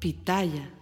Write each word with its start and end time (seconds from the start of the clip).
Pitaya. 0.00 0.80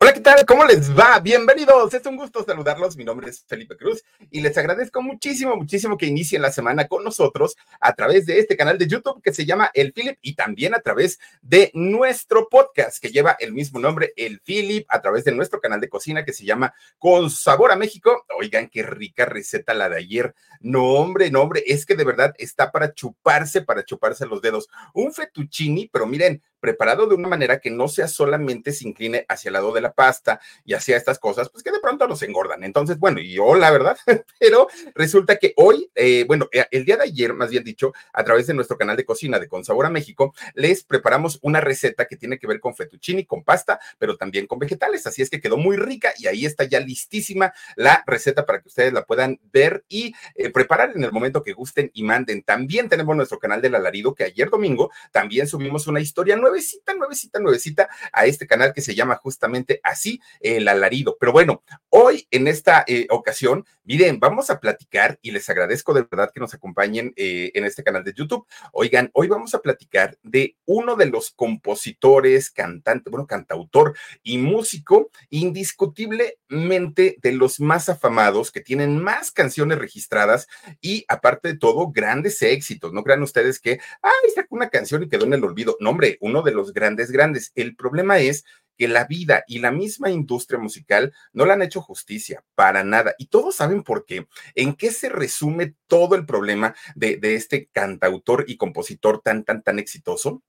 Hola, 0.00 0.12
¿qué 0.12 0.20
tal? 0.20 0.44
¿Cómo 0.44 0.64
les 0.64 0.90
va? 0.90 1.20
Bienvenidos. 1.20 1.94
Es 1.94 2.04
un 2.04 2.16
gusto 2.16 2.44
saludarlos. 2.44 2.96
Mi 2.96 3.04
nombre 3.04 3.30
es 3.30 3.44
Felipe 3.46 3.76
Cruz 3.76 4.02
y 4.30 4.40
les 4.40 4.58
agradezco 4.58 5.00
muchísimo, 5.00 5.56
muchísimo 5.56 5.96
que 5.96 6.06
inicien 6.06 6.42
la 6.42 6.50
semana 6.50 6.88
con 6.88 7.04
nosotros 7.04 7.56
a 7.80 7.94
través 7.94 8.26
de 8.26 8.40
este 8.40 8.56
canal 8.56 8.76
de 8.76 8.88
YouTube 8.88 9.22
que 9.22 9.32
se 9.32 9.46
llama 9.46 9.70
El 9.72 9.92
Philip 9.92 10.18
y 10.20 10.34
también 10.34 10.74
a 10.74 10.80
través 10.80 11.20
de 11.40 11.70
nuestro 11.74 12.48
podcast 12.50 12.98
que 13.00 13.12
lleva 13.12 13.36
el 13.38 13.52
mismo 13.52 13.78
nombre, 13.78 14.12
El 14.16 14.40
Philip, 14.40 14.84
a 14.90 15.00
través 15.00 15.24
de 15.24 15.32
nuestro 15.32 15.60
canal 15.60 15.80
de 15.80 15.88
cocina 15.88 16.24
que 16.24 16.32
se 16.32 16.44
llama 16.44 16.74
Con 16.98 17.30
Sabor 17.30 17.70
a 17.70 17.76
México. 17.76 18.26
Oigan, 18.36 18.68
qué 18.68 18.82
rica 18.82 19.26
receta 19.26 19.74
la 19.74 19.88
de 19.88 19.98
ayer. 19.98 20.34
No, 20.60 20.84
hombre, 20.84 21.30
no, 21.30 21.40
hombre, 21.40 21.62
es 21.66 21.86
que 21.86 21.94
de 21.94 22.04
verdad 22.04 22.34
está 22.36 22.72
para 22.72 22.92
chuparse, 22.92 23.62
para 23.62 23.84
chuparse 23.84 24.26
los 24.26 24.42
dedos. 24.42 24.68
Un 24.92 25.14
fettuccini, 25.14 25.88
pero 25.88 26.04
miren, 26.04 26.42
preparado 26.64 27.06
de 27.06 27.14
una 27.14 27.28
manera 27.28 27.60
que 27.60 27.70
no 27.70 27.88
sea 27.88 28.08
solamente 28.08 28.72
se 28.72 28.88
incline 28.88 29.26
hacia 29.28 29.50
el 29.50 29.52
lado 29.52 29.70
de 29.74 29.82
la 29.82 29.92
pasta 29.92 30.40
y 30.64 30.72
hacia 30.72 30.96
estas 30.96 31.18
cosas, 31.18 31.50
pues 31.50 31.62
que 31.62 31.70
de 31.70 31.78
pronto 31.78 32.08
nos 32.08 32.22
engordan. 32.22 32.64
Entonces, 32.64 32.98
bueno, 32.98 33.20
y 33.20 33.34
yo 33.34 33.54
la 33.54 33.70
verdad, 33.70 33.98
pero 34.40 34.68
resulta 34.94 35.36
que 35.36 35.52
hoy, 35.56 35.90
eh, 35.94 36.24
bueno, 36.26 36.48
eh, 36.52 36.64
el 36.70 36.86
día 36.86 36.96
de 36.96 37.02
ayer, 37.02 37.34
más 37.34 37.50
bien 37.50 37.64
dicho, 37.64 37.92
a 38.14 38.24
través 38.24 38.46
de 38.46 38.54
nuestro 38.54 38.78
canal 38.78 38.96
de 38.96 39.04
cocina 39.04 39.38
de 39.38 39.46
Con 39.46 39.62
Sabor 39.62 39.90
México, 39.90 40.34
les 40.54 40.84
preparamos 40.84 41.38
una 41.42 41.60
receta 41.60 42.06
que 42.06 42.16
tiene 42.16 42.38
que 42.38 42.46
ver 42.46 42.60
con 42.60 42.74
fettuccini, 42.74 43.26
con 43.26 43.44
pasta, 43.44 43.78
pero 43.98 44.16
también 44.16 44.46
con 44.46 44.58
vegetales. 44.58 45.06
Así 45.06 45.20
es 45.20 45.28
que 45.28 45.42
quedó 45.42 45.58
muy 45.58 45.76
rica 45.76 46.14
y 46.16 46.28
ahí 46.28 46.46
está 46.46 46.64
ya 46.64 46.80
listísima 46.80 47.52
la 47.76 48.02
receta 48.06 48.46
para 48.46 48.62
que 48.62 48.68
ustedes 48.68 48.94
la 48.94 49.04
puedan 49.04 49.38
ver 49.52 49.84
y 49.90 50.14
eh, 50.34 50.48
preparar 50.48 50.92
en 50.96 51.04
el 51.04 51.12
momento 51.12 51.42
que 51.42 51.52
gusten 51.52 51.90
y 51.92 52.04
manden. 52.04 52.42
También 52.42 52.88
tenemos 52.88 53.14
nuestro 53.14 53.38
canal 53.38 53.60
del 53.60 53.74
alarido 53.74 54.14
que 54.14 54.24
ayer 54.24 54.48
domingo 54.48 54.90
también 55.12 55.46
subimos 55.46 55.86
una 55.88 56.00
historia 56.00 56.36
nueva 56.36 56.53
nuevecita, 56.54 56.94
nuevecita, 56.94 57.40
nuevecita 57.40 57.88
a 58.12 58.26
este 58.26 58.46
canal 58.46 58.72
que 58.72 58.80
se 58.80 58.94
llama 58.94 59.16
justamente 59.16 59.80
así, 59.82 60.20
El 60.40 60.68
Alarido. 60.68 61.16
Pero 61.18 61.32
bueno, 61.32 61.64
hoy 61.88 62.28
en 62.30 62.46
esta 62.46 62.84
eh, 62.86 63.06
ocasión, 63.10 63.66
miren, 63.82 64.20
vamos 64.20 64.50
a 64.50 64.60
platicar 64.60 65.18
y 65.20 65.32
les 65.32 65.48
agradezco 65.50 65.92
de 65.92 66.02
verdad 66.02 66.30
que 66.32 66.40
nos 66.40 66.54
acompañen 66.54 67.12
eh, 67.16 67.50
en 67.54 67.64
este 67.64 67.82
canal 67.82 68.04
de 68.04 68.14
YouTube. 68.14 68.46
Oigan, 68.72 69.10
hoy 69.14 69.26
vamos 69.26 69.54
a 69.54 69.60
platicar 69.60 70.16
de 70.22 70.56
uno 70.64 70.94
de 70.94 71.06
los 71.06 71.30
compositores, 71.30 72.50
cantante, 72.50 73.10
bueno, 73.10 73.26
cantautor 73.26 73.96
y 74.22 74.38
músico 74.38 75.10
indiscutiblemente 75.30 77.16
de 77.20 77.32
los 77.32 77.58
más 77.58 77.88
afamados, 77.88 78.52
que 78.52 78.60
tienen 78.60 79.02
más 79.02 79.32
canciones 79.32 79.78
registradas 79.78 80.46
y 80.80 81.04
aparte 81.08 81.48
de 81.48 81.58
todo, 81.58 81.90
grandes 81.90 82.40
éxitos. 82.42 82.92
No 82.92 83.02
crean 83.02 83.22
ustedes 83.22 83.58
que, 83.58 83.80
ay, 84.02 84.30
sacó 84.34 84.54
una 84.54 84.70
canción 84.70 85.02
y 85.02 85.08
quedó 85.08 85.24
en 85.24 85.32
el 85.32 85.44
olvido. 85.44 85.76
No, 85.80 85.90
hombre, 85.90 86.16
uno 86.20 86.43
de 86.44 86.52
los 86.52 86.72
grandes, 86.72 87.10
grandes. 87.10 87.52
El 87.54 87.74
problema 87.76 88.18
es 88.18 88.44
que 88.76 88.88
la 88.88 89.04
vida 89.04 89.44
y 89.46 89.58
la 89.58 89.70
misma 89.70 90.10
industria 90.10 90.58
musical 90.58 91.12
no 91.32 91.46
le 91.46 91.52
han 91.52 91.62
hecho 91.62 91.80
justicia 91.80 92.44
para 92.54 92.84
nada. 92.84 93.14
Y 93.18 93.26
todos 93.26 93.56
saben 93.56 93.82
por 93.82 94.04
qué. 94.04 94.26
¿En 94.54 94.74
qué 94.74 94.90
se 94.90 95.08
resume 95.08 95.74
todo 95.86 96.14
el 96.16 96.26
problema 96.26 96.74
de, 96.94 97.16
de 97.16 97.34
este 97.34 97.68
cantautor 97.72 98.44
y 98.48 98.56
compositor 98.56 99.20
tan, 99.20 99.44
tan, 99.44 99.62
tan 99.62 99.78
exitoso? 99.78 100.42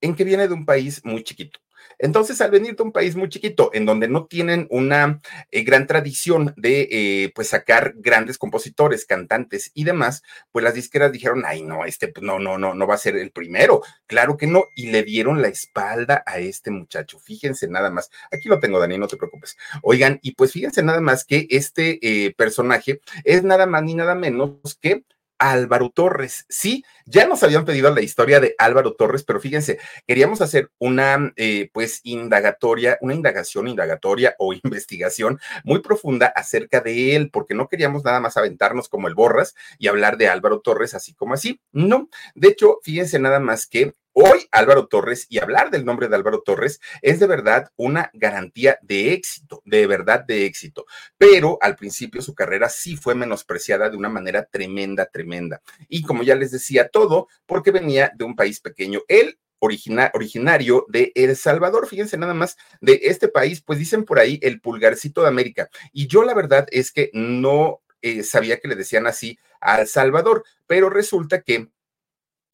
En 0.00 0.14
que 0.14 0.24
viene 0.24 0.48
de 0.48 0.54
un 0.54 0.64
país 0.64 1.04
muy 1.04 1.24
chiquito 1.24 1.60
entonces, 1.98 2.40
al 2.40 2.50
venir 2.50 2.76
de 2.76 2.82
un 2.82 2.92
país 2.92 3.16
muy 3.16 3.28
chiquito, 3.28 3.70
en 3.72 3.86
donde 3.86 4.08
no 4.08 4.26
tienen 4.26 4.66
una 4.70 5.20
eh, 5.50 5.62
gran 5.62 5.86
tradición 5.86 6.54
de 6.56 6.88
eh, 6.90 7.32
pues 7.34 7.48
sacar 7.48 7.94
grandes 7.96 8.38
compositores, 8.38 9.04
cantantes 9.04 9.70
y 9.74 9.84
demás, 9.84 10.22
pues 10.52 10.64
las 10.64 10.74
disqueras 10.74 11.12
dijeron, 11.12 11.42
ay, 11.44 11.62
no, 11.62 11.84
este 11.84 12.08
pues, 12.08 12.24
no, 12.24 12.38
no, 12.38 12.58
no, 12.58 12.74
no 12.74 12.86
va 12.86 12.94
a 12.94 12.98
ser 12.98 13.16
el 13.16 13.32
primero. 13.32 13.82
Claro 14.06 14.36
que 14.36 14.46
no. 14.46 14.64
Y 14.74 14.90
le 14.90 15.02
dieron 15.02 15.42
la 15.42 15.48
espalda 15.48 16.22
a 16.26 16.38
este 16.38 16.70
muchacho. 16.70 17.18
Fíjense 17.18 17.68
nada 17.68 17.90
más. 17.90 18.10
Aquí 18.30 18.48
lo 18.48 18.60
tengo, 18.60 18.78
Dani, 18.78 18.98
no 18.98 19.08
te 19.08 19.16
preocupes. 19.16 19.56
Oigan, 19.82 20.18
y 20.22 20.32
pues 20.32 20.52
fíjense 20.52 20.82
nada 20.82 21.00
más 21.00 21.24
que 21.24 21.46
este 21.50 21.98
eh, 22.02 22.34
personaje 22.34 23.00
es 23.24 23.42
nada 23.42 23.66
más 23.66 23.82
ni 23.82 23.94
nada 23.94 24.14
menos 24.14 24.78
que 24.80 25.04
Álvaro 25.38 25.90
Torres. 25.90 26.46
Sí, 26.48 26.84
ya 27.06 27.26
nos 27.26 27.42
habían 27.42 27.64
pedido 27.64 27.94
la 27.94 28.02
historia 28.02 28.40
de 28.40 28.54
Álvaro 28.58 28.94
Torres, 28.94 29.24
pero 29.24 29.40
fíjense, 29.40 29.78
queríamos 30.06 30.40
hacer 30.40 30.70
una, 30.78 31.32
eh, 31.36 31.70
pues, 31.72 32.00
indagatoria, 32.04 32.98
una 33.00 33.14
indagación, 33.14 33.68
indagatoria 33.68 34.34
o 34.38 34.52
investigación 34.64 35.40
muy 35.64 35.80
profunda 35.80 36.26
acerca 36.26 36.80
de 36.80 37.16
él, 37.16 37.30
porque 37.30 37.54
no 37.54 37.68
queríamos 37.68 38.04
nada 38.04 38.20
más 38.20 38.36
aventarnos 38.36 38.88
como 38.88 39.08
el 39.08 39.14
Borras 39.14 39.54
y 39.78 39.88
hablar 39.88 40.16
de 40.16 40.28
Álvaro 40.28 40.60
Torres 40.60 40.94
así 40.94 41.14
como 41.14 41.34
así. 41.34 41.60
No, 41.72 42.08
de 42.34 42.48
hecho, 42.48 42.78
fíjense 42.82 43.18
nada 43.18 43.40
más 43.40 43.66
que 43.66 43.94
Hoy 44.20 44.48
Álvaro 44.50 44.88
Torres 44.88 45.26
y 45.28 45.38
hablar 45.38 45.70
del 45.70 45.84
nombre 45.84 46.08
de 46.08 46.16
Álvaro 46.16 46.42
Torres 46.44 46.80
es 47.02 47.20
de 47.20 47.28
verdad 47.28 47.70
una 47.76 48.10
garantía 48.12 48.76
de 48.82 49.12
éxito, 49.12 49.62
de 49.64 49.86
verdad 49.86 50.24
de 50.26 50.44
éxito. 50.44 50.86
Pero 51.16 51.56
al 51.60 51.76
principio 51.76 52.20
su 52.20 52.34
carrera 52.34 52.68
sí 52.68 52.96
fue 52.96 53.14
menospreciada 53.14 53.88
de 53.88 53.96
una 53.96 54.08
manera 54.08 54.42
tremenda, 54.42 55.06
tremenda. 55.06 55.62
Y 55.88 56.02
como 56.02 56.24
ya 56.24 56.34
les 56.34 56.50
decía, 56.50 56.88
todo 56.88 57.28
porque 57.46 57.70
venía 57.70 58.10
de 58.12 58.24
un 58.24 58.34
país 58.34 58.58
pequeño. 58.58 59.02
Él 59.06 59.38
originario 59.60 60.84
de 60.88 61.12
El 61.14 61.36
Salvador. 61.36 61.86
Fíjense 61.86 62.18
nada 62.18 62.34
más 62.34 62.56
de 62.80 62.98
este 63.04 63.28
país, 63.28 63.62
pues 63.62 63.78
dicen 63.78 64.04
por 64.04 64.18
ahí 64.18 64.40
el 64.42 64.60
pulgarcito 64.60 65.22
de 65.22 65.28
América. 65.28 65.70
Y 65.92 66.08
yo 66.08 66.24
la 66.24 66.34
verdad 66.34 66.66
es 66.72 66.90
que 66.90 67.10
no 67.12 67.82
eh, 68.02 68.24
sabía 68.24 68.58
que 68.58 68.66
le 68.66 68.74
decían 68.74 69.06
así 69.06 69.38
a 69.60 69.80
El 69.80 69.86
Salvador, 69.86 70.42
pero 70.66 70.90
resulta 70.90 71.42
que 71.42 71.68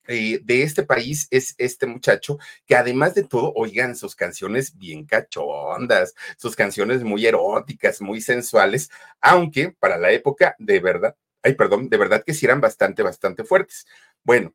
eh, 0.07 0.41
de 0.43 0.63
este 0.63 0.83
país 0.83 1.27
es 1.31 1.55
este 1.59 1.87
muchacho 1.87 2.39
que 2.67 2.77
además 2.77 3.15
de 3.15 3.25
todo, 3.25 3.53
oigan, 3.57 3.97
sus 3.97 4.15
canciones 4.15 4.77
bien 4.77 5.07
cachondas, 5.07 6.15
sus 6.37 6.57
canciones 6.57 7.03
muy 7.03 7.27
eróticas, 7.27 8.01
muy 8.01 8.21
sensuales, 8.21 8.91
aunque 9.21 9.71
para 9.79 9.99
la 9.99 10.13
época 10.13 10.55
de 10.59 10.81
verdad, 10.81 11.17
ay, 11.43 11.55
perdón, 11.55 11.89
de 11.89 11.97
verdad 11.97 12.25
que 12.25 12.35
sí 12.35 12.47
eran 12.47 12.61
bastante, 12.61 13.03
bastante 13.03 13.45
fuertes. 13.45 13.87
Bueno, 14.23 14.55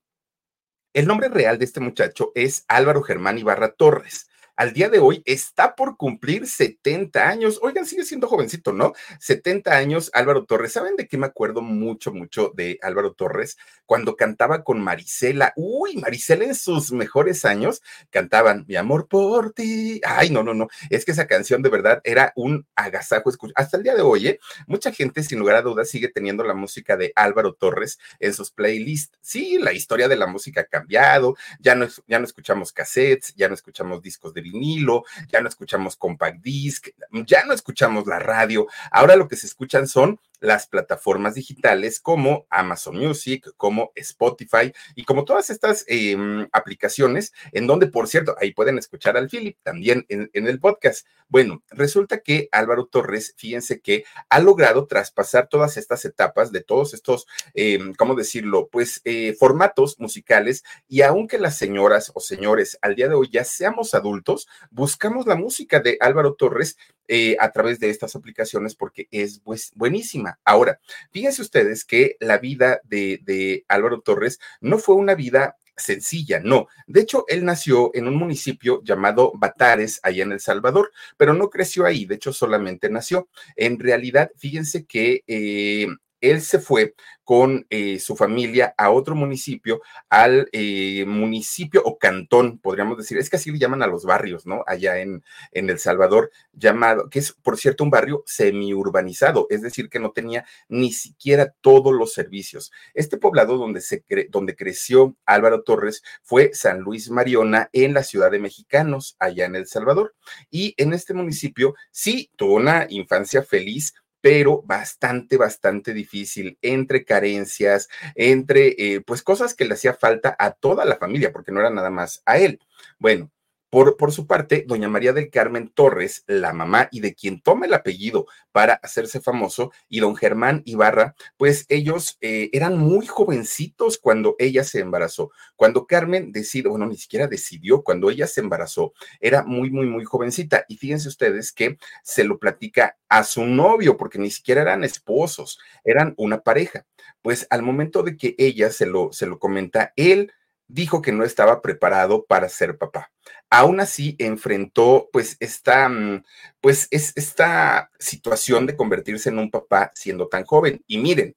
el 0.94 1.08
nombre 1.08 1.30
real 1.30 1.60
de 1.60 1.66
este 1.66 1.80
muchacho 1.80 2.32
es 2.36 2.66
Álvaro 2.68 3.04
Germán 3.04 3.38
Ibarra 3.38 3.72
Torres 3.72 4.28
al 4.60 4.74
día 4.74 4.90
de 4.90 5.00
hoy 5.00 5.24
está 5.24 5.74
por 5.74 5.96
cumplir 5.96 6.46
70 6.46 7.30
años. 7.30 7.60
Oigan, 7.62 7.86
sigue 7.86 8.04
siendo 8.04 8.28
jovencito, 8.28 8.74
¿no? 8.74 8.92
70 9.22 9.74
años 9.74 10.12
Álvaro 10.14 10.44
Torres. 10.44 10.74
¿Saben 10.74 10.98
de 10.98 11.08
qué 11.08 11.18
me 11.18 11.28
acuerdo 11.28 11.62
mucho, 11.62 12.12
mucho 12.12 12.52
de 12.54 12.78
Álvaro 12.82 13.14
Torres? 13.14 13.58
Cuando 13.86 14.18
cantaba 14.18 14.66
con 14.66 14.82
Marisela. 14.82 15.54
Uy, 15.56 15.96
Marisela 15.96 16.44
en 16.44 16.56
sus 16.56 16.92
mejores 16.92 17.46
años 17.46 17.82
cantaban 18.10 18.66
Mi 18.68 18.76
amor 18.76 19.08
por 19.08 19.54
ti. 19.54 20.02
Ay, 20.04 20.30
no, 20.30 20.44
no, 20.44 20.54
no. 20.54 20.68
Es 20.90 21.06
que 21.06 21.14
esa 21.14 21.26
canción 21.26 21.62
de 21.62 21.70
verdad 21.70 22.02
era 22.04 22.34
un 22.36 22.68
agasajo. 22.76 23.32
Hasta 23.56 23.78
el 23.78 23.84
día 23.84 23.96
de 23.96 24.02
hoy, 24.02 24.28
¿eh? 24.28 24.40
mucha 24.68 24.92
gente, 24.92 25.24
sin 25.24 25.40
lugar 25.40 25.56
a 25.56 25.62
dudas, 25.62 25.90
sigue 25.90 26.10
teniendo 26.10 26.44
la 26.44 26.54
música 26.54 26.98
de 26.98 27.14
Álvaro 27.16 27.54
Torres 27.54 27.98
en 28.20 28.34
sus 28.34 28.52
playlists. 28.52 29.18
Sí, 29.22 29.58
la 29.58 29.72
historia 29.72 30.10
de 30.10 30.18
la 30.18 30.28
música 30.28 30.62
ha 30.62 30.66
cambiado. 30.66 31.38
Ya 31.62 31.76
no, 31.76 31.88
ya 32.08 32.20
no 32.20 32.26
escuchamos 32.26 32.74
cassettes, 32.74 33.34
ya 33.36 33.48
no 33.48 33.54
escuchamos 33.54 34.02
discos 34.02 34.34
de 34.34 34.49
vinilo, 34.52 35.04
ya 35.32 35.42
no 35.42 35.50
escuchamos 35.50 35.96
compact 35.96 36.42
disc, 36.42 36.88
ya 37.26 37.46
no 37.46 37.54
escuchamos 37.54 38.08
la 38.08 38.20
radio. 38.20 38.68
Ahora 38.92 39.16
lo 39.16 39.28
que 39.28 39.36
se 39.36 39.48
escuchan 39.48 39.88
son 39.88 40.20
las 40.40 40.68
plataformas 40.68 41.36
digitales 41.36 42.00
como 42.00 42.46
Amazon 42.50 42.98
Music, 42.98 43.50
como 43.58 43.92
Spotify 43.96 44.74
y 44.96 45.04
como 45.04 45.26
todas 45.26 45.50
estas 45.50 45.86
em, 45.88 46.48
aplicaciones, 46.52 47.34
en 47.52 47.68
donde, 47.68 47.88
por 47.88 48.08
cierto, 48.08 48.36
ahí 48.40 48.54
pueden 48.54 48.78
escuchar 48.78 49.18
al 49.18 49.30
Philip 49.30 49.58
también 49.64 50.06
en, 50.10 50.30
el 50.34 50.60
podcast. 50.60 51.06
Bueno, 51.28 51.64
resulta 51.70 52.20
que 52.20 52.50
Álvaro 52.52 52.86
Torres, 52.86 53.34
fíjense 53.38 53.82
que 53.82 54.04
ha 54.30 54.40
logrado 54.40 54.88
traspasar 54.88 55.48
todas 55.48 55.78
estas 55.78 56.06
etapas 56.06 56.52
de 56.52 56.62
todos 56.62 56.94
estos, 56.94 57.28
em, 57.54 57.94
¿cómo 57.94 58.16
decirlo? 58.16 58.70
Pues 58.72 59.02
eh, 59.06 59.36
formatos 59.38 60.00
musicales 60.00 60.64
y 60.88 61.02
aunque 61.02 61.38
las 61.38 61.58
señoras 61.58 62.12
o 62.16 62.20
señores 62.20 62.78
al 62.82 62.96
día 62.96 63.08
de 63.08 63.16
hoy 63.16 63.30
ya 63.32 63.44
seamos 63.44 63.94
adultos, 63.94 64.48
buscamos 64.72 65.28
la 65.28 65.36
música 65.36 65.80
de 65.80 65.98
Álvaro 66.00 66.34
Torres 66.34 66.78
eh, 67.08 67.36
a 67.40 67.52
través 67.52 67.80
de 67.80 67.90
estas 67.90 68.16
aplicaciones 68.16 68.76
porque 68.76 69.08
es 69.10 69.42
buenísima. 69.74 70.29
Ahora, 70.44 70.80
fíjense 71.12 71.42
ustedes 71.42 71.86
que 71.86 72.18
la 72.20 72.38
vida 72.38 72.82
de, 72.84 73.20
de 73.24 73.66
Álvaro 73.68 74.02
Torres 74.02 74.40
no 74.62 74.78
fue 74.78 74.96
una 74.96 75.16
vida 75.16 75.56
sencilla, 75.80 76.40
no. 76.44 76.68
De 76.88 77.02
hecho, 77.02 77.26
él 77.28 77.46
nació 77.46 77.92
en 77.94 78.08
un 78.08 78.16
municipio 78.16 78.82
llamado 78.84 79.32
Batares, 79.36 80.00
allá 80.04 80.24
en 80.24 80.34
El 80.34 80.40
Salvador, 80.40 80.92
pero 81.18 81.34
no 81.34 81.50
creció 81.50 81.86
ahí, 81.86 82.06
de 82.06 82.16
hecho, 82.16 82.34
solamente 82.34 82.90
nació. 82.90 83.30
En 83.56 83.80
realidad, 83.80 84.32
fíjense 84.38 84.86
que 84.86 85.24
eh, 85.28 85.88
él 86.22 86.42
se 86.42 86.60
fue 86.60 86.96
con 87.24 87.68
eh, 87.70 88.00
su 88.00 88.16
familia 88.16 88.74
a 88.76 88.90
otro 88.90 89.14
municipio, 89.14 89.82
al 90.10 90.50
eh, 90.52 91.06
municipio 91.06 91.80
o 91.86 92.00
cantón, 92.00 92.58
podríamos 92.58 92.98
decir, 92.98 93.20
es 93.20 93.30
que 93.30 93.36
así 93.36 93.52
le 93.52 93.60
llaman 93.60 93.84
a 93.84 93.88
los 93.88 94.04
barrios, 94.04 94.48
¿no? 94.48 94.64
Allá 94.66 95.00
en, 95.00 95.24
en 95.52 95.70
El 95.70 95.78
Salvador, 95.78 96.32
llamado, 96.54 97.08
que 97.08 97.20
es, 97.20 97.34
por 97.34 97.58
cierto, 97.58 97.84
un 97.84 97.92
barrio 97.92 98.24
semi-urbanizado, 98.26 99.46
es 99.52 99.62
decir, 99.62 99.90
que 99.90 100.00
no 100.00 100.12
tenía 100.12 100.44
ni 100.70 100.92
siquiera 100.92 101.54
todos 101.62 101.94
los 101.94 102.14
servicios. 102.14 102.72
Este 102.96 103.18
poblado 103.18 103.58
donde, 103.58 103.82
se 103.82 104.04
donde 104.30 104.56
creció 104.56 105.16
Álvaro 105.26 105.62
Torres 105.62 106.02
fue 106.24 106.52
San 106.54 106.80
Luis 106.80 107.12
Mariona 107.12 107.70
en 107.74 107.94
la 107.94 108.02
ciudad 108.02 108.32
de 108.32 108.40
Mexicanos, 108.40 109.16
allá 109.20 109.46
en 109.46 109.56
El 109.56 109.68
Salvador. 109.68 110.16
Y 110.50 110.74
en 110.78 110.94
este 110.94 111.14
municipio 111.14 111.76
sí 111.92 112.32
tuvo 112.36 112.56
una 112.56 112.88
infancia 112.90 113.44
feliz, 113.44 113.94
pero 114.22 114.62
bastante, 114.64 115.38
bastante 115.38 115.94
difícil, 115.94 116.58
entre 116.62 117.06
carencias, 117.06 117.90
entre 118.16 118.76
eh, 118.78 119.02
pues 119.02 119.24
cosas 119.24 119.54
que 119.54 119.66
le 119.66 119.74
hacía 119.74 119.94
falta 119.94 120.36
a 120.38 120.52
toda 120.52 120.86
la 120.86 120.98
familia, 120.98 121.32
porque 121.32 121.52
no 121.52 121.60
era 121.60 121.70
nada 121.70 121.90
más 121.90 122.22
a 122.26 122.38
él. 122.38 122.60
Bueno, 123.00 123.32
por, 123.70 124.12
su 124.12 124.26
parte, 124.26 124.66
doña 124.68 124.90
María 124.90 125.14
del 125.14 125.30
Carmen 125.30 125.70
Torres, 125.70 126.24
la 126.28 126.54
mamá 126.54 126.90
y 126.92 127.02
de 127.02 127.14
quien 127.14 127.40
toma 127.42 127.68
el 127.68 127.74
apellido 127.74 128.26
para 128.52 128.74
hacerse 128.74 129.22
famoso, 129.22 129.72
y 129.88 130.00
don 130.00 130.16
Germán 130.16 130.64
Ibarra, 130.66 131.16
pues 131.38 131.66
ellos 131.70 132.18
eh, 132.22 132.50
eran 132.52 132.78
muy 132.78 133.06
jovencitos 133.06 134.00
cuando 134.00 134.36
ella 134.40 134.64
se 134.64 134.80
embarazó. 134.80 135.32
Cuando 135.56 135.86
Carmen 135.86 136.32
decidió, 136.32 136.72
bueno, 136.72 136.88
ni 136.88 136.98
siquiera 136.98 137.28
decidió, 137.28 137.84
cuando 137.84 138.10
ella 138.10 138.26
se 138.26 138.42
embarazó, 138.42 138.94
era 139.20 139.44
muy, 139.44 139.70
muy, 139.70 139.86
muy 139.86 140.04
jovencita. 140.04 140.66
Y 140.68 140.78
fíjense 140.78 141.08
ustedes 141.08 141.52
que 141.52 141.78
se 142.04 142.24
lo 142.24 142.40
platica 142.40 142.98
a 143.08 143.24
su 143.24 143.46
novio, 143.46 143.98
porque 143.98 144.18
ni 144.18 144.32
siquiera 144.32 144.62
eran 144.62 144.84
esposos, 144.84 145.60
eran 145.84 146.16
una 146.18 146.42
pareja. 146.42 146.86
Pues 147.22 147.46
al 147.50 147.62
momento 147.62 148.02
de 148.02 148.18
que 148.18 148.36
ella 148.40 148.72
se 148.72 148.86
lo, 148.86 149.12
se 149.12 149.28
lo 149.28 149.38
comenta, 149.38 149.94
él 149.96 150.32
dijo 150.70 151.02
que 151.02 151.12
no 151.12 151.26
estaba 151.26 151.62
preparado 151.62 152.26
para 152.26 152.48
ser 152.48 152.78
papá. 152.78 153.12
Aún 153.50 153.80
así 153.80 154.16
enfrentó 154.20 155.10
pues 155.12 155.38
esta, 155.40 155.90
mm, 155.90 156.24
pues 156.62 156.88
es 156.92 157.14
esta 157.16 157.90
situación 158.00 158.68
de 158.68 158.76
convertirse 158.76 159.30
en 159.30 159.40
un 159.40 159.50
papá 159.50 159.92
siendo 159.96 160.28
tan 160.28 160.46
joven. 160.46 160.84
Y 160.88 161.00
miren, 161.00 161.36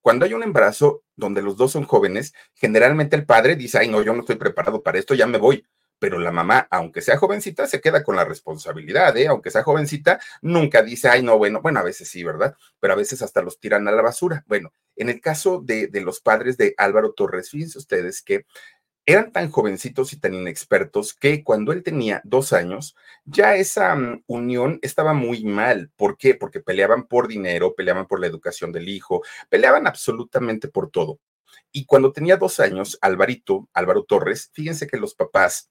cuando 0.00 0.24
hay 0.26 0.34
un 0.34 0.42
embarazo 0.42 1.04
donde 1.16 1.42
los 1.42 1.56
dos 1.56 1.72
son 1.72 1.84
jóvenes, 1.84 2.34
generalmente 2.54 3.16
el 3.16 3.24
padre 3.24 3.54
dice, 3.56 3.78
ay, 3.78 3.88
no, 3.88 4.02
yo 4.02 4.12
no 4.12 4.20
estoy 4.20 4.36
preparado 4.36 4.82
para 4.82 4.98
esto, 4.98 5.14
ya 5.14 5.26
me 5.26 5.38
voy. 5.38 5.64
Pero 6.00 6.18
la 6.18 6.32
mamá, 6.32 6.66
aunque 6.68 7.00
sea 7.00 7.16
jovencita, 7.16 7.68
se 7.68 7.80
queda 7.80 8.02
con 8.02 8.16
la 8.16 8.24
responsabilidad, 8.24 9.16
¿eh? 9.16 9.28
Aunque 9.28 9.52
sea 9.52 9.62
jovencita, 9.62 10.18
nunca 10.40 10.82
dice, 10.82 11.08
ay, 11.08 11.22
no, 11.22 11.38
bueno, 11.38 11.62
bueno, 11.62 11.78
a 11.78 11.84
veces 11.84 12.08
sí, 12.08 12.24
¿verdad? 12.24 12.56
Pero 12.80 12.94
a 12.94 12.96
veces 12.96 13.22
hasta 13.22 13.40
los 13.40 13.60
tiran 13.60 13.86
a 13.86 13.92
la 13.92 14.02
basura. 14.02 14.44
Bueno, 14.48 14.72
en 14.96 15.10
el 15.10 15.20
caso 15.20 15.60
de, 15.64 15.86
de 15.86 16.00
los 16.00 16.20
padres 16.20 16.56
de 16.56 16.74
Álvaro 16.76 17.12
Torres, 17.12 17.50
fíjense 17.50 17.78
ustedes 17.78 18.20
que 18.20 18.46
eran 19.06 19.32
tan 19.32 19.50
jovencitos 19.50 20.12
y 20.12 20.18
tan 20.18 20.34
inexpertos 20.34 21.14
que 21.14 21.42
cuando 21.42 21.72
él 21.72 21.82
tenía 21.82 22.20
dos 22.24 22.52
años, 22.52 22.96
ya 23.24 23.56
esa 23.56 23.94
mm, 23.94 24.24
unión 24.26 24.78
estaba 24.82 25.12
muy 25.12 25.44
mal. 25.44 25.90
¿Por 25.96 26.16
qué? 26.16 26.34
Porque 26.34 26.60
peleaban 26.60 27.06
por 27.06 27.28
dinero, 27.28 27.74
peleaban 27.74 28.06
por 28.06 28.20
la 28.20 28.26
educación 28.26 28.72
del 28.72 28.88
hijo, 28.88 29.22
peleaban 29.48 29.86
absolutamente 29.86 30.68
por 30.68 30.90
todo. 30.90 31.18
Y 31.72 31.84
cuando 31.86 32.12
tenía 32.12 32.36
dos 32.36 32.60
años, 32.60 32.98
Alvarito, 33.00 33.68
Álvaro 33.72 34.04
Torres, 34.04 34.50
fíjense 34.52 34.86
que 34.86 34.98
los 34.98 35.14
papás 35.14 35.70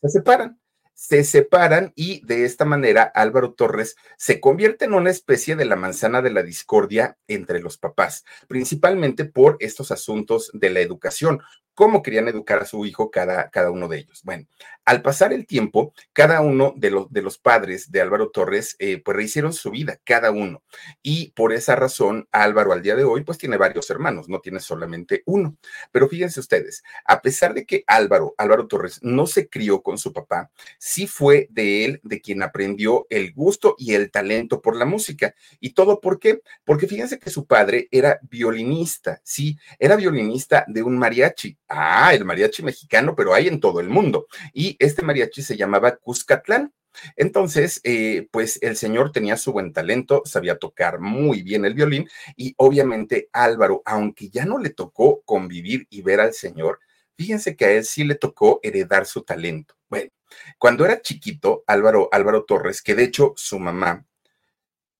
se 0.00 0.08
separan 0.08 0.58
se 0.94 1.24
separan 1.24 1.92
y 1.96 2.24
de 2.24 2.44
esta 2.44 2.64
manera 2.64 3.02
Álvaro 3.02 3.52
Torres 3.52 3.96
se 4.16 4.40
convierte 4.40 4.84
en 4.84 4.94
una 4.94 5.10
especie 5.10 5.56
de 5.56 5.64
la 5.64 5.76
manzana 5.76 6.22
de 6.22 6.30
la 6.30 6.42
discordia 6.42 7.18
entre 7.26 7.60
los 7.60 7.76
papás, 7.78 8.24
principalmente 8.46 9.24
por 9.24 9.56
estos 9.58 9.90
asuntos 9.90 10.50
de 10.54 10.70
la 10.70 10.80
educación 10.80 11.42
cómo 11.74 12.02
querían 12.02 12.28
educar 12.28 12.62
a 12.62 12.66
su 12.66 12.84
hijo 12.86 13.10
cada, 13.10 13.50
cada 13.50 13.70
uno 13.70 13.88
de 13.88 13.98
ellos. 13.98 14.22
Bueno, 14.24 14.46
al 14.84 15.02
pasar 15.02 15.32
el 15.32 15.46
tiempo, 15.46 15.94
cada 16.12 16.40
uno 16.40 16.74
de 16.76 16.90
los, 16.90 17.10
de 17.10 17.22
los 17.22 17.38
padres 17.38 17.90
de 17.90 18.00
Álvaro 18.00 18.30
Torres, 18.30 18.76
eh, 18.78 19.00
pues 19.02 19.16
rehicieron 19.16 19.52
su 19.52 19.70
vida, 19.70 19.98
cada 20.04 20.30
uno. 20.30 20.62
Y 21.02 21.30
por 21.32 21.52
esa 21.52 21.74
razón, 21.74 22.28
Álvaro 22.32 22.72
al 22.72 22.82
día 22.82 22.94
de 22.94 23.04
hoy, 23.04 23.24
pues 23.24 23.38
tiene 23.38 23.56
varios 23.56 23.88
hermanos, 23.90 24.28
no 24.28 24.40
tiene 24.40 24.60
solamente 24.60 25.22
uno. 25.26 25.56
Pero 25.90 26.08
fíjense 26.08 26.40
ustedes, 26.40 26.82
a 27.06 27.22
pesar 27.22 27.54
de 27.54 27.64
que 27.64 27.84
Álvaro, 27.86 28.34
Álvaro 28.36 28.66
Torres, 28.66 29.00
no 29.02 29.26
se 29.26 29.48
crió 29.48 29.82
con 29.82 29.96
su 29.96 30.12
papá, 30.12 30.50
sí 30.78 31.06
fue 31.06 31.48
de 31.50 31.84
él 31.84 32.00
de 32.02 32.20
quien 32.20 32.42
aprendió 32.42 33.06
el 33.08 33.32
gusto 33.32 33.74
y 33.78 33.94
el 33.94 34.10
talento 34.10 34.60
por 34.60 34.76
la 34.76 34.84
música. 34.84 35.34
¿Y 35.60 35.70
todo 35.70 36.00
por 36.00 36.18
qué? 36.18 36.42
Porque 36.64 36.86
fíjense 36.86 37.18
que 37.18 37.30
su 37.30 37.46
padre 37.46 37.88
era 37.90 38.18
violinista, 38.22 39.20
sí, 39.24 39.58
era 39.78 39.96
violinista 39.96 40.64
de 40.68 40.82
un 40.82 40.98
mariachi 40.98 41.56
Ah, 41.68 42.12
el 42.14 42.24
mariachi 42.24 42.62
mexicano, 42.62 43.14
pero 43.16 43.34
hay 43.34 43.48
en 43.48 43.60
todo 43.60 43.80
el 43.80 43.88
mundo. 43.88 44.26
Y 44.52 44.76
este 44.78 45.02
mariachi 45.02 45.42
se 45.42 45.56
llamaba 45.56 45.96
Cuscatlán. 45.96 46.72
Entonces, 47.16 47.80
eh, 47.84 48.28
pues 48.30 48.58
el 48.62 48.76
señor 48.76 49.12
tenía 49.12 49.36
su 49.36 49.52
buen 49.52 49.72
talento, 49.72 50.22
sabía 50.24 50.58
tocar 50.58 51.00
muy 51.00 51.42
bien 51.42 51.64
el 51.64 51.74
violín 51.74 52.08
y 52.36 52.54
obviamente 52.56 53.28
Álvaro, 53.32 53.82
aunque 53.84 54.28
ya 54.28 54.44
no 54.44 54.58
le 54.58 54.70
tocó 54.70 55.22
convivir 55.24 55.86
y 55.90 56.02
ver 56.02 56.20
al 56.20 56.34
señor, 56.34 56.78
fíjense 57.16 57.56
que 57.56 57.64
a 57.64 57.70
él 57.72 57.84
sí 57.84 58.04
le 58.04 58.14
tocó 58.14 58.60
heredar 58.62 59.06
su 59.06 59.22
talento. 59.22 59.74
Bueno, 59.88 60.10
cuando 60.58 60.84
era 60.84 61.02
chiquito, 61.02 61.64
Álvaro, 61.66 62.08
Álvaro 62.12 62.44
Torres, 62.44 62.82
que 62.82 62.94
de 62.94 63.04
hecho 63.04 63.34
su 63.36 63.58
mamá, 63.58 64.06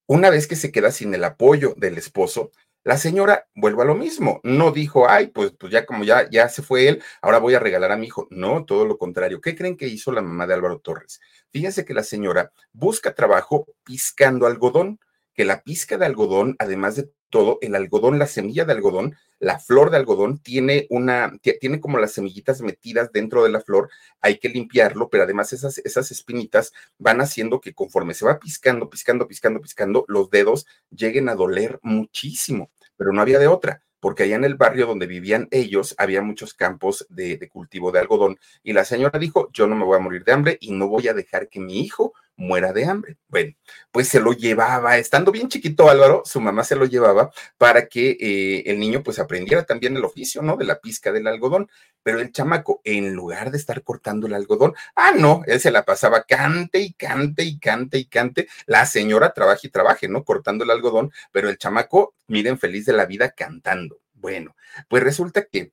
una 0.06 0.30
vez 0.30 0.46
que 0.46 0.56
se 0.56 0.72
queda 0.72 0.90
sin 0.90 1.14
el 1.14 1.24
apoyo 1.24 1.74
del 1.76 1.96
esposo, 1.96 2.50
la 2.84 2.98
señora 2.98 3.48
vuelve 3.54 3.82
a 3.82 3.86
lo 3.86 3.94
mismo, 3.94 4.40
no 4.44 4.70
dijo, 4.70 5.08
ay, 5.08 5.28
pues, 5.28 5.52
pues 5.58 5.72
ya 5.72 5.86
como 5.86 6.04
ya, 6.04 6.28
ya 6.30 6.48
se 6.48 6.62
fue 6.62 6.88
él, 6.88 7.02
ahora 7.22 7.38
voy 7.38 7.54
a 7.54 7.58
regalar 7.58 7.90
a 7.92 7.96
mi 7.96 8.06
hijo. 8.06 8.28
No, 8.30 8.64
todo 8.64 8.84
lo 8.84 8.98
contrario. 8.98 9.40
¿Qué 9.40 9.56
creen 9.56 9.76
que 9.76 9.88
hizo 9.88 10.12
la 10.12 10.22
mamá 10.22 10.46
de 10.46 10.54
Álvaro 10.54 10.78
Torres? 10.78 11.20
Fíjense 11.50 11.84
que 11.84 11.94
la 11.94 12.02
señora 12.02 12.52
busca 12.72 13.14
trabajo 13.14 13.66
piscando 13.84 14.46
algodón, 14.46 15.00
que 15.34 15.44
la 15.44 15.62
pizca 15.62 15.98
de 15.98 16.06
algodón, 16.06 16.56
además 16.58 16.96
de 16.96 17.10
todo, 17.28 17.58
el 17.60 17.74
algodón, 17.74 18.18
la 18.18 18.26
semilla 18.26 18.64
de 18.64 18.72
algodón, 18.72 19.16
la 19.40 19.58
flor 19.58 19.90
de 19.90 19.96
algodón 19.96 20.38
tiene 20.38 20.86
una, 20.88 21.32
tiene 21.60 21.80
como 21.80 21.98
las 21.98 22.12
semillitas 22.12 22.60
metidas 22.62 23.10
dentro 23.12 23.42
de 23.42 23.50
la 23.50 23.60
flor, 23.60 23.90
hay 24.20 24.38
que 24.38 24.48
limpiarlo, 24.48 25.08
pero 25.08 25.24
además 25.24 25.52
esas, 25.52 25.78
esas 25.78 26.10
espinitas 26.10 26.72
van 26.98 27.20
haciendo 27.20 27.60
que 27.60 27.74
conforme 27.74 28.14
se 28.14 28.24
va 28.24 28.38
piscando, 28.38 28.88
piscando, 28.88 29.26
piscando, 29.26 29.60
piscando, 29.60 30.04
los 30.08 30.30
dedos 30.30 30.66
lleguen 30.90 31.28
a 31.28 31.34
doler 31.34 31.80
muchísimo, 31.82 32.70
pero 32.96 33.12
no 33.12 33.20
había 33.20 33.38
de 33.38 33.48
otra 33.48 33.82
porque 33.98 34.24
allá 34.24 34.36
en 34.36 34.44
el 34.44 34.56
barrio 34.56 34.86
donde 34.86 35.06
vivían 35.06 35.48
ellos 35.50 35.94
había 35.96 36.20
muchos 36.20 36.52
campos 36.52 37.06
de, 37.08 37.38
de, 37.38 37.48
cultivo 37.48 37.90
de 37.90 38.00
algodón 38.00 38.38
y 38.62 38.74
la 38.74 38.84
señora 38.84 39.18
dijo, 39.18 39.48
yo 39.50 39.66
no 39.66 39.74
me 39.76 39.84
voy 39.86 39.96
a 39.96 40.00
morir 40.00 40.24
de 40.24 40.32
hambre 40.32 40.58
y 40.60 40.72
no 40.72 40.88
voy 40.88 41.08
a 41.08 41.14
dejar 41.14 41.48
que 41.48 41.58
mi 41.58 41.80
hijo 41.80 42.12
muera 42.36 42.72
de 42.72 42.84
hambre. 42.86 43.16
Bueno, 43.28 43.54
pues 43.90 44.08
se 44.08 44.20
lo 44.20 44.32
llevaba, 44.32 44.98
estando 44.98 45.32
bien 45.32 45.48
chiquito 45.48 45.88
Álvaro, 45.88 46.22
su 46.24 46.40
mamá 46.40 46.64
se 46.64 46.76
lo 46.76 46.84
llevaba 46.86 47.30
para 47.58 47.86
que 47.86 48.16
eh, 48.20 48.62
el 48.66 48.78
niño 48.78 49.02
pues 49.02 49.18
aprendiera 49.18 49.64
también 49.64 49.96
el 49.96 50.04
oficio, 50.04 50.42
¿no? 50.42 50.56
De 50.56 50.64
la 50.64 50.80
pizca 50.80 51.12
del 51.12 51.26
algodón. 51.26 51.68
Pero 52.02 52.20
el 52.20 52.32
chamaco, 52.32 52.80
en 52.84 53.14
lugar 53.14 53.50
de 53.50 53.56
estar 53.56 53.82
cortando 53.82 54.26
el 54.26 54.34
algodón, 54.34 54.74
ah, 54.94 55.12
no, 55.16 55.42
él 55.46 55.60
se 55.60 55.70
la 55.70 55.84
pasaba 55.84 56.24
cante 56.24 56.80
y 56.80 56.92
cante 56.92 57.44
y 57.44 57.58
cante 57.58 57.98
y 57.98 58.06
cante. 58.06 58.48
La 58.66 58.84
señora 58.86 59.32
trabaja 59.32 59.60
y 59.62 59.70
trabaje, 59.70 60.08
¿no? 60.08 60.24
Cortando 60.24 60.64
el 60.64 60.70
algodón, 60.70 61.12
pero 61.32 61.48
el 61.48 61.58
chamaco, 61.58 62.14
miren, 62.26 62.58
feliz 62.58 62.84
de 62.86 62.92
la 62.92 63.06
vida 63.06 63.30
cantando. 63.30 64.00
Bueno, 64.12 64.54
pues 64.88 65.02
resulta 65.02 65.44
que 65.46 65.72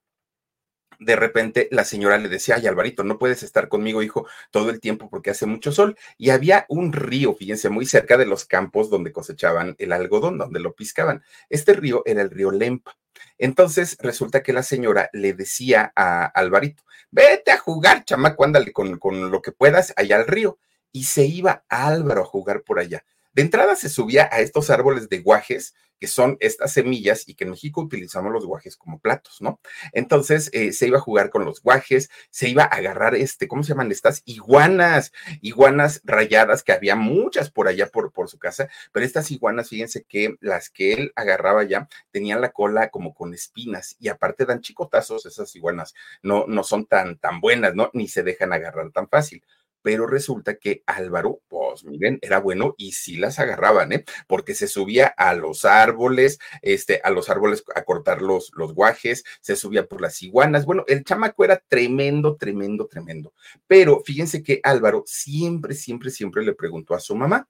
de 1.02 1.16
repente 1.16 1.68
la 1.72 1.84
señora 1.84 2.20
le 2.20 2.30
decía, 2.30 2.56
ay 2.56 2.68
Alvarito, 2.68 3.04
no 3.04 3.18
puedes 3.18 3.42
estar 3.42 3.68
conmigo, 3.68 4.04
hijo, 4.04 4.28
todo 4.52 4.70
el 4.70 4.80
tiempo 4.80 5.10
porque 5.10 5.32
hace 5.32 5.48
mucho 5.48 5.72
sol. 5.72 5.98
Y 6.18 6.30
había 6.30 6.66
un 6.70 6.94
río, 6.94 7.34
fíjense, 7.34 7.70
muy 7.70 7.88
cerca 7.88 8.18
de 8.18 8.28
los 8.28 8.46
campos 8.46 8.92
donde 8.92 9.12
cosechaban 9.12 9.76
el 9.80 9.92
algodón, 9.94 10.38
donde 10.38 10.60
lo 10.60 10.76
piscaban. 10.76 11.24
Este 11.50 11.74
río 11.74 12.04
era 12.06 12.22
el 12.22 12.30
río 12.30 12.52
Lempa. 12.52 12.98
Entonces 13.40 13.98
resulta 14.00 14.44
que 14.44 14.54
la 14.54 14.62
señora 14.62 15.10
le 15.12 15.34
decía 15.34 15.92
a 15.96 16.26
Alvarito, 16.26 16.84
vete 17.10 17.52
a 17.52 17.58
jugar, 17.58 18.06
chamaco, 18.06 18.46
ándale 18.46 18.72
con, 18.72 19.00
con 19.00 19.32
lo 19.32 19.42
que 19.42 19.52
puedas 19.52 19.94
allá 19.98 20.18
al 20.18 20.28
río. 20.28 20.60
Y 20.92 21.06
se 21.06 21.26
iba 21.26 21.64
Álvaro 21.68 22.22
a 22.22 22.26
jugar 22.26 22.62
por 22.62 22.78
allá. 22.78 23.04
De 23.34 23.42
entrada 23.42 23.76
se 23.76 23.90
subía 23.90 24.30
a 24.32 24.40
estos 24.40 24.70
árboles 24.70 25.10
de 25.10 25.20
guajes, 25.20 25.74
que 26.02 26.08
son 26.08 26.36
estas 26.40 26.74
semillas 26.74 27.30
y 27.30 27.36
que 27.36 27.44
en 27.44 27.52
México 27.52 27.80
utilizamos 27.80 28.34
los 28.34 28.48
guajes 28.48 28.76
como 28.76 29.00
platos, 29.00 29.40
¿no? 29.40 29.62
Entonces 29.94 30.50
eh, 30.52 30.74
se 30.74 30.88
iba 30.88 30.98
a 30.98 31.02
jugar 31.02 31.30
con 31.30 31.46
los 31.46 31.62
guajes, 31.62 32.10
se 32.32 32.50
iba 32.50 32.64
a 32.64 32.66
agarrar 32.66 33.14
este, 33.14 33.48
¿cómo 33.48 33.62
se 33.62 33.70
llaman 33.70 33.92
estas? 33.92 34.24
Iguanas, 34.26 35.14
iguanas 35.42 36.02
rayadas, 36.04 36.64
que 36.64 36.72
había 36.72 36.96
muchas 36.96 37.52
por 37.52 37.68
allá 37.68 37.86
por, 37.86 38.12
por 38.12 38.30
su 38.30 38.40
casa, 38.40 38.68
pero 38.92 39.06
estas 39.06 39.30
iguanas, 39.30 39.70
fíjense 39.70 40.04
que 40.04 40.38
las 40.40 40.72
que 40.72 40.94
él 40.94 41.14
agarraba 41.16 41.64
ya 41.66 41.88
tenían 42.10 42.42
la 42.42 42.50
cola 42.50 42.90
como 42.90 43.14
con 43.14 43.36
espinas 43.36 43.96
y 44.00 44.08
aparte 44.08 44.46
dan 44.46 44.62
chicotazos 44.62 45.28
esas 45.28 45.56
iguanas, 45.56 45.94
no, 46.24 46.46
no 46.48 46.64
son 46.64 46.88
tan, 46.88 47.20
tan 47.20 47.40
buenas, 47.42 47.76
¿no? 47.76 47.92
Ni 47.94 48.08
se 48.08 48.24
dejan 48.24 48.54
agarrar 48.54 48.92
tan 48.92 49.08
fácil. 49.08 49.44
Pero 49.82 50.08
resulta 50.08 50.56
que 50.56 50.84
Álvaro, 50.86 51.42
pues 51.48 51.84
miren, 51.84 52.20
era 52.22 52.40
bueno 52.40 52.76
y 52.78 52.92
sí 52.94 53.18
las 53.18 53.40
agarraban, 53.40 53.92
¿eh? 53.94 54.06
Porque 54.28 54.54
se 54.56 54.68
subía 54.68 55.08
a 55.08 55.34
los 55.34 55.66
árboles, 55.66 56.40
este, 56.62 57.02
a 57.04 57.10
los 57.10 57.30
árboles 57.30 57.64
a 57.76 57.84
cortar 57.84 58.22
los, 58.22 58.52
los 58.56 58.74
guajes, 58.74 59.24
se 59.42 59.56
subía 59.56 59.88
por 59.88 60.02
las 60.02 60.22
iguanas. 60.22 60.66
Bueno, 60.66 60.84
el 60.88 61.04
chamaco 61.04 61.44
era 61.44 61.58
tremendo, 61.68 62.36
tremendo, 62.36 62.88
tremendo. 62.88 63.34
Pero 63.68 64.02
fíjense 64.06 64.44
que 64.44 64.60
Álvaro 64.64 65.04
siempre, 65.06 65.74
siempre, 65.74 66.12
siempre 66.12 66.44
le 66.44 66.54
preguntó 66.54 66.94
a 66.94 67.00
su 67.00 67.16
mamá, 67.16 67.48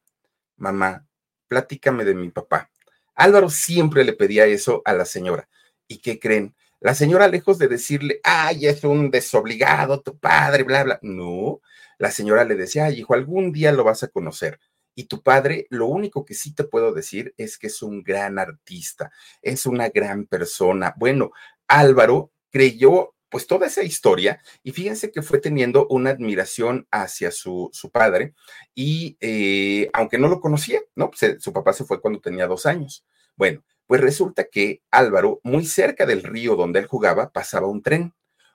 mamá, 0.58 1.06
platícame 1.48 2.06
de 2.06 2.16
mi 2.16 2.30
papá. 2.30 2.72
Álvaro 3.16 3.50
siempre 3.50 4.04
le 4.04 4.14
pedía 4.14 4.46
eso 4.46 4.82
a 4.86 4.94
la 4.94 5.06
señora. 5.06 5.50
¿Y 5.88 5.98
qué 5.98 6.20
creen? 6.20 6.56
La 6.82 6.96
señora, 6.96 7.28
lejos 7.28 7.60
de 7.60 7.68
decirle, 7.68 8.20
ay, 8.24 8.66
es 8.66 8.84
un 8.84 9.12
desobligado 9.12 10.02
tu 10.02 10.18
padre, 10.18 10.64
bla, 10.64 10.84
bla, 10.84 11.00
no, 11.04 11.62
la 12.00 12.10
señora 12.10 12.44
le 12.44 12.56
decía, 12.56 12.86
ay, 12.86 13.00
hijo, 13.02 13.14
algún 13.14 13.52
día 13.52 13.72
lo 13.72 13.84
vas 13.84 14.02
a 14.02 14.08
conocer. 14.08 14.60
Y 14.96 15.04
tu 15.04 15.22
padre, 15.22 15.68
lo 15.70 15.86
único 15.86 16.26
que 16.26 16.34
sí 16.34 16.56
te 16.56 16.64
puedo 16.64 16.92
decir 16.92 17.36
es 17.38 17.60
que 17.60 17.68
es 17.68 17.84
un 17.84 18.02
gran 18.02 18.40
artista, 18.40 19.12
es 19.44 19.68
una 19.68 19.90
gran 19.90 20.26
persona. 20.26 20.96
Bueno, 20.98 21.32
Álvaro 21.68 22.32
creyó 22.50 23.14
pues 23.30 23.46
toda 23.46 23.68
esa 23.68 23.84
historia 23.84 24.42
y 24.64 24.72
fíjense 24.72 25.12
que 25.12 25.22
fue 25.22 25.40
teniendo 25.40 25.88
una 25.88 26.10
admiración 26.10 26.88
hacia 26.90 27.30
su, 27.30 27.70
su 27.72 27.92
padre 27.92 28.34
y 28.74 29.18
eh, 29.22 29.88
aunque 29.94 30.18
no 30.18 30.28
lo 30.28 30.42
conocía, 30.42 30.82
¿no? 30.96 31.12
Pues, 31.12 31.38
su 31.42 31.54
papá 31.54 31.74
se 31.74 31.86
fue 31.86 32.02
cuando 32.02 32.20
tenía 32.20 32.48
dos 32.48 32.66
años. 32.66 33.06
Bueno, 33.38 33.64
pues 33.88 34.02
resulta 34.02 34.46
que 34.46 34.82
Álvaro, 34.92 35.40
muy 35.44 35.66
cerca 35.66 36.06
del 36.06 36.24
río 36.24 36.56
donde 36.56 36.80
él 36.80 36.88
jugaba, 36.88 37.32
pasaba 37.32 37.68
un 37.68 37.82
tren 37.82 38.14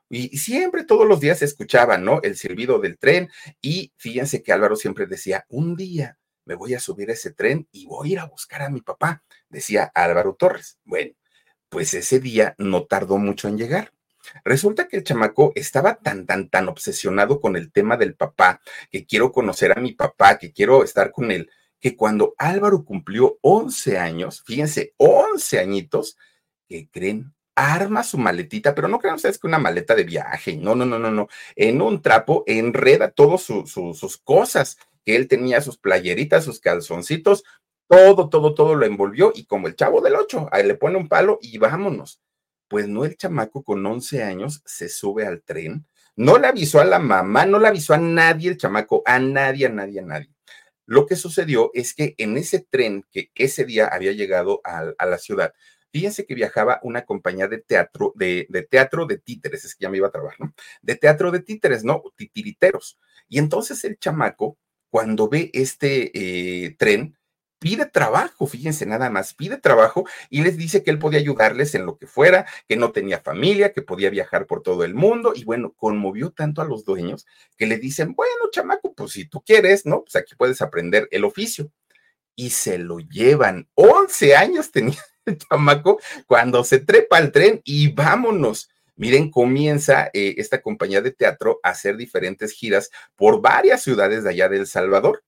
y 0.08 0.38
siempre, 0.38 0.84
todos 0.84 1.06
los 1.06 1.20
días 1.20 1.40
se 1.40 1.44
escuchaba, 1.46 1.98
¿no? 1.98 2.20
El 2.22 2.36
silbido 2.36 2.78
del 2.78 2.98
tren. 2.98 3.28
Y 3.60 3.92
fíjense 3.96 4.42
que 4.42 4.52
Álvaro 4.52 4.76
siempre 4.76 5.06
decía, 5.06 5.44
un 5.48 5.76
día 5.76 6.18
me 6.44 6.54
voy 6.54 6.74
a 6.74 6.80
subir 6.80 7.10
a 7.10 7.14
ese 7.14 7.32
tren 7.32 7.68
y 7.72 7.86
voy 7.86 8.10
a 8.10 8.12
ir 8.12 8.18
a 8.20 8.26
buscar 8.26 8.62
a 8.62 8.70
mi 8.70 8.80
papá, 8.80 9.24
decía 9.48 9.90
Álvaro 9.94 10.34
Torres. 10.34 10.78
Bueno, 10.84 11.12
pues 11.68 11.92
ese 11.94 12.20
día 12.20 12.54
no 12.58 12.84
tardó 12.84 13.18
mucho 13.18 13.48
en 13.48 13.58
llegar. 13.58 13.92
Resulta 14.44 14.88
que 14.88 14.96
el 14.96 15.04
chamaco 15.04 15.52
estaba 15.54 15.96
tan, 15.96 16.26
tan, 16.26 16.48
tan 16.48 16.68
obsesionado 16.68 17.40
con 17.40 17.56
el 17.56 17.72
tema 17.72 17.96
del 17.96 18.14
papá, 18.14 18.60
que 18.90 19.06
quiero 19.06 19.32
conocer 19.32 19.76
a 19.76 19.80
mi 19.80 19.92
papá, 19.92 20.38
que 20.38 20.52
quiero 20.52 20.84
estar 20.84 21.10
con 21.12 21.30
él, 21.30 21.50
que 21.80 21.96
cuando 21.96 22.34
Álvaro 22.38 22.84
cumplió 22.84 23.38
11 23.42 23.98
años, 23.98 24.42
fíjense, 24.44 24.94
11 24.96 25.58
añitos, 25.58 26.16
que 26.68 26.88
creen, 26.90 27.34
arma 27.54 28.02
su 28.02 28.18
maletita, 28.18 28.74
pero 28.74 28.88
no 28.88 28.98
crean 28.98 29.16
ustedes 29.16 29.38
que 29.38 29.46
una 29.46 29.58
maleta 29.58 29.94
de 29.94 30.04
viaje, 30.04 30.56
no, 30.56 30.74
no, 30.74 30.84
no, 30.84 30.98
no, 30.98 31.10
no, 31.10 31.28
en 31.54 31.80
un 31.80 32.02
trapo 32.02 32.44
enreda 32.46 33.10
todas 33.10 33.42
sus 33.42 34.18
cosas, 34.18 34.78
que 35.04 35.16
él 35.16 35.28
tenía 35.28 35.60
sus 35.60 35.78
playeritas, 35.78 36.44
sus 36.44 36.60
calzoncitos, 36.60 37.44
todo, 37.88 38.28
todo, 38.28 38.54
todo 38.54 38.74
lo 38.74 38.84
envolvió 38.84 39.32
y 39.34 39.46
como 39.46 39.68
el 39.68 39.76
chavo 39.76 40.00
del 40.00 40.16
8, 40.16 40.48
ahí 40.50 40.66
le 40.66 40.74
pone 40.74 40.98
un 40.98 41.08
palo 41.08 41.38
y 41.40 41.56
vámonos. 41.58 42.20
Pues 42.68 42.88
no, 42.88 43.04
el 43.04 43.16
chamaco 43.16 43.62
con 43.62 43.86
11 43.86 44.24
años 44.24 44.60
se 44.64 44.88
sube 44.88 45.24
al 45.24 45.42
tren, 45.42 45.86
no 46.16 46.36
le 46.38 46.48
avisó 46.48 46.80
a 46.80 46.84
la 46.84 46.98
mamá, 46.98 47.46
no 47.46 47.60
le 47.60 47.68
avisó 47.68 47.94
a 47.94 47.98
nadie 47.98 48.50
el 48.50 48.56
chamaco, 48.56 49.02
a 49.06 49.20
nadie, 49.20 49.66
a 49.66 49.68
nadie, 49.68 50.00
a 50.00 50.02
nadie. 50.02 50.35
Lo 50.86 51.06
que 51.06 51.16
sucedió 51.16 51.70
es 51.74 51.94
que 51.94 52.14
en 52.18 52.36
ese 52.36 52.60
tren 52.60 53.04
que 53.12 53.30
ese 53.34 53.64
día 53.64 53.86
había 53.88 54.12
llegado 54.12 54.60
a 54.64 55.06
la 55.06 55.18
ciudad, 55.18 55.52
Fíjense 55.96 56.26
que 56.26 56.34
viajaba 56.34 56.78
una 56.82 57.06
compañía 57.06 57.48
de 57.48 57.56
teatro, 57.56 58.12
de, 58.16 58.46
teatro 58.70 59.06
de 59.06 59.16
títeres, 59.16 59.64
es 59.64 59.74
que 59.74 59.84
ya 59.84 59.88
me 59.88 59.96
iba 59.96 60.08
a 60.08 60.10
trabajar, 60.10 60.38
¿no? 60.38 60.54
De 60.82 60.94
teatro 60.96 61.30
de 61.30 61.40
títeres, 61.40 61.84
¿no? 61.84 62.02
Titiriteros. 62.16 62.98
Y 63.30 63.38
entonces 63.38 63.82
el 63.82 63.98
chamaco, 63.98 64.58
cuando 64.90 65.26
ve 65.30 65.50
este 65.54 66.10
eh, 66.12 66.76
tren, 66.78 67.15
pide 67.58 67.86
trabajo, 67.86 68.46
fíjense 68.46 68.86
nada 68.86 69.10
más, 69.10 69.34
pide 69.34 69.56
trabajo 69.58 70.04
y 70.30 70.42
les 70.42 70.56
dice 70.56 70.82
que 70.82 70.90
él 70.90 70.98
podía 70.98 71.18
ayudarles 71.18 71.74
en 71.74 71.86
lo 71.86 71.96
que 71.96 72.06
fuera, 72.06 72.46
que 72.68 72.76
no 72.76 72.92
tenía 72.92 73.20
familia, 73.20 73.72
que 73.72 73.82
podía 73.82 74.10
viajar 74.10 74.46
por 74.46 74.62
todo 74.62 74.84
el 74.84 74.94
mundo 74.94 75.32
y 75.34 75.44
bueno, 75.44 75.72
conmovió 75.76 76.30
tanto 76.30 76.62
a 76.62 76.64
los 76.64 76.84
dueños 76.84 77.26
que 77.56 77.66
le 77.66 77.78
dicen, 77.78 78.14
bueno, 78.14 78.50
chamaco, 78.50 78.94
pues 78.94 79.12
si 79.12 79.26
tú 79.26 79.42
quieres, 79.42 79.86
¿no? 79.86 80.02
Pues 80.02 80.16
aquí 80.16 80.34
puedes 80.36 80.60
aprender 80.62 81.08
el 81.10 81.24
oficio. 81.24 81.70
Y 82.38 82.50
se 82.50 82.76
lo 82.78 82.98
llevan, 82.98 83.68
11 83.74 84.36
años 84.36 84.70
tenía 84.70 84.98
el 85.24 85.38
chamaco 85.38 85.98
cuando 86.26 86.64
se 86.64 86.80
trepa 86.80 87.16
al 87.16 87.32
tren 87.32 87.60
y 87.64 87.92
vámonos. 87.92 88.68
Miren, 88.96 89.30
comienza 89.30 90.10
eh, 90.14 90.34
esta 90.38 90.62
compañía 90.62 91.02
de 91.02 91.12
teatro 91.12 91.60
a 91.62 91.70
hacer 91.70 91.96
diferentes 91.96 92.52
giras 92.52 92.90
por 93.14 93.42
varias 93.42 93.82
ciudades 93.82 94.24
de 94.24 94.30
allá 94.30 94.48
de 94.48 94.58
El 94.58 94.66
Salvador. 94.66 95.22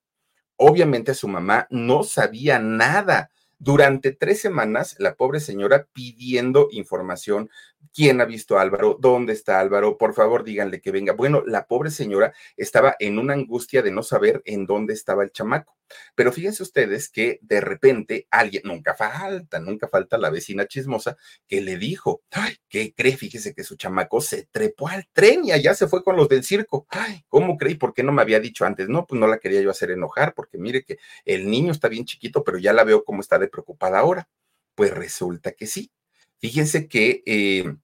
Obviamente 0.59 1.15
su 1.15 1.29
mamá 1.29 1.67
no 1.71 2.03
sabía 2.03 2.59
nada. 2.59 3.31
Durante 3.59 4.13
tres 4.13 4.41
semanas, 4.41 4.95
la 4.99 5.17
pobre 5.17 5.41
señora 5.41 5.89
pidiendo 5.93 6.69
información 6.71 7.51
¿Quién 7.95 8.21
ha 8.21 8.25
visto 8.25 8.59
a 8.59 8.63
Álvaro? 8.63 8.97
¿Dónde 9.01 9.33
está 9.33 9.61
Álvaro? 9.61 9.99
Por 9.99 10.15
favor, 10.15 10.45
díganle 10.45 10.81
que 10.81 10.91
venga. 10.91 11.13
Bueno, 11.15 11.43
la 11.47 11.67
pobre 11.67 11.91
señora 11.91 12.33
estaba 12.57 12.95
en 12.99 13.19
una 13.19 13.35
angustia 13.35 13.83
de 13.83 13.91
no 13.91 14.03
saber 14.03 14.43
en 14.45 14.67
dónde 14.67 14.95
estaba 14.95 15.25
el 15.25 15.33
chamaco. 15.33 15.77
Pero 16.15 16.33
fíjense 16.33 16.63
ustedes 16.63 17.09
que 17.09 17.39
de 17.41 17.63
repente 17.63 18.27
alguien, 18.31 18.63
nunca 18.67 18.95
falta, 18.95 19.59
nunca 19.59 19.89
falta 19.89 20.19
la 20.19 20.29
vecina 20.29 20.67
chismosa, 20.67 21.17
que 21.49 21.63
le 21.63 21.79
dijo, 21.79 22.23
ay, 22.31 22.57
¿qué 22.69 22.93
cree? 22.95 23.17
Fíjese 23.17 23.55
que 23.55 23.65
su 23.65 23.77
chamaco 23.77 24.21
se 24.21 24.47
trepó 24.53 24.89
al 24.89 25.09
tren 25.13 25.47
y 25.47 25.53
allá 25.53 25.75
se 25.75 25.89
fue 25.89 26.05
con 26.05 26.15
los 26.17 26.29
del 26.29 26.45
circo. 26.45 26.87
Ay, 26.91 27.25
¿cómo 27.29 27.57
cree? 27.57 27.77
¿Por 27.77 27.95
qué 27.95 28.03
no 28.03 28.13
me 28.13 28.21
había 28.21 28.39
dicho 28.39 28.67
antes? 28.67 28.89
No, 28.89 29.07
pues 29.07 29.19
no 29.19 29.27
la 29.27 29.39
quería 29.39 29.63
yo 29.63 29.71
hacer 29.71 29.91
enojar, 29.91 30.35
porque 30.35 30.59
mire 30.59 30.85
que 30.85 30.99
el 31.25 31.49
niño 31.51 31.73
está 31.73 31.89
bien 31.89 32.05
chiquito, 32.05 32.45
pero 32.45 32.59
ya 32.59 32.75
la 32.75 32.85
veo 32.85 33.03
cómo 33.03 33.23
está 33.23 33.39
de 33.39 33.48
preocupada 33.49 33.99
ahora. 33.99 34.29
Pues 34.75 34.93
resulta 34.93 35.53
que 35.53 35.67
sí, 35.67 35.91
Fíjense 36.39 36.89
que 36.89 37.23
eh, 37.27 37.75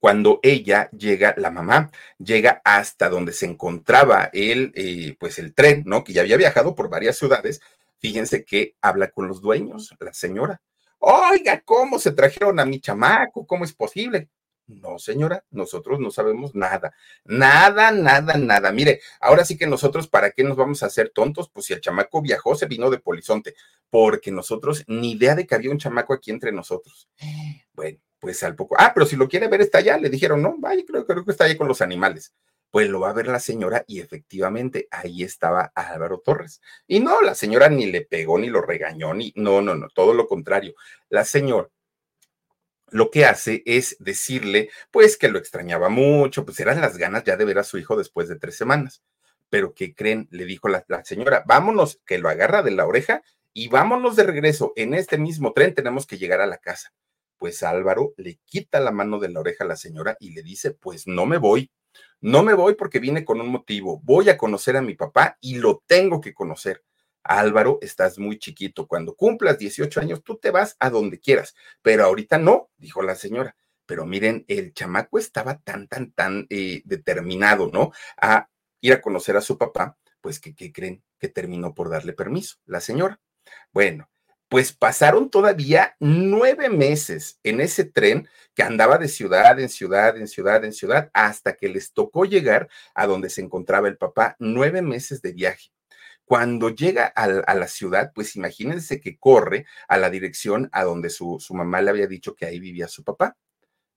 cuando 0.00 0.40
ella 0.42 0.90
llega, 0.90 1.34
la 1.36 1.50
mamá 1.50 1.90
llega 2.18 2.60
hasta 2.64 3.08
donde 3.08 3.32
se 3.32 3.46
encontraba 3.46 4.30
el, 4.32 4.72
eh, 4.74 5.16
pues 5.18 5.38
el 5.38 5.54
tren, 5.54 5.84
¿no? 5.86 6.04
Que 6.04 6.12
ya 6.12 6.22
había 6.22 6.36
viajado 6.36 6.74
por 6.74 6.90
varias 6.90 7.16
ciudades. 7.16 7.60
Fíjense 7.98 8.44
que 8.44 8.76
habla 8.80 9.10
con 9.10 9.28
los 9.28 9.40
dueños, 9.40 9.94
la 10.00 10.12
señora. 10.12 10.60
Oiga, 10.98 11.60
¿cómo 11.64 11.98
se 11.98 12.12
trajeron 12.12 12.58
a 12.58 12.64
mi 12.64 12.80
chamaco? 12.80 13.46
¿Cómo 13.46 13.64
es 13.64 13.72
posible? 13.72 14.28
No, 14.68 14.98
señora, 14.98 15.44
nosotros 15.50 15.98
no 15.98 16.10
sabemos 16.10 16.54
nada, 16.54 16.92
nada, 17.24 17.90
nada, 17.90 18.36
nada. 18.36 18.70
Mire, 18.70 19.00
ahora 19.18 19.42
sí 19.46 19.56
que 19.56 19.66
nosotros, 19.66 20.08
¿para 20.08 20.30
qué 20.30 20.44
nos 20.44 20.58
vamos 20.58 20.82
a 20.82 20.86
hacer 20.86 21.08
tontos? 21.08 21.48
Pues 21.48 21.64
si 21.66 21.72
el 21.72 21.80
chamaco 21.80 22.20
viajó, 22.20 22.54
se 22.54 22.66
vino 22.66 22.90
de 22.90 22.98
Polizonte, 22.98 23.54
porque 23.88 24.30
nosotros 24.30 24.84
ni 24.86 25.12
idea 25.12 25.34
de 25.34 25.46
que 25.46 25.54
había 25.54 25.70
un 25.70 25.78
chamaco 25.78 26.12
aquí 26.12 26.30
entre 26.30 26.52
nosotros. 26.52 27.08
Bueno, 27.72 27.98
pues 28.20 28.42
al 28.42 28.56
poco. 28.56 28.76
Ah, 28.78 28.92
pero 28.92 29.06
si 29.06 29.16
lo 29.16 29.26
quiere 29.26 29.48
ver, 29.48 29.62
está 29.62 29.78
allá. 29.78 29.96
Le 29.96 30.10
dijeron, 30.10 30.42
no, 30.42 30.56
vaya, 30.58 30.82
creo, 30.86 31.06
creo 31.06 31.24
que 31.24 31.30
está 31.30 31.44
ahí 31.44 31.56
con 31.56 31.66
los 31.66 31.80
animales. 31.80 32.34
Pues 32.70 32.90
lo 32.90 33.00
va 33.00 33.08
a 33.08 33.14
ver 33.14 33.28
la 33.28 33.40
señora 33.40 33.84
y 33.86 34.00
efectivamente 34.00 34.86
ahí 34.90 35.22
estaba 35.22 35.72
Álvaro 35.74 36.20
Torres. 36.22 36.60
Y 36.86 37.00
no, 37.00 37.22
la 37.22 37.34
señora 37.34 37.70
ni 37.70 37.86
le 37.86 38.02
pegó, 38.02 38.38
ni 38.38 38.48
lo 38.48 38.60
regañó, 38.60 39.14
ni, 39.14 39.32
no, 39.34 39.62
no, 39.62 39.74
no, 39.74 39.88
todo 39.88 40.12
lo 40.12 40.26
contrario. 40.26 40.74
La 41.08 41.24
señora 41.24 41.70
lo 42.90 43.10
que 43.10 43.24
hace 43.24 43.62
es 43.66 43.96
decirle, 43.98 44.70
pues 44.90 45.16
que 45.16 45.28
lo 45.28 45.38
extrañaba 45.38 45.88
mucho, 45.88 46.44
pues 46.44 46.58
eran 46.60 46.80
las 46.80 46.96
ganas 46.96 47.24
ya 47.24 47.36
de 47.36 47.44
ver 47.44 47.58
a 47.58 47.64
su 47.64 47.78
hijo 47.78 47.96
después 47.96 48.28
de 48.28 48.38
tres 48.38 48.56
semanas. 48.56 49.02
Pero 49.50 49.74
¿qué 49.74 49.94
creen? 49.94 50.28
Le 50.30 50.44
dijo 50.44 50.68
la, 50.68 50.84
señora, 51.04 51.42
vámonos, 51.46 52.00
que 52.06 52.18
lo 52.18 52.28
agarra 52.28 52.62
de 52.62 52.70
la 52.70 52.86
oreja 52.86 53.22
y 53.52 53.68
vámonos 53.68 54.16
de 54.16 54.24
regreso. 54.24 54.72
En 54.76 54.94
este 54.94 55.18
mismo 55.18 55.52
tren 55.52 55.74
tenemos 55.74 56.06
que 56.06 56.18
llegar 56.18 56.40
a 56.40 56.46
la 56.46 56.58
casa. 56.58 56.92
Pues 57.38 57.62
Álvaro 57.62 58.14
le 58.16 58.38
quita 58.44 58.80
la 58.80 58.90
mano 58.90 59.18
de 59.18 59.28
la 59.30 59.40
oreja 59.40 59.64
a 59.64 59.68
la 59.68 59.76
señora 59.76 60.16
y 60.20 60.30
le 60.30 60.42
dice, 60.42 60.72
pues 60.72 61.06
no 61.06 61.24
me 61.24 61.38
voy. 61.38 61.70
No 62.20 62.42
me 62.42 62.54
voy 62.54 62.74
porque 62.74 62.98
vine 62.98 63.24
con 63.24 63.40
un 63.40 63.48
motivo. 63.48 64.00
Voy 64.02 64.28
a 64.28 64.36
conocer 64.36 64.76
a 64.76 64.82
mi 64.82 64.94
papá 64.94 65.38
y 65.40 65.56
lo 65.56 65.82
tengo 65.86 66.20
que 66.20 66.34
conocer. 66.34 66.82
Álvaro, 67.22 67.78
estás 67.82 68.18
muy 68.18 68.38
chiquito. 68.38 68.86
Cuando 68.86 69.14
cumplas 69.14 69.58
18 69.58 70.00
años, 70.00 70.22
tú 70.22 70.38
te 70.38 70.50
vas 70.50 70.76
a 70.78 70.90
donde 70.90 71.20
quieras, 71.20 71.54
pero 71.82 72.04
ahorita 72.04 72.38
no, 72.38 72.70
dijo 72.76 73.02
la 73.02 73.14
señora. 73.14 73.56
Pero 73.86 74.04
miren, 74.06 74.44
el 74.48 74.74
chamaco 74.74 75.18
estaba 75.18 75.58
tan, 75.58 75.88
tan, 75.88 76.12
tan 76.12 76.46
eh, 76.50 76.82
determinado, 76.84 77.70
¿no? 77.72 77.92
A 78.20 78.48
ir 78.80 78.92
a 78.92 79.00
conocer 79.00 79.36
a 79.36 79.40
su 79.40 79.56
papá, 79.58 79.96
pues 80.20 80.40
que, 80.40 80.54
¿qué 80.54 80.72
creen? 80.72 81.02
Que 81.18 81.28
terminó 81.28 81.74
por 81.74 81.90
darle 81.90 82.12
permiso, 82.12 82.56
la 82.66 82.80
señora. 82.80 83.20
Bueno, 83.72 84.10
pues 84.48 84.72
pasaron 84.72 85.30
todavía 85.30 85.96
nueve 86.00 86.70
meses 86.70 87.38
en 87.42 87.60
ese 87.60 87.84
tren 87.84 88.28
que 88.54 88.62
andaba 88.62 88.98
de 88.98 89.08
ciudad 89.08 89.60
en 89.60 89.68
ciudad, 89.68 90.16
en 90.16 90.26
ciudad, 90.26 90.64
en 90.64 90.72
ciudad, 90.72 91.10
hasta 91.12 91.54
que 91.54 91.68
les 91.68 91.92
tocó 91.92 92.24
llegar 92.24 92.68
a 92.94 93.06
donde 93.06 93.30
se 93.30 93.42
encontraba 93.42 93.88
el 93.88 93.98
papá, 93.98 94.36
nueve 94.38 94.82
meses 94.82 95.22
de 95.22 95.32
viaje. 95.32 95.70
Cuando 96.28 96.68
llega 96.68 97.06
a, 97.06 97.54
la 97.54 97.68
ciudad, 97.68 98.12
pues 98.14 98.36
imagínense 98.36 99.00
que 99.00 99.16
corre 99.18 99.64
a 99.88 99.96
la 99.96 100.10
dirección 100.10 100.68
a 100.72 100.84
donde 100.84 101.08
su, 101.08 101.38
mamá 101.52 101.80
le 101.80 101.88
había 101.88 102.06
dicho 102.06 102.34
que 102.34 102.44
ahí 102.44 102.60
vivía 102.60 102.86
su 102.86 103.02
papá. 103.02 103.38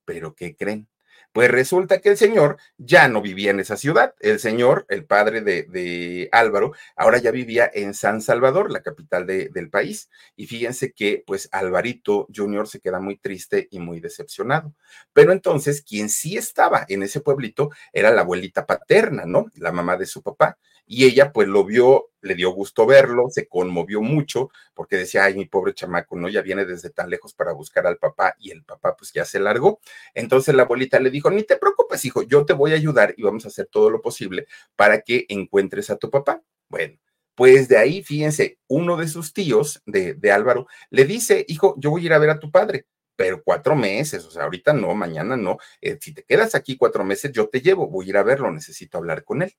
Pero 0.05 0.33
¿qué 0.33 0.55
creen? 0.55 0.87
Pues 1.33 1.51
resulta 1.51 1.99
que 1.99 2.07
el 2.07 2.17
señor 2.17 2.57
ya 2.77 3.09
no 3.09 3.21
vivía 3.21 3.51
en 3.51 3.59
esa 3.59 3.75
ciudad. 3.75 4.15
El 4.21 4.39
señor, 4.39 4.85
el 4.87 5.03
padre 5.03 5.41
de, 5.41 6.29
Álvaro, 6.31 6.71
ahora 6.95 7.17
ya 7.17 7.31
vivía 7.31 7.69
en 7.73 7.93
San 7.93 8.21
Salvador, 8.21 8.71
la 8.71 8.81
capital 8.81 9.27
del 9.27 9.69
país. 9.69 10.09
Y 10.37 10.47
fíjense 10.47 10.93
que 10.93 11.25
pues 11.27 11.49
Alvarito 11.51 12.27
Jr. 12.33 12.65
se 12.65 12.79
queda 12.79 13.01
muy 13.01 13.17
triste 13.17 13.67
y 13.71 13.79
muy 13.79 13.99
decepcionado. 13.99 14.73
Pero 15.11 15.33
entonces 15.33 15.81
quien 15.81 16.07
sí 16.07 16.37
estaba 16.37 16.85
en 16.87 17.03
ese 17.03 17.19
pueblito 17.19 17.71
era 17.91 18.09
la 18.11 18.21
abuelita 18.21 18.65
paterna, 18.65 19.25
¿no? 19.25 19.47
La 19.55 19.73
mamá 19.73 19.97
de 19.97 20.05
su 20.05 20.23
papá 20.23 20.57
y 20.85 21.05
ella 21.05 21.31
pues 21.31 21.47
lo 21.47 21.63
vio, 21.63 22.09
le 22.21 22.35
dio 22.35 22.51
gusto 22.51 22.85
verlo, 22.85 23.27
se 23.29 23.47
conmovió 23.47 24.01
mucho 24.01 24.49
porque 24.73 24.97
decía, 24.97 25.25
ay, 25.25 25.35
mi 25.35 25.45
pobre 25.45 25.73
chamaco, 25.73 26.15
¿no? 26.17 26.29
Ya 26.29 26.41
viene 26.41 26.65
desde 26.65 26.89
tan 26.89 27.09
lejos 27.09 27.33
para 27.33 27.53
buscar 27.53 27.87
al 27.87 27.97
papá 27.97 28.35
y 28.39 28.51
el 28.51 28.63
papá 28.63 28.95
pues 28.95 29.11
ya 29.13 29.25
se 29.25 29.39
largó. 29.39 29.79
Entonces 30.13 30.55
la 30.55 30.63
abuelita 30.63 30.99
le 30.99 31.09
dijo, 31.09 31.31
ni 31.31 31.43
te 31.43 31.57
preocupes, 31.57 32.03
hijo, 32.05 32.23
yo 32.23 32.45
te 32.45 32.53
voy 32.53 32.71
a 32.73 32.75
ayudar 32.75 33.13
y 33.17 33.23
vamos 33.23 33.45
a 33.45 33.49
hacer 33.49 33.67
todo 33.71 33.89
lo 33.89 34.01
posible 34.01 34.47
para 34.75 35.01
que 35.01 35.25
encuentres 35.29 35.89
a 35.89 35.97
tu 35.97 36.09
papá. 36.09 36.41
Bueno. 36.69 36.97
Pues 37.33 37.69
de 37.69 37.77
ahí, 37.77 38.03
fíjense, 38.03 38.59
uno 38.67 38.97
de 38.97 39.07
sus 39.07 39.33
tíos 39.33 39.81
de, 39.85 40.13
de 40.15 40.31
Álvaro 40.31 40.67
le 40.89 41.05
dice, 41.05 41.45
hijo, 41.47 41.75
yo 41.77 41.89
voy 41.89 42.03
a 42.03 42.05
ir 42.07 42.13
a 42.13 42.19
ver 42.19 42.29
a 42.29 42.39
tu 42.39 42.51
padre 42.51 42.85
pero 43.21 43.43
cuatro 43.43 43.75
meses, 43.75 44.25
o 44.25 44.31
sea, 44.31 44.45
ahorita 44.45 44.73
no, 44.73 44.95
mañana 44.95 45.37
no. 45.37 45.59
Eh, 45.79 45.95
si 46.01 46.11
te 46.11 46.23
quedas 46.23 46.55
aquí 46.55 46.75
cuatro 46.75 47.03
meses, 47.03 47.31
yo 47.31 47.49
te 47.49 47.61
llevo, 47.61 47.87
voy 47.87 48.07
a 48.07 48.09
ir 48.09 48.17
a 48.17 48.23
verlo, 48.23 48.51
necesito 48.51 48.97
hablar 48.97 49.23
con 49.23 49.43
él. 49.43 49.53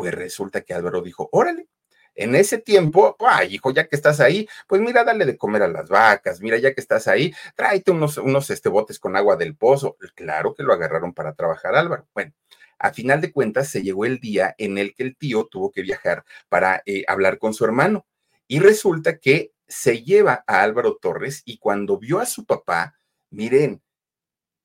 Pues 0.00 0.14
resulta 0.14 0.62
que 0.62 0.72
Álvaro 0.72 1.02
dijo, 1.02 1.28
órale. 1.30 1.68
En 2.14 2.34
ese 2.34 2.56
tiempo, 2.56 3.16
ay, 3.18 3.56
hijo, 3.56 3.70
ya 3.70 3.86
que 3.86 3.96
estás 3.96 4.18
ahí, 4.18 4.48
pues 4.66 4.80
mira, 4.80 5.04
dale 5.04 5.26
de 5.26 5.36
comer 5.36 5.62
a 5.62 5.68
las 5.68 5.90
vacas, 5.90 6.40
mira, 6.40 6.56
ya 6.56 6.72
que 6.72 6.80
estás 6.80 7.06
ahí, 7.06 7.34
tráete 7.54 7.90
unos, 7.90 8.16
unos 8.16 8.48
este, 8.48 8.70
botes 8.70 8.98
con 8.98 9.14
agua 9.14 9.36
del 9.36 9.56
pozo. 9.56 9.98
Claro 10.14 10.54
que 10.54 10.62
lo 10.62 10.72
agarraron 10.72 11.12
para 11.12 11.34
trabajar, 11.34 11.74
Álvaro. 11.74 12.08
Bueno, 12.14 12.32
a 12.78 12.94
final 12.94 13.20
de 13.20 13.30
cuentas 13.30 13.68
se 13.68 13.82
llegó 13.82 14.06
el 14.06 14.20
día 14.20 14.54
en 14.56 14.78
el 14.78 14.94
que 14.94 15.02
el 15.02 15.16
tío 15.18 15.44
tuvo 15.44 15.70
que 15.70 15.82
viajar 15.82 16.24
para 16.48 16.82
eh, 16.86 17.04
hablar 17.06 17.36
con 17.36 17.52
su 17.52 17.66
hermano. 17.66 18.06
Y 18.48 18.60
resulta 18.60 19.18
que 19.18 19.52
se 19.68 20.02
lleva 20.02 20.44
a 20.46 20.62
Álvaro 20.62 20.96
Torres 20.96 21.42
y 21.44 21.58
cuando 21.58 21.98
vio 21.98 22.20
a 22.20 22.26
su 22.26 22.46
papá, 22.46 22.94
miren, 23.28 23.82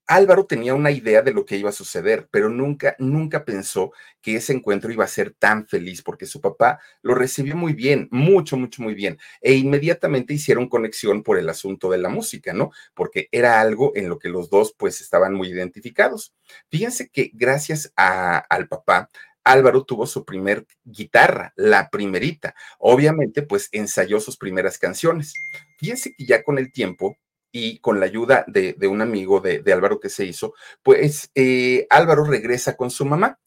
Álvaro 0.07 0.45
tenía 0.45 0.73
una 0.73 0.91
idea 0.91 1.21
de 1.21 1.33
lo 1.33 1.45
que 1.45 1.57
iba 1.57 1.69
a 1.69 1.73
suceder, 1.73 2.27
pero 2.31 2.49
nunca, 2.49 2.95
nunca 2.99 3.43
pensó 3.43 3.91
que 4.21 4.35
ese 4.35 4.53
encuentro 4.53 4.91
iba 4.91 5.03
a 5.03 5.07
ser 5.07 5.31
tan 5.31 5.67
feliz, 5.67 6.01
porque 6.01 6.25
su 6.25 6.41
papá 6.41 6.79
lo 7.01 7.15
recibió 7.15 7.55
muy 7.55 7.73
bien, 7.73 8.07
mucho, 8.11 8.57
mucho, 8.57 8.83
muy 8.83 8.93
bien, 8.93 9.17
e 9.41 9.53
inmediatamente 9.53 10.33
hicieron 10.33 10.69
conexión 10.69 11.23
por 11.23 11.37
el 11.37 11.49
asunto 11.49 11.89
de 11.89 11.97
la 11.97 12.09
música, 12.09 12.53
¿no? 12.53 12.71
Porque 12.93 13.27
era 13.31 13.59
algo 13.61 13.93
en 13.95 14.09
lo 14.09 14.19
que 14.19 14.29
los 14.29 14.49
dos 14.49 14.75
pues 14.77 15.01
estaban 15.01 15.33
muy 15.33 15.49
identificados. 15.49 16.33
Fíjense 16.69 17.09
que 17.09 17.31
gracias 17.33 17.91
al 17.95 18.67
papá, 18.67 19.09
Álvaro 19.43 19.83
tuvo 19.85 20.07
su 20.07 20.25
primer 20.25 20.65
guitarra, 20.83 21.53
la 21.55 21.89
primerita. 21.89 22.55
Obviamente, 22.79 23.43
pues 23.43 23.69
ensayó 23.71 24.19
sus 24.19 24.37
primeras 24.37 24.79
canciones. 24.79 25.33
Fíjense 25.77 26.15
que 26.15 26.25
ya 26.25 26.43
con 26.43 26.57
el 26.57 26.71
tiempo 26.71 27.17
y 27.57 27.79
con 27.79 28.01
la 28.01 28.05
ayuda 28.05 28.43
de, 28.47 28.75
un 28.85 29.01
amigo 29.01 29.39
de, 29.39 29.63
Álvaro 29.71 30.01
que 30.01 30.09
se 30.09 30.25
hizo, 30.25 30.55
pues 30.83 31.31
eh, 31.35 31.87
Álvaro 31.89 32.25
regresa 32.25 32.75
con 32.75 32.91
su 32.91 33.05
mamá. 33.05 33.39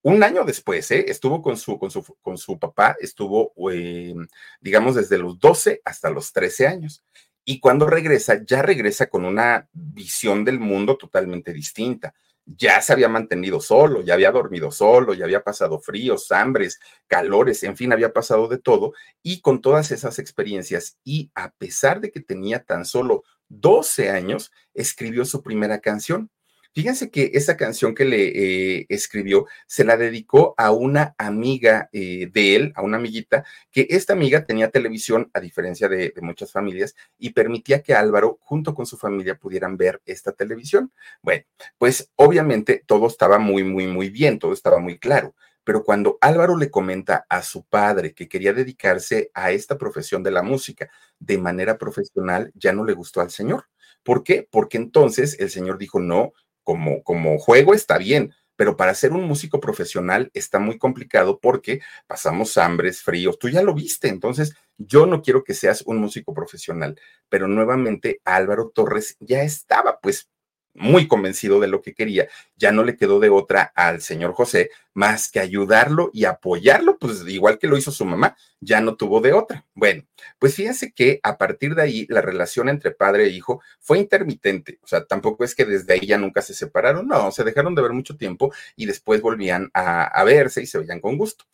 Un 0.00 0.22
año 0.22 0.44
después, 0.44 0.88
¿eh? 0.92 1.06
estuvo 1.08 1.42
con 1.42 1.56
su, 1.56 1.76
con, 1.76 1.90
su, 1.90 2.04
con 2.22 2.38
su 2.38 2.56
papá, 2.56 2.96
estuvo, 3.00 3.52
eh, 3.72 4.14
digamos, 4.60 4.94
desde 4.94 5.18
los 5.18 5.40
12 5.40 5.82
hasta 5.84 6.08
los 6.08 6.32
13 6.32 6.68
años. 6.68 7.02
Y 7.44 7.58
cuando 7.58 7.86
regresa, 7.86 8.40
ya 8.46 8.62
regresa 8.62 9.06
con 9.08 9.24
una 9.24 9.68
visión 9.72 10.44
del 10.44 10.60
mundo 10.60 10.96
totalmente 10.96 11.52
distinta. 11.52 12.14
Ya 12.46 12.80
se 12.80 12.92
había 12.92 13.08
mantenido 13.08 13.60
solo, 13.60 14.02
ya 14.02 14.14
había 14.14 14.30
dormido 14.30 14.70
solo, 14.70 15.14
ya 15.14 15.24
había 15.24 15.42
pasado 15.42 15.80
fríos, 15.80 16.30
hambres, 16.30 16.78
calores, 17.08 17.64
en 17.64 17.76
fin, 17.76 17.92
había 17.92 18.12
pasado 18.12 18.46
de 18.46 18.58
todo. 18.58 18.92
Y 19.20 19.40
con 19.40 19.60
todas 19.60 19.90
esas 19.90 20.20
experiencias, 20.20 20.96
y 21.02 21.32
a 21.34 21.50
pesar 21.50 22.00
de 22.00 22.12
que 22.12 22.20
tenía 22.20 22.62
tan 22.62 22.84
solo 22.84 23.24
12 23.48 24.10
años, 24.10 24.52
escribió 24.74 25.24
su 25.24 25.42
primera 25.42 25.80
canción. 25.80 26.30
Fíjense 26.74 27.10
que 27.10 27.30
esa 27.34 27.56
canción 27.56 27.94
que 27.94 28.04
le 28.04 28.28
eh, 28.28 28.86
escribió 28.88 29.46
se 29.66 29.84
la 29.84 29.96
dedicó 29.96 30.54
a 30.58 30.70
una 30.70 31.14
amiga 31.18 31.88
eh, 31.92 32.28
de 32.32 32.54
él, 32.54 32.72
a 32.76 32.82
una 32.82 32.98
amiguita, 32.98 33.44
que 33.72 33.86
esta 33.90 34.12
amiga 34.12 34.44
tenía 34.44 34.70
televisión, 34.70 35.30
a 35.34 35.40
diferencia 35.40 35.88
de, 35.88 36.12
de, 36.14 36.20
muchas 36.20 36.52
familias, 36.52 36.94
y 37.18 37.30
permitía 37.30 37.82
que 37.82 37.94
Álvaro, 37.94 38.38
junto 38.42 38.74
con 38.74 38.86
su 38.86 38.96
familia, 38.96 39.36
pudieran 39.36 39.76
ver 39.76 40.00
esta 40.06 40.32
televisión. 40.32 40.92
Bueno, 41.22 41.44
pues 41.78 42.12
obviamente 42.16 42.84
todo 42.86 43.08
estaba 43.08 43.38
muy, 43.38 43.64
muy, 43.64 43.86
muy 43.86 44.10
bien, 44.10 44.38
todo 44.38 44.52
estaba 44.52 44.78
muy 44.78 44.98
claro. 44.98 45.34
Pero 45.68 45.84
cuando 45.84 46.16
Álvaro 46.22 46.56
le 46.56 46.70
comenta 46.70 47.26
a 47.28 47.42
su 47.42 47.62
padre 47.62 48.14
que 48.14 48.26
quería 48.26 48.54
dedicarse 48.54 49.30
a 49.34 49.50
esta 49.50 49.76
profesión 49.76 50.22
de 50.22 50.30
la 50.30 50.42
música 50.42 50.90
de 51.18 51.36
manera 51.36 51.76
profesional, 51.76 52.50
ya 52.54 52.72
no 52.72 52.86
le 52.86 52.94
gustó 52.94 53.20
al 53.20 53.30
señor. 53.30 53.66
¿Por 54.02 54.24
qué? 54.24 54.48
Porque 54.50 54.78
entonces 54.78 55.38
el 55.38 55.50
señor 55.50 55.76
dijo, 55.76 56.00
no, 56.00 56.32
como, 56.62 57.02
como 57.02 57.38
juego 57.38 57.74
está 57.74 57.98
bien, 57.98 58.32
pero 58.56 58.78
para 58.78 58.94
ser 58.94 59.12
un 59.12 59.24
músico 59.24 59.60
profesional 59.60 60.30
está 60.32 60.58
muy 60.58 60.78
complicado 60.78 61.38
porque 61.38 61.82
pasamos 62.06 62.56
hambres, 62.56 63.02
fríos, 63.02 63.38
tú 63.38 63.50
ya 63.50 63.60
lo 63.60 63.74
viste, 63.74 64.08
entonces 64.08 64.54
yo 64.78 65.04
no 65.04 65.20
quiero 65.20 65.44
que 65.44 65.52
seas 65.52 65.82
un 65.82 65.98
músico 65.98 66.32
profesional, 66.32 66.98
pero 67.28 67.46
nuevamente 67.46 68.22
Álvaro 68.24 68.70
Torres 68.74 69.18
ya 69.20 69.42
estaba 69.42 70.00
pues 70.00 70.30
muy 70.80 71.08
convencido 71.08 71.60
de 71.60 71.68
lo 71.68 71.82
que 71.82 71.94
quería, 71.94 72.28
ya 72.56 72.72
no 72.72 72.84
le 72.84 72.96
quedó 72.96 73.20
de 73.20 73.30
otra 73.30 73.72
al 73.74 74.00
señor 74.00 74.32
José 74.32 74.70
más 74.94 75.30
que 75.30 75.38
ayudarlo 75.38 76.10
y 76.12 76.24
apoyarlo, 76.24 76.98
pues 76.98 77.22
igual 77.28 77.58
que 77.58 77.68
lo 77.68 77.76
hizo 77.76 77.92
su 77.92 78.04
mamá, 78.04 78.36
ya 78.60 78.80
no 78.80 78.96
tuvo 78.96 79.20
de 79.20 79.32
otra. 79.32 79.64
Bueno, 79.74 80.02
pues 80.40 80.56
fíjense 80.56 80.92
que 80.92 81.20
a 81.22 81.38
partir 81.38 81.76
de 81.76 81.82
ahí 81.82 82.06
la 82.08 82.20
relación 82.20 82.68
entre 82.68 82.90
padre 82.90 83.24
e 83.26 83.28
hijo 83.28 83.62
fue 83.78 83.98
intermitente, 83.98 84.80
o 84.82 84.88
sea, 84.88 85.04
tampoco 85.04 85.44
es 85.44 85.54
que 85.54 85.64
desde 85.64 85.92
ahí 85.92 86.06
ya 86.06 86.18
nunca 86.18 86.42
se 86.42 86.52
separaron, 86.52 87.06
no, 87.06 87.30
se 87.30 87.44
dejaron 87.44 87.76
de 87.76 87.82
ver 87.82 87.92
mucho 87.92 88.16
tiempo 88.16 88.52
y 88.74 88.86
después 88.86 89.22
volvían 89.22 89.70
a, 89.72 90.02
a 90.04 90.24
verse 90.24 90.62
y 90.62 90.66
se 90.66 90.78
veían 90.78 91.00
con 91.00 91.16
gusto. 91.16 91.44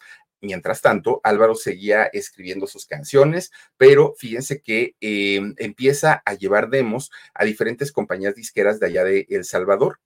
Mientras 0.45 0.83
tanto, 0.83 1.21
Álvaro 1.25 1.55
seguía 1.55 2.05
escribiendo 2.05 2.67
sus 2.67 2.87
canciones, 2.87 3.51
pero 3.79 4.15
fíjense 4.19 4.61
que 4.61 4.95
eh, 5.01 5.41
empieza 5.57 6.23
a 6.27 6.35
llevar 6.35 6.69
demos 6.69 7.11
a 7.33 7.45
diferentes 7.45 7.91
compañías 7.91 8.35
disqueras 8.35 8.79
de 8.79 8.87
allá 8.87 9.05
de 9.05 9.27
El 9.31 9.45
Salvador. 9.45 10.01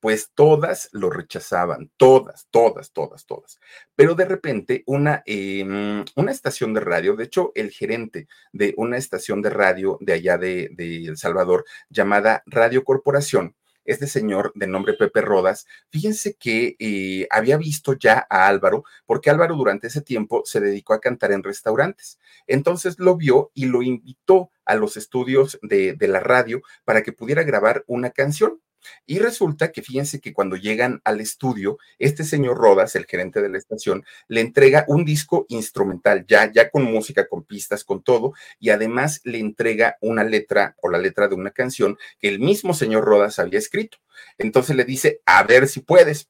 Pues 0.00 0.30
todas 0.32 0.90
lo 0.92 1.10
rechazaban, 1.10 1.90
todas, 1.96 2.46
todas, 2.50 2.92
todas, 2.92 3.26
todas. 3.26 3.58
Pero 3.96 4.14
de 4.14 4.26
repente 4.26 4.84
una, 4.86 5.22
em, 5.26 6.04
una 6.14 6.30
estación 6.30 6.72
de 6.74 6.80
radio, 6.80 7.16
de 7.16 7.24
hecho 7.24 7.50
el 7.56 7.70
gerente 7.72 8.28
de 8.52 8.74
una 8.76 8.96
estación 8.96 9.42
de 9.42 9.50
radio 9.50 9.98
de 10.00 10.12
allá 10.12 10.38
de 10.38 10.70
El 10.76 11.16
Salvador 11.16 11.64
llamada 11.88 12.44
Radio 12.46 12.84
Corporación, 12.84 13.56
este 13.88 14.06
señor 14.06 14.52
de 14.54 14.66
nombre 14.66 14.94
Pepe 14.94 15.22
Rodas, 15.22 15.66
fíjense 15.90 16.34
que 16.34 16.76
eh, 16.78 17.26
había 17.30 17.56
visto 17.56 17.94
ya 17.94 18.26
a 18.28 18.46
Álvaro, 18.46 18.84
porque 19.06 19.30
Álvaro 19.30 19.56
durante 19.56 19.88
ese 19.88 20.02
tiempo 20.02 20.42
se 20.44 20.60
dedicó 20.60 20.92
a 20.94 21.00
cantar 21.00 21.32
en 21.32 21.42
restaurantes. 21.42 22.18
Entonces 22.46 22.98
lo 22.98 23.16
vio 23.16 23.50
y 23.54 23.66
lo 23.66 23.82
invitó 23.82 24.50
a 24.64 24.74
los 24.74 24.96
estudios 24.96 25.58
de, 25.62 25.94
de 25.94 26.08
la 26.08 26.20
radio 26.20 26.60
para 26.84 27.02
que 27.02 27.12
pudiera 27.12 27.42
grabar 27.42 27.84
una 27.86 28.10
canción. 28.10 28.60
Y 29.06 29.18
resulta 29.18 29.72
que 29.72 29.82
fíjense 29.82 30.20
que 30.20 30.32
cuando 30.32 30.56
llegan 30.56 31.00
al 31.04 31.20
estudio, 31.20 31.78
este 31.98 32.24
señor 32.24 32.58
Rodas, 32.58 32.96
el 32.96 33.06
gerente 33.06 33.42
de 33.42 33.48
la 33.48 33.58
estación, 33.58 34.04
le 34.28 34.40
entrega 34.40 34.84
un 34.88 35.04
disco 35.04 35.46
instrumental, 35.48 36.24
ya, 36.26 36.50
ya 36.52 36.70
con 36.70 36.84
música, 36.84 37.28
con 37.28 37.44
pistas, 37.44 37.84
con 37.84 38.02
todo, 38.02 38.32
y 38.58 38.70
además 38.70 39.20
le 39.24 39.38
entrega 39.38 39.96
una 40.00 40.24
letra 40.24 40.76
o 40.82 40.90
la 40.90 40.98
letra 40.98 41.28
de 41.28 41.34
una 41.34 41.50
canción 41.50 41.98
que 42.18 42.28
el 42.28 42.40
mismo 42.40 42.74
señor 42.74 43.04
Rodas 43.04 43.38
había 43.38 43.58
escrito. 43.58 43.98
Entonces 44.38 44.76
le 44.76 44.84
dice, 44.84 45.20
a 45.26 45.42
ver 45.44 45.68
si 45.68 45.80
puedes 45.80 46.28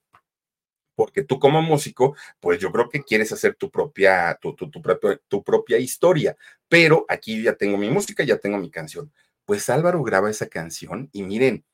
porque 0.99 1.23
tú 1.23 1.39
como 1.39 1.63
músico, 1.63 2.17
pues 2.41 2.59
yo 2.59 2.73
creo 2.73 2.89
que 2.89 3.05
quieres 3.05 3.31
hacer 3.31 3.55
tu 3.55 3.71
propia, 3.71 4.37
tu, 4.41 4.57
tu, 4.57 4.69
tu, 4.69 4.83
tu 5.29 5.45
propia 5.45 5.79
historia, 5.79 6.37
pero 6.69 7.07
aquí 7.09 7.41
ya 7.41 7.55
tengo 7.55 7.79
mi 7.79 7.89
música, 7.89 8.25
ya 8.25 8.37
tengo 8.37 8.59
mi 8.59 8.69
canción. 8.69 9.13
Pues 9.45 9.71
Álvaro 9.71 10.03
graba 10.03 10.29
esa 10.29 10.49
canción 10.49 11.09
y 11.13 11.23
miren, 11.23 11.65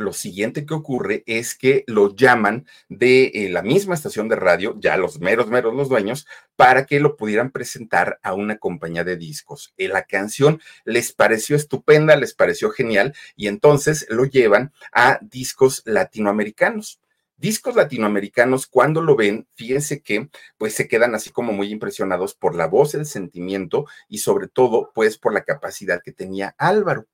lo 0.00 0.12
siguiente 0.12 0.66
que 0.66 0.74
ocurre 0.74 1.22
es 1.26 1.54
que 1.54 1.84
lo 1.86 2.14
llaman 2.14 2.66
de 2.88 3.26
eh, 3.34 3.48
la 3.50 3.62
misma 3.62 3.94
estación 3.94 4.28
de 4.28 4.36
radio, 4.36 4.76
ya 4.78 4.96
los 4.96 5.20
meros, 5.20 5.48
meros 5.48 5.74
los 5.74 5.88
dueños, 5.88 6.26
para 6.56 6.86
que 6.86 7.00
lo 7.00 7.16
pudieran 7.16 7.50
presentar 7.50 8.18
a 8.22 8.34
una 8.34 8.58
compañía 8.58 9.04
de 9.04 9.16
discos. 9.16 9.72
Eh, 9.76 9.88
la 9.88 10.04
canción 10.04 10.60
les 10.84 11.12
pareció 11.12 11.56
estupenda, 11.56 12.16
les 12.16 12.34
pareció 12.34 12.70
genial 12.70 13.14
y 13.36 13.48
entonces 13.48 14.06
lo 14.10 14.24
llevan 14.24 14.72
a 14.92 15.18
discos 15.22 15.82
latinoamericanos 15.84 17.00
discos 17.40 17.74
latinoamericanos, 17.74 18.66
cuando 18.66 19.00
lo 19.00 19.16
ven, 19.16 19.48
fíjense 19.54 20.02
que 20.02 20.28
pues 20.58 20.74
se 20.74 20.86
quedan 20.86 21.14
así 21.14 21.30
como 21.30 21.52
muy 21.52 21.72
impresionados 21.72 22.34
por 22.34 22.54
la 22.54 22.66
voz, 22.66 22.94
el 22.94 23.06
sentimiento 23.06 23.86
y 24.08 24.18
sobre 24.18 24.46
todo 24.46 24.92
pues 24.94 25.16
por 25.16 25.32
la 25.32 25.44
capacidad 25.44 26.02
que 26.04 26.12
tenía 26.12 26.54
Álvaro. 26.58 27.06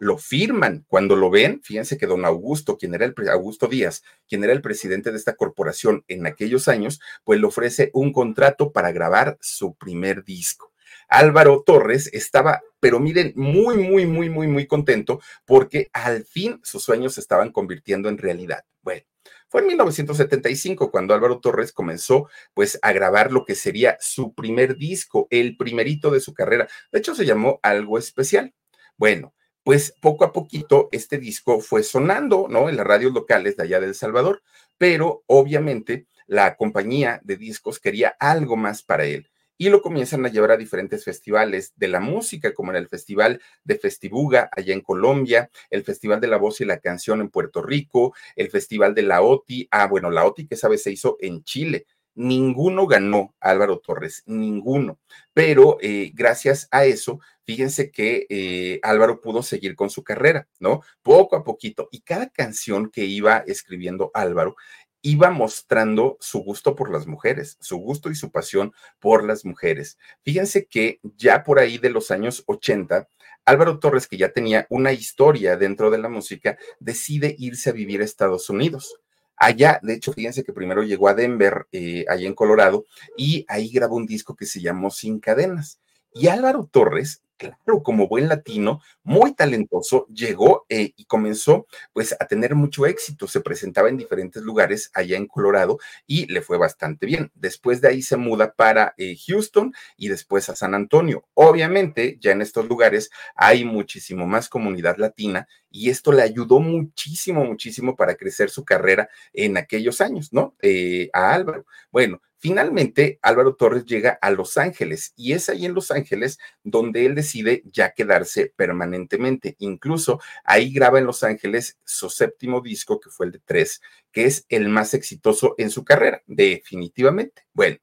Lo 0.00 0.18
firman. 0.18 0.84
Cuando 0.88 1.16
lo 1.16 1.30
ven, 1.30 1.60
fíjense 1.62 1.98
que 1.98 2.06
don 2.06 2.24
Augusto, 2.24 2.76
quien 2.78 2.94
era 2.94 3.04
el 3.04 3.14
Augusto 3.30 3.66
Díaz, 3.66 4.02
quien 4.28 4.44
era 4.44 4.52
el 4.52 4.62
presidente 4.62 5.10
de 5.10 5.16
esta 5.16 5.36
corporación 5.36 6.04
en 6.08 6.26
aquellos 6.26 6.68
años, 6.68 7.00
pues 7.24 7.40
le 7.40 7.46
ofrece 7.46 7.90
un 7.92 8.12
contrato 8.12 8.72
para 8.72 8.92
grabar 8.92 9.38
su 9.40 9.74
primer 9.74 10.24
disco. 10.24 10.72
Álvaro 11.08 11.62
Torres 11.64 12.10
estaba, 12.12 12.60
pero 12.80 13.00
miren, 13.00 13.32
muy, 13.34 13.78
muy, 13.78 14.06
muy, 14.06 14.28
muy, 14.28 14.46
muy 14.46 14.66
contento 14.66 15.20
porque 15.46 15.88
al 15.92 16.24
fin 16.24 16.60
sus 16.62 16.82
sueños 16.82 17.14
se 17.14 17.20
estaban 17.20 17.50
convirtiendo 17.50 18.08
en 18.08 18.18
realidad. 18.18 18.64
Bueno, 18.82 19.02
fue 19.48 19.62
en 19.62 19.68
1975 19.68 20.90
cuando 20.90 21.14
Álvaro 21.14 21.40
Torres 21.40 21.72
comenzó 21.72 22.28
pues 22.52 22.78
a 22.82 22.92
grabar 22.92 23.32
lo 23.32 23.46
que 23.46 23.54
sería 23.54 23.96
su 24.00 24.34
primer 24.34 24.76
disco, 24.76 25.26
el 25.30 25.56
primerito 25.56 26.10
de 26.10 26.20
su 26.20 26.34
carrera. 26.34 26.68
De 26.92 26.98
hecho 26.98 27.14
se 27.14 27.24
llamó 27.24 27.58
Algo 27.62 27.98
Especial. 27.98 28.54
Bueno, 28.98 29.32
pues 29.68 29.94
poco 30.00 30.24
a 30.24 30.32
poquito 30.32 30.88
este 30.92 31.18
disco 31.18 31.60
fue 31.60 31.82
sonando, 31.82 32.46
¿no? 32.48 32.70
En 32.70 32.76
las 32.78 32.86
radios 32.86 33.12
locales 33.12 33.54
de 33.58 33.64
allá 33.64 33.80
de 33.80 33.88
El 33.88 33.94
Salvador, 33.94 34.42
pero 34.78 35.24
obviamente 35.26 36.06
la 36.26 36.56
compañía 36.56 37.20
de 37.22 37.36
discos 37.36 37.78
quería 37.78 38.16
algo 38.18 38.56
más 38.56 38.82
para 38.82 39.04
él 39.04 39.28
y 39.58 39.68
lo 39.68 39.82
comienzan 39.82 40.24
a 40.24 40.30
llevar 40.30 40.52
a 40.52 40.56
diferentes 40.56 41.04
festivales 41.04 41.74
de 41.76 41.88
la 41.88 42.00
música, 42.00 42.54
como 42.54 42.70
en 42.70 42.78
el 42.78 42.88
Festival 42.88 43.42
de 43.62 43.78
Festibuga 43.78 44.48
allá 44.56 44.72
en 44.72 44.80
Colombia, 44.80 45.50
el 45.68 45.84
Festival 45.84 46.18
de 46.22 46.28
la 46.28 46.38
Voz 46.38 46.62
y 46.62 46.64
la 46.64 46.78
Canción 46.78 47.20
en 47.20 47.28
Puerto 47.28 47.60
Rico, 47.60 48.14
el 48.36 48.48
Festival 48.48 48.94
de 48.94 49.02
la 49.02 49.20
OTI, 49.20 49.68
ah, 49.70 49.86
bueno, 49.86 50.10
la 50.10 50.24
OTI 50.24 50.46
que 50.46 50.54
esa 50.54 50.68
vez 50.68 50.82
se 50.82 50.92
hizo 50.92 51.18
en 51.20 51.44
Chile. 51.44 51.84
Ninguno 52.14 52.86
ganó 52.86 53.34
Álvaro 53.38 53.80
Torres, 53.80 54.22
ninguno. 54.24 54.98
Pero 55.34 55.76
eh, 55.82 56.10
gracias 56.14 56.68
a 56.70 56.86
eso, 56.86 57.20
fíjense 57.48 57.90
que 57.90 58.26
eh, 58.28 58.78
Álvaro 58.82 59.22
pudo 59.22 59.42
seguir 59.42 59.74
con 59.74 59.88
su 59.88 60.04
carrera, 60.04 60.46
¿no? 60.60 60.82
Poco 61.00 61.34
a 61.34 61.44
poquito. 61.44 61.88
Y 61.90 62.02
cada 62.02 62.28
canción 62.28 62.90
que 62.90 63.06
iba 63.06 63.38
escribiendo 63.38 64.10
Álvaro 64.12 64.54
iba 65.00 65.30
mostrando 65.30 66.18
su 66.20 66.40
gusto 66.40 66.76
por 66.76 66.90
las 66.90 67.06
mujeres, 67.06 67.56
su 67.58 67.78
gusto 67.78 68.10
y 68.10 68.16
su 68.16 68.30
pasión 68.30 68.74
por 68.98 69.24
las 69.24 69.46
mujeres. 69.46 69.96
Fíjense 70.22 70.66
que 70.66 71.00
ya 71.16 71.42
por 71.42 71.58
ahí 71.58 71.78
de 71.78 71.88
los 71.88 72.10
años 72.10 72.44
80, 72.48 73.08
Álvaro 73.46 73.78
Torres, 73.78 74.08
que 74.08 74.18
ya 74.18 74.30
tenía 74.30 74.66
una 74.68 74.92
historia 74.92 75.56
dentro 75.56 75.90
de 75.90 75.96
la 75.96 76.10
música, 76.10 76.58
decide 76.80 77.34
irse 77.38 77.70
a 77.70 77.72
vivir 77.72 78.02
a 78.02 78.04
Estados 78.04 78.50
Unidos. 78.50 79.00
Allá, 79.36 79.80
de 79.82 79.94
hecho, 79.94 80.12
fíjense 80.12 80.44
que 80.44 80.52
primero 80.52 80.82
llegó 80.82 81.08
a 81.08 81.14
Denver, 81.14 81.66
eh, 81.72 82.04
allá 82.10 82.26
en 82.26 82.34
Colorado, 82.34 82.84
y 83.16 83.46
ahí 83.48 83.70
grabó 83.70 83.96
un 83.96 84.04
disco 84.04 84.36
que 84.36 84.44
se 84.44 84.60
llamó 84.60 84.90
Sin 84.90 85.18
Cadenas. 85.18 85.80
Y 86.12 86.28
Álvaro 86.28 86.68
Torres 86.70 87.22
claro, 87.38 87.82
como 87.82 88.08
buen 88.08 88.28
latino, 88.28 88.82
muy 89.02 89.34
talentoso, 89.34 90.06
llegó 90.08 90.66
eh, 90.68 90.92
y 90.96 91.04
comenzó 91.06 91.66
pues 91.92 92.14
a 92.18 92.26
tener 92.26 92.54
mucho 92.54 92.84
éxito. 92.84 93.26
Se 93.26 93.40
presentaba 93.40 93.88
en 93.88 93.96
diferentes 93.96 94.42
lugares 94.42 94.90
allá 94.92 95.16
en 95.16 95.26
Colorado 95.26 95.78
y 96.06 96.26
le 96.26 96.42
fue 96.42 96.58
bastante 96.58 97.06
bien. 97.06 97.30
Después 97.34 97.80
de 97.80 97.88
ahí 97.88 98.02
se 98.02 98.16
muda 98.16 98.52
para 98.52 98.94
eh, 98.98 99.16
Houston 99.26 99.72
y 99.96 100.08
después 100.08 100.48
a 100.50 100.56
San 100.56 100.74
Antonio. 100.74 101.26
Obviamente, 101.34 102.18
ya 102.20 102.32
en 102.32 102.42
estos 102.42 102.68
lugares 102.68 103.10
hay 103.34 103.64
muchísimo 103.64 104.26
más 104.26 104.48
comunidad 104.48 104.98
latina 104.98 105.48
y 105.70 105.90
esto 105.90 106.12
le 106.12 106.22
ayudó 106.22 106.60
muchísimo, 106.60 107.44
muchísimo 107.44 107.96
para 107.96 108.16
crecer 108.16 108.50
su 108.50 108.64
carrera 108.64 109.08
en 109.32 109.56
aquellos 109.56 110.00
años, 110.00 110.32
¿no? 110.32 110.56
Eh, 110.60 111.10
a 111.12 111.34
Álvaro. 111.34 111.66
Bueno, 111.90 112.20
Finalmente, 112.40 113.18
Álvaro 113.20 113.56
Torres 113.56 113.84
llega 113.84 114.16
a 114.22 114.30
Los 114.30 114.58
Ángeles 114.58 115.12
y 115.16 115.32
es 115.32 115.48
ahí 115.48 115.66
en 115.66 115.74
Los 115.74 115.90
Ángeles 115.90 116.38
donde 116.62 117.04
él 117.04 117.16
decide 117.16 117.64
ya 117.66 117.94
quedarse 117.94 118.52
permanentemente. 118.54 119.56
Incluso 119.58 120.20
ahí 120.44 120.72
graba 120.72 121.00
en 121.00 121.06
Los 121.06 121.24
Ángeles 121.24 121.78
su 121.84 122.08
séptimo 122.08 122.60
disco, 122.60 123.00
que 123.00 123.10
fue 123.10 123.26
el 123.26 123.32
de 123.32 123.40
tres, 123.44 123.82
que 124.12 124.26
es 124.26 124.46
el 124.48 124.68
más 124.68 124.94
exitoso 124.94 125.56
en 125.58 125.70
su 125.70 125.84
carrera, 125.84 126.22
definitivamente. 126.28 127.42
Bueno, 127.52 127.78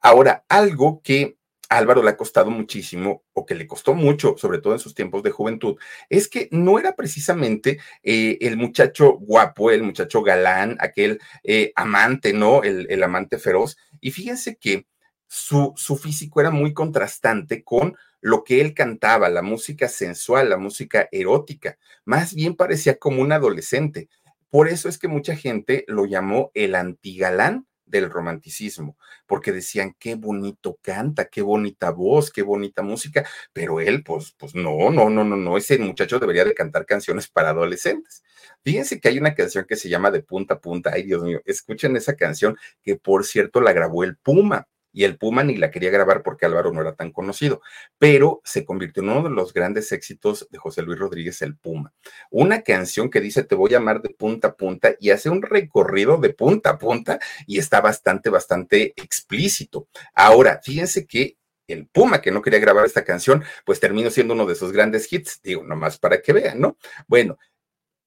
ahora 0.00 0.46
algo 0.48 1.02
que 1.02 1.36
Álvaro 1.76 2.02
le 2.02 2.10
ha 2.10 2.16
costado 2.16 2.50
muchísimo, 2.50 3.24
o 3.32 3.46
que 3.46 3.54
le 3.54 3.66
costó 3.66 3.94
mucho, 3.94 4.36
sobre 4.36 4.58
todo 4.58 4.72
en 4.72 4.78
sus 4.78 4.94
tiempos 4.94 5.22
de 5.22 5.30
juventud, 5.30 5.76
es 6.08 6.28
que 6.28 6.48
no 6.50 6.78
era 6.78 6.94
precisamente 6.94 7.78
eh, 8.02 8.38
el 8.40 8.56
muchacho 8.56 9.12
guapo, 9.12 9.70
el 9.70 9.82
muchacho 9.82 10.22
galán, 10.22 10.76
aquel 10.80 11.20
eh, 11.44 11.72
amante, 11.76 12.32
¿no? 12.32 12.62
El, 12.62 12.86
el, 12.90 13.02
amante 13.02 13.38
feroz. 13.38 13.76
Y 14.00 14.10
fíjense 14.10 14.56
que 14.56 14.86
su, 15.26 15.72
su 15.76 15.96
físico 15.96 16.40
era 16.40 16.50
muy 16.50 16.74
contrastante 16.74 17.62
con 17.64 17.96
lo 18.20 18.44
que 18.44 18.60
él 18.60 18.74
cantaba, 18.74 19.28
la 19.28 19.42
música 19.42 19.88
sensual, 19.88 20.50
la 20.50 20.58
música 20.58 21.08
erótica. 21.10 21.78
Más 22.04 22.34
bien 22.34 22.54
parecía 22.54 22.98
como 22.98 23.22
un 23.22 23.32
adolescente. 23.32 24.08
Por 24.50 24.68
eso 24.68 24.88
es 24.88 24.98
que 24.98 25.08
mucha 25.08 25.34
gente 25.34 25.84
lo 25.88 26.04
llamó 26.04 26.50
el 26.54 26.74
antigalán 26.74 27.66
del 27.92 28.10
romanticismo, 28.10 28.96
porque 29.26 29.52
decían, 29.52 29.94
qué 29.98 30.16
bonito 30.16 30.78
canta, 30.82 31.26
qué 31.26 31.42
bonita 31.42 31.90
voz, 31.90 32.32
qué 32.32 32.42
bonita 32.42 32.82
música, 32.82 33.24
pero 33.52 33.80
él, 33.80 34.02
pues, 34.02 34.34
pues 34.36 34.56
no, 34.56 34.90
no, 34.90 35.10
no, 35.10 35.22
no, 35.22 35.36
no, 35.36 35.56
ese 35.56 35.78
muchacho 35.78 36.18
debería 36.18 36.44
de 36.44 36.54
cantar 36.54 36.86
canciones 36.86 37.28
para 37.28 37.50
adolescentes. 37.50 38.24
Fíjense 38.64 39.00
que 39.00 39.08
hay 39.08 39.18
una 39.18 39.34
canción 39.34 39.64
que 39.68 39.76
se 39.76 39.88
llama 39.88 40.10
De 40.10 40.22
punta 40.22 40.54
a 40.54 40.60
punta, 40.60 40.90
ay 40.92 41.04
Dios 41.04 41.22
mío, 41.22 41.40
escuchen 41.44 41.94
esa 41.96 42.16
canción 42.16 42.56
que 42.82 42.96
por 42.96 43.24
cierto 43.24 43.60
la 43.60 43.72
grabó 43.72 44.02
el 44.02 44.16
Puma, 44.16 44.66
y 44.92 45.04
el 45.04 45.16
Puma 45.16 45.42
ni 45.42 45.56
la 45.56 45.70
quería 45.70 45.90
grabar 45.90 46.22
porque 46.22 46.46
Álvaro 46.46 46.72
no 46.72 46.80
era 46.80 46.94
tan 46.94 47.12
conocido, 47.12 47.62
pero 47.98 48.40
se 48.44 48.64
convirtió 48.64 49.02
en 49.02 49.10
uno 49.10 49.22
de 49.22 49.30
los 49.30 49.52
grandes 49.52 49.90
éxitos 49.92 50.46
de 50.50 50.58
José 50.58 50.82
Luis 50.82 50.98
Rodríguez, 50.98 51.40
el 51.42 51.56
Puma. 51.56 51.92
Una 52.30 52.62
canción 52.62 53.10
que 53.10 53.20
dice 53.20 53.44
te 53.44 53.54
voy 53.54 53.74
a 53.74 53.78
amar 53.78 54.02
de 54.02 54.10
punta 54.10 54.48
a 54.48 54.54
punta 54.54 54.94
y 55.00 55.10
hace 55.10 55.30
un 55.30 55.42
recorrido 55.42 56.18
de 56.18 56.34
punta 56.34 56.70
a 56.70 56.78
punta 56.78 57.18
y 57.46 57.58
está 57.58 57.80
bastante, 57.80 58.30
bastante 58.30 58.92
explícito. 58.96 59.88
Ahora, 60.14 60.60
fíjense 60.62 61.06
que 61.06 61.36
el 61.68 61.86
Puma, 61.86 62.20
que 62.20 62.30
no 62.30 62.42
quería 62.42 62.58
grabar 62.58 62.84
esta 62.84 63.04
canción, 63.04 63.44
pues 63.64 63.80
terminó 63.80 64.10
siendo 64.10 64.34
uno 64.34 64.46
de 64.46 64.54
sus 64.54 64.72
grandes 64.72 65.10
hits, 65.12 65.40
digo, 65.42 65.62
nomás 65.62 65.98
para 65.98 66.20
que 66.20 66.32
vean, 66.32 66.60
¿no? 66.60 66.76
Bueno, 67.06 67.38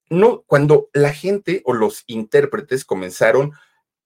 no, 0.10 0.44
cuando 0.46 0.90
la 0.94 1.14
gente 1.14 1.62
o 1.66 1.74
los 1.74 2.04
intérpretes 2.08 2.86
comenzaron 2.86 3.54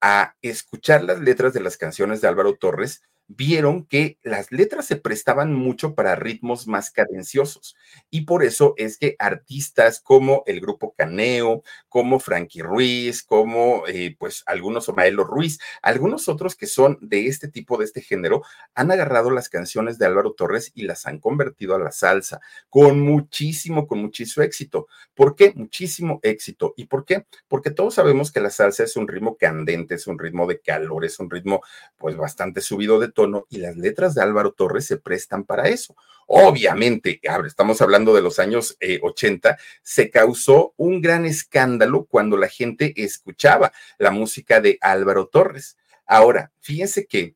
a 0.01 0.35
escuchar 0.41 1.03
las 1.03 1.19
letras 1.19 1.53
de 1.53 1.61
las 1.61 1.77
canciones 1.77 2.21
de 2.21 2.27
Álvaro 2.27 2.55
Torres, 2.55 3.01
vieron 3.29 3.85
que 3.85 4.17
las 4.23 4.51
letras 4.51 4.87
se 4.87 4.95
prestaban 4.95 5.53
mucho 5.53 5.93
para 5.93 6.15
ritmos 6.15 6.67
más 6.67 6.89
cadenciosos. 6.89 7.75
Y 8.09 8.21
por 8.21 8.43
eso 8.43 8.73
es 8.75 8.97
que 8.97 9.15
artistas 9.19 10.01
como 10.01 10.43
el 10.47 10.59
grupo 10.59 10.95
Caneo, 10.97 11.63
como 11.89 12.19
Frankie 12.19 12.63
Ruiz, 12.63 13.21
como 13.21 13.83
eh, 13.87 14.15
pues 14.17 14.43
algunos 14.47 14.89
Maelo 14.95 15.23
Ruiz, 15.23 15.59
algunos 15.83 16.27
otros 16.27 16.55
que 16.55 16.65
son 16.65 16.97
de 17.01 17.27
este 17.27 17.47
tipo, 17.47 17.77
de 17.77 17.85
este 17.85 18.01
género, 18.01 18.41
han 18.73 18.89
agarrado 18.91 19.29
las 19.29 19.47
canciones 19.47 19.99
de 19.99 20.07
Álvaro 20.07 20.33
Torres 20.33 20.71
y 20.73 20.83
las 20.83 21.05
han 21.05 21.19
convertido 21.19 21.75
a 21.75 21.79
la 21.79 21.91
salsa 21.91 22.41
con 22.69 22.99
muchísimo, 22.99 23.85
con 23.85 23.99
muchísimo 23.99 24.43
éxito. 24.43 24.87
¿Por 25.13 25.35
qué? 25.35 25.53
Muchísimo 25.55 26.19
éxito. 26.23 26.73
¿Y 26.77 26.85
por 26.85 27.05
qué? 27.05 27.27
Porque 27.47 27.69
todos 27.69 27.93
sabemos 27.93 28.31
que 28.31 28.39
la 28.39 28.49
salsa 28.49 28.83
es 28.83 28.95
un 28.95 29.07
ritmo 29.07 29.37
candente, 29.37 29.95
es 29.95 30.07
un 30.07 30.17
ritmo 30.17 30.47
de 30.47 30.59
calor, 30.59 31.05
es 31.05 31.19
un 31.19 31.29
ritmo 31.29 31.61
pues 31.97 32.15
bastante 32.17 32.61
subido 32.61 32.99
de 32.99 33.09
y 33.49 33.57
las 33.57 33.75
letras 33.77 34.15
de 34.15 34.21
Álvaro 34.21 34.51
Torres 34.51 34.85
se 34.85 34.97
prestan 34.97 35.43
para 35.43 35.67
eso. 35.67 35.95
Obviamente, 36.27 37.19
estamos 37.47 37.81
hablando 37.81 38.13
de 38.13 38.21
los 38.21 38.37
años 38.37 38.77
80, 39.01 39.49
eh, 39.49 39.55
se 39.81 40.11
causó 40.11 40.73
un 40.77 41.01
gran 41.01 41.25
escándalo 41.25 42.05
cuando 42.05 42.37
la 42.37 42.47
gente 42.47 42.93
escuchaba 42.95 43.71
la 43.97 44.11
música 44.11 44.61
de 44.61 44.77
Álvaro 44.79 45.27
Torres. 45.27 45.75
Ahora, 46.05 46.51
fíjense 46.59 47.07
que 47.07 47.35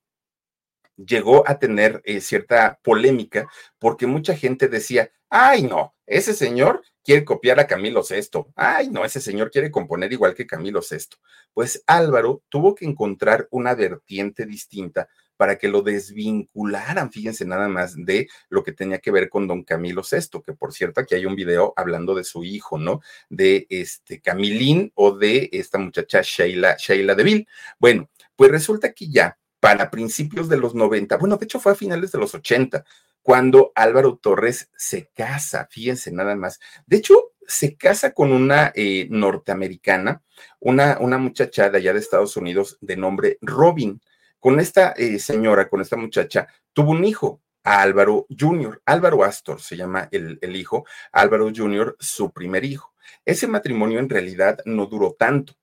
llegó 0.95 1.43
a 1.47 1.57
tener 1.57 2.01
eh, 2.05 2.21
cierta 2.21 2.79
polémica 2.83 3.47
porque 3.79 4.05
mucha 4.05 4.35
gente 4.35 4.67
decía, 4.67 5.11
ay 5.29 5.63
no, 5.63 5.95
ese 6.05 6.33
señor 6.33 6.83
quiere 7.03 7.25
copiar 7.25 7.59
a 7.59 7.67
Camilo 7.67 8.03
VI, 8.07 8.45
ay 8.55 8.89
no, 8.89 9.03
ese 9.03 9.19
señor 9.19 9.49
quiere 9.49 9.71
componer 9.71 10.13
igual 10.13 10.35
que 10.35 10.45
Camilo 10.45 10.81
VI. 10.81 11.17
Pues 11.53 11.83
Álvaro 11.87 12.43
tuvo 12.49 12.75
que 12.75 12.85
encontrar 12.85 13.47
una 13.51 13.73
vertiente 13.73 14.45
distinta 14.45 15.09
para 15.37 15.57
que 15.57 15.67
lo 15.67 15.81
desvincularan, 15.81 17.11
fíjense 17.11 17.45
nada 17.45 17.67
más, 17.67 17.95
de 17.95 18.27
lo 18.49 18.63
que 18.63 18.71
tenía 18.71 18.99
que 18.99 19.11
ver 19.11 19.29
con 19.29 19.47
don 19.47 19.63
Camilo 19.63 20.01
VI, 20.01 20.41
que 20.45 20.53
por 20.53 20.73
cierto 20.73 21.01
aquí 21.01 21.15
hay 21.15 21.25
un 21.25 21.35
video 21.35 21.73
hablando 21.75 22.15
de 22.15 22.23
su 22.23 22.43
hijo, 22.43 22.77
¿no? 22.77 23.01
De 23.29 23.67
este 23.69 24.21
Camilín 24.21 24.91
o 24.95 25.11
de 25.17 25.49
esta 25.51 25.77
muchacha 25.77 26.21
Sheila, 26.21 26.75
Sheila 26.77 27.15
Deville. 27.15 27.47
Bueno, 27.79 28.09
pues 28.35 28.51
resulta 28.51 28.93
que 28.93 29.09
ya 29.09 29.37
para 29.59 29.89
principios 29.89 30.49
de 30.49 30.57
los 30.57 30.75
90, 30.75 31.17
bueno, 31.17 31.37
de 31.37 31.45
hecho 31.45 31.59
fue 31.59 31.71
a 31.71 31.75
finales 31.75 32.11
de 32.11 32.19
los 32.19 32.35
80, 32.35 32.83
cuando 33.21 33.71
Álvaro 33.75 34.17
Torres 34.17 34.69
se 34.75 35.09
casa, 35.15 35.67
fíjense 35.71 36.11
nada 36.11 36.35
más. 36.35 36.59
De 36.85 36.97
hecho, 36.97 37.31
se 37.47 37.75
casa 37.77 38.11
con 38.11 38.31
una 38.31 38.71
eh, 38.75 39.07
norteamericana, 39.09 40.21
una, 40.59 40.97
una 40.99 41.17
muchacha 41.17 41.69
de 41.69 41.77
allá 41.77 41.93
de 41.93 41.99
Estados 41.99 42.35
Unidos 42.37 42.77
de 42.81 42.97
nombre 42.97 43.37
Robin 43.41 44.01
con 44.43 44.59
esta 44.59 44.91
eh, 44.97 45.19
señora, 45.19 45.69
con 45.69 45.79
esta 45.79 45.95
muchacha, 45.95 46.49
tuvo 46.73 46.91
un 46.91 47.05
hijo, 47.05 47.41
Álvaro 47.63 48.27
Jr., 48.37 48.81
Álvaro 48.85 49.23
Astor 49.23 49.61
se 49.61 49.77
llama 49.77 50.09
el, 50.11 50.37
el 50.41 50.57
hijo, 50.57 50.85
Álvaro 51.13 51.49
Jr., 51.55 51.95
su 51.97 52.33
primer 52.33 52.65
hijo. 52.65 52.93
Ese 53.23 53.47
matrimonio 53.47 53.99
en 53.99 54.09
realidad 54.09 54.59
no 54.65 54.87
duró 54.87 55.13
tanto. 55.17 55.53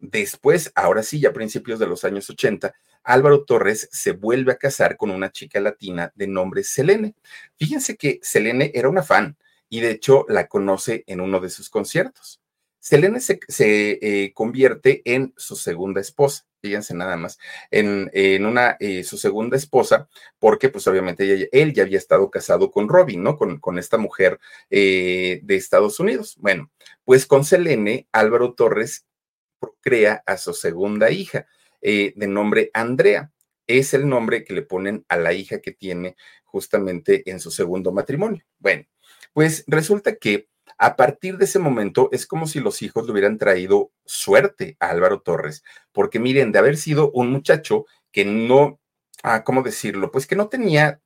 Después, 0.00 0.72
ahora 0.74 1.04
sí, 1.04 1.20
ya 1.20 1.28
a 1.28 1.32
principios 1.32 1.78
de 1.78 1.86
los 1.86 2.02
años 2.02 2.28
80, 2.28 2.74
Álvaro 3.04 3.44
Torres 3.44 3.88
se 3.92 4.10
vuelve 4.10 4.50
a 4.50 4.58
casar 4.58 4.96
con 4.96 5.12
una 5.12 5.30
chica 5.30 5.60
latina 5.60 6.10
de 6.16 6.26
nombre 6.26 6.64
Selene. 6.64 7.14
Fíjense 7.56 7.96
que 7.96 8.18
Selene 8.22 8.72
era 8.74 8.88
una 8.88 9.04
fan 9.04 9.36
y 9.68 9.78
de 9.82 9.92
hecho 9.92 10.26
la 10.28 10.48
conoce 10.48 11.04
en 11.06 11.20
uno 11.20 11.38
de 11.38 11.50
sus 11.50 11.70
conciertos. 11.70 12.40
Selene 12.80 13.20
se, 13.20 13.38
eh, 13.60 14.32
convierte 14.34 15.02
en 15.04 15.32
su 15.36 15.54
segunda 15.54 16.00
esposa, 16.00 16.44
fíjense 16.60 16.94
nada 16.94 17.16
más, 17.16 17.38
en, 17.70 18.10
una, 18.46 18.76
eh, 18.80 19.04
su 19.04 19.18
segunda 19.18 19.56
esposa, 19.56 20.08
porque 20.38 20.68
pues 20.68 20.86
obviamente 20.86 21.48
él 21.52 21.74
ya 21.74 21.82
había 21.82 21.98
estado 21.98 22.30
casado 22.30 22.70
con 22.70 22.88
Robin, 22.88 23.22
¿no? 23.22 23.36
Con, 23.36 23.58
con 23.58 23.78
esta 23.78 23.98
mujer 23.98 24.38
eh, 24.70 25.40
de 25.42 25.56
Estados 25.56 26.00
Unidos. 26.00 26.36
Bueno, 26.38 26.70
pues 27.04 27.26
con 27.26 27.44
Selene, 27.44 28.08
Álvaro 28.12 28.54
Torres 28.54 29.06
crea 29.80 30.22
a 30.26 30.36
su 30.36 30.54
segunda 30.54 31.10
hija, 31.10 31.46
de 31.82 32.26
nombre 32.26 32.70
Andrea. 32.74 33.30
Es 33.68 33.94
el 33.94 34.08
nombre 34.08 34.42
que 34.44 34.54
le 34.54 34.62
ponen 34.62 35.04
a 35.08 35.16
la 35.16 35.32
hija 35.32 35.60
que 35.60 35.70
tiene 35.70 36.16
justamente 36.44 37.30
en 37.30 37.38
su 37.38 37.52
segundo 37.52 37.92
matrimonio. 37.92 38.44
Bueno, 38.58 38.86
pues 39.32 39.64
resulta 39.66 40.16
que 40.16 40.48
a 40.78 40.96
partir 40.96 41.38
de 41.38 41.46
ese 41.46 41.58
momento 41.58 42.08
es 42.12 42.26
como 42.26 42.46
si 42.46 42.60
los 42.60 42.82
hijos 42.82 43.06
le 43.06 43.12
hubieran 43.12 43.38
traído 43.38 43.90
suerte 44.04 44.76
a 44.80 44.88
Álvaro 44.90 45.20
Torres, 45.20 45.64
porque 45.92 46.18
miren, 46.18 46.52
de 46.52 46.58
haber 46.58 46.76
sido 46.76 47.10
un 47.12 47.30
muchacho 47.30 47.86
que 48.12 48.24
no, 48.24 48.80
ah, 49.22 49.44
¿cómo 49.44 49.62
decirlo? 49.62 50.10
Pues 50.10 50.26
que 50.26 50.36
no 50.36 50.48
tenía 50.48 51.00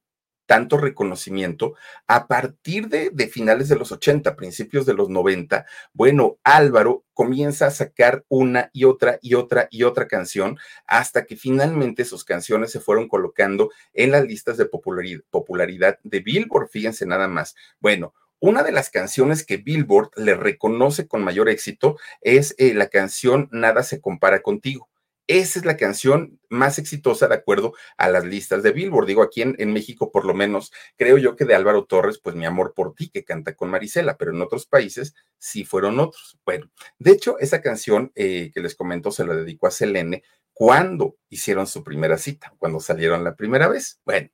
tanto 0.47 0.79
reconocimiento 0.79 1.77
a 2.09 2.27
partir 2.27 2.89
de, 2.89 3.11
de, 3.11 3.29
finales 3.29 3.69
de 3.69 3.77
los 3.77 3.93
80, 3.93 4.35
principios 4.35 4.85
de 4.85 4.95
los 4.95 5.09
90, 5.09 5.65
bueno, 5.93 6.39
Álvaro 6.43 7.05
comienza 7.15 7.69
a 7.69 7.71
sacar 7.71 8.25
una 8.29 8.69
y 8.73 8.83
otra 8.83 9.21
y 9.23 9.35
otra 9.35 9.69
y 9.71 9.85
otra 9.85 10.09
canción 10.09 10.59
hasta 10.89 11.25
que 11.25 11.37
finalmente 11.37 12.05
sus 12.05 12.25
canciones 12.25 12.73
se 12.73 12.81
fueron 12.81 13.07
colocando 13.07 13.71
en 13.93 14.11
las 14.11 14.25
listas 14.25 14.57
de 14.57 14.67
popularidad, 14.67 15.21
popularidad 15.31 16.01
de 16.03 16.19
Billboard, 16.19 16.69
fíjense 16.69 17.07
nada 17.07 17.29
más. 17.29 17.55
Bueno, 17.79 18.13
una 18.41 18.63
de 18.63 18.73
las 18.73 18.91
canciones 18.91 19.45
que 19.45 19.59
Billboard 19.59 20.11
le 20.17 20.35
reconoce 20.35 21.07
con 21.07 21.23
mayor 21.23 21.49
éxito 21.49 21.99
es 22.21 22.55
eh, 22.59 22.75
la 22.75 22.89
canción 22.89 23.49
Nada 23.53 23.83
se 23.83 24.01
compara 24.01 24.43
contigo. 24.43 24.89
Esa 25.27 25.61
es 25.61 25.65
la 25.65 25.77
canción 25.77 26.41
más 26.49 26.81
exitosa 26.81 27.29
de 27.29 27.37
acuerdo 27.37 27.73
a 27.97 28.09
las 28.09 28.25
listas 28.25 28.65
de 28.65 28.73
Billboard. 28.73 29.07
Digo, 29.07 29.23
aquí 29.23 29.43
en, 29.43 29.73
México, 29.73 30.11
por 30.11 30.25
lo 30.25 30.35
menos, 30.35 30.73
creo 30.97 31.19
yo 31.19 31.37
que 31.37 31.45
de 31.45 31.55
Álvaro 31.55 31.85
Torres, 31.85 32.19
pues 32.19 32.35
mi 32.35 32.47
amor 32.47 32.75
por 32.75 32.97
ti, 32.97 33.11
que 33.11 33.25
canta 33.25 33.55
con 33.55 33.71
Marisela, 33.71 34.17
pero 34.17 34.33
en 34.33 34.43
otros 34.43 34.67
países 34.67 35.15
sí 35.39 35.65
fueron 35.65 36.01
otros. 36.01 36.37
Bueno, 36.45 36.69
de 36.99 37.13
hecho, 37.13 37.39
esa 37.39 37.63
canción 37.63 38.11
eh, 38.17 38.51
que 38.53 38.61
les 38.61 38.75
comento 38.75 39.13
se 39.13 39.25
la 39.25 39.37
dedicó 39.37 39.69
a 39.69 39.71
Selene 39.71 40.25
cuando 40.53 41.17
hicieron 41.29 41.69
su 41.69 41.85
primera 41.85 42.19
cita, 42.19 42.53
cuando 42.59 42.81
salieron 42.81 43.23
la 43.23 43.37
primera 43.37 43.69
vez. 43.69 44.01
Bueno, 44.05 44.31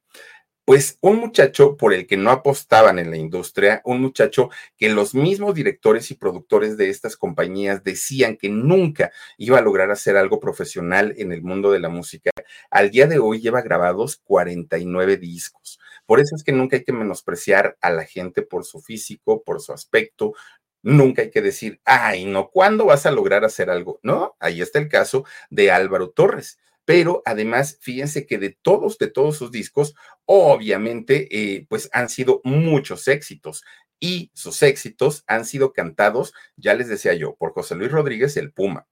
pues 0.67 0.99
un 1.01 1.21
muchacho 1.21 1.77
por 1.77 1.95
el 1.95 2.09
que 2.09 2.17
no 2.17 2.33
apostaban 2.33 2.99
en 2.99 3.13
la 3.13 3.17
industria, 3.17 3.81
un 3.85 4.03
muchacho 4.03 4.51
que 4.77 4.89
los 4.89 5.15
mismos 5.15 5.55
directores 5.55 6.11
y 6.11 6.17
productores 6.17 6.77
de 6.77 6.91
estas 6.91 7.17
compañías 7.17 7.85
decían 7.85 8.37
que 8.37 8.49
nunca 8.49 9.13
iba 9.39 9.59
a 9.59 9.63
lograr 9.63 9.93
hacer 9.93 10.17
algo 10.17 10.41
profesional 10.41 11.15
en 11.19 11.31
el 11.31 11.43
mundo 11.43 11.71
de 11.71 11.79
la 11.79 11.89
música, 11.89 12.33
al 12.69 12.91
día 12.91 13.07
de 13.07 13.21
hoy 13.21 13.41
lleva 13.41 13.63
grabados 13.63 14.17
49 14.25 15.19
discos. 15.19 15.79
Por 16.05 16.19
eso 16.19 16.35
es 16.35 16.43
que 16.43 16.53
nunca 16.53 16.77
hay 16.77 16.83
que 16.83 16.93
menospreciar 16.93 17.77
a 17.81 17.91
la 17.91 18.05
gente 18.05 18.43
por 18.43 18.65
su 18.65 18.81
físico, 18.81 19.45
por 19.45 19.61
su 19.61 19.73
aspecto, 19.73 20.35
Nunca 20.83 21.23
hay 21.23 21.33
que 21.33 21.43
decir, 21.43 21.81
ay, 21.85 22.27
no, 22.27 22.49
¿cuándo 22.49 22.85
vas 22.85 23.07
a 23.07 23.11
lograr 23.11 23.45
hacer 23.45 23.71
algo? 23.71 23.99
No, 24.05 24.37
ahí 24.39 24.63
está 24.63 24.79
el 24.79 24.89
caso 24.89 25.25
de 25.51 25.73
Álvaro 25.73 26.11
Torres 26.11 26.61
pero 26.87 27.21
además, 27.27 27.79
fíjense 27.83 28.27
que 28.27 28.39
de 28.39 28.57
todos, 28.63 28.97
de 28.97 29.09
todos 29.09 29.37
sus 29.37 29.51
discos, 29.51 29.95
obviamente, 30.25 31.29
eh, 31.31 31.67
pues 31.69 31.91
han 31.93 32.09
sido 32.09 32.41
muchos 32.45 33.09
éxitos 33.09 33.65
y 33.99 34.31
sus 34.35 34.63
éxitos 34.63 35.25
han 35.27 35.45
sido 35.45 35.73
cantados, 35.73 36.33
ya 36.57 36.75
les 36.75 36.89
decía 36.89 37.13
yo, 37.15 37.35
por 37.35 37.53
José 37.53 37.75
Luis 37.75 37.91
Rodríguez 37.91 38.37
el 38.37 38.53
Puma, 38.53 38.87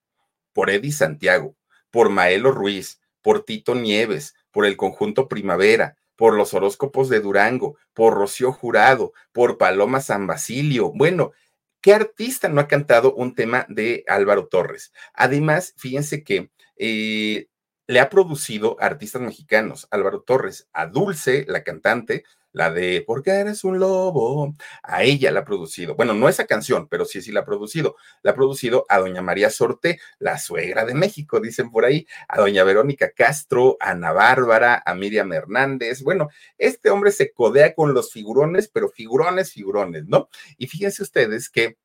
por 0.53 0.71
Eddie 0.71 0.93
Santiago, 0.93 1.57
por 1.93 2.11
Maelo 2.11 2.51
Ruiz, 2.51 3.01
por 3.23 3.45
Tito 3.45 3.77
Nieves, 3.77 4.35
por 4.51 4.67
el 4.67 4.77
conjunto 4.77 5.29
Primavera, 5.29 5.97
por 6.17 6.35
los 6.35 6.53
horóscopos 6.53 7.09
de 7.09 7.21
Durango, 7.21 7.77
por 7.93 8.15
Rocío 8.15 8.53
Jurado, 8.53 9.13
por 9.33 9.57
Paloma 9.57 10.01
San 10.01 10.27
Basilio. 10.27 10.91
Bueno, 10.93 11.31
¿qué 11.81 11.95
artista 11.95 12.49
no 12.49 12.61
ha 12.61 12.67
cantado 12.67 13.15
un 13.15 13.37
tema 13.37 13.67
de 13.69 14.05
Álvaro 14.09 14.49
Torres? 14.49 14.93
Además, 15.13 15.75
fíjense 15.77 16.25
que 16.25 16.51
eh, 16.77 17.49
le 17.87 18.01
ha 18.01 18.09
producido 18.09 18.77
artistas 18.81 19.23
mexicanos, 19.23 19.87
Álvaro 19.91 20.23
Torres, 20.23 20.69
a 20.73 20.87
Dulce, 20.87 21.45
la 21.49 21.63
cantante, 21.63 22.25
la 22.55 22.71
de 22.71 23.03
Porque 23.05 23.33
eres 23.33 23.65
un 23.65 23.81
lobo, 23.81 24.55
a 24.85 25.03
ella 25.03 25.33
la 25.33 25.41
ha 25.41 25.45
producido. 25.45 25.97
Bueno, 25.97 26.15
no 26.15 26.29
esa 26.29 26.47
canción, 26.47 26.87
pero 26.89 27.05
sí, 27.05 27.21
sí 27.21 27.33
la 27.33 27.41
ha 27.41 27.45
producido. 27.45 27.97
La 28.23 28.31
ha 28.31 28.35
producido 28.35 28.87
a 28.89 29.01
doña 29.01 29.23
María 29.23 29.51
Sorte, 29.51 29.99
la 30.21 30.39
suegra 30.39 30.85
de 30.85 30.95
México, 30.95 31.41
dicen 31.41 31.71
por 31.71 31.85
ahí, 31.85 32.07
a 32.29 32.41
doña 32.41 32.63
Verónica 32.63 33.11
Castro, 33.11 33.77
a 33.81 33.91
Ana 33.91 34.13
Bárbara, 34.13 34.83
a 34.87 34.95
Miriam 34.95 35.33
Hernández. 35.33 36.03
Bueno, 36.03 36.29
este 36.57 36.91
hombre 36.91 37.11
se 37.11 37.33
codea 37.33 37.75
con 37.75 37.93
los 37.93 38.13
figurones, 38.13 38.69
pero 38.69 38.89
figurones, 38.89 39.53
figurones, 39.53 40.07
¿no? 40.07 40.29
Y 40.57 40.69
fíjense 40.69 41.03
ustedes 41.03 41.51
que 41.51 41.77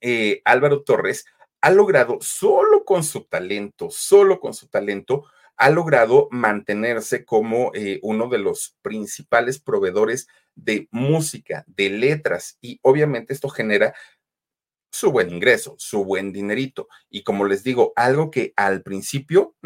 eh, 0.00 0.42
Álvaro 0.44 0.82
Torres 0.82 1.26
ha 1.66 1.70
logrado 1.72 2.18
solo 2.20 2.84
con 2.84 3.02
su 3.02 3.24
talento, 3.24 3.88
solo 3.90 4.38
con 4.38 4.54
su 4.54 4.68
talento, 4.68 5.24
ha 5.56 5.68
logrado 5.68 6.28
mantenerse 6.30 7.24
como 7.24 7.72
eh, 7.74 7.98
uno 8.02 8.28
de 8.28 8.38
los 8.38 8.76
principales 8.82 9.58
proveedores 9.58 10.28
de 10.54 10.86
música, 10.92 11.64
de 11.66 11.90
letras, 11.90 12.56
y 12.60 12.78
obviamente 12.82 13.32
esto 13.34 13.48
genera 13.48 13.96
su 14.92 15.10
buen 15.10 15.28
ingreso, 15.28 15.74
su 15.76 16.04
buen 16.04 16.32
dinerito. 16.32 16.86
Y 17.10 17.24
como 17.24 17.44
les 17.44 17.64
digo, 17.64 17.92
algo 17.96 18.30
que 18.30 18.52
al 18.54 18.82
principio 18.82 19.56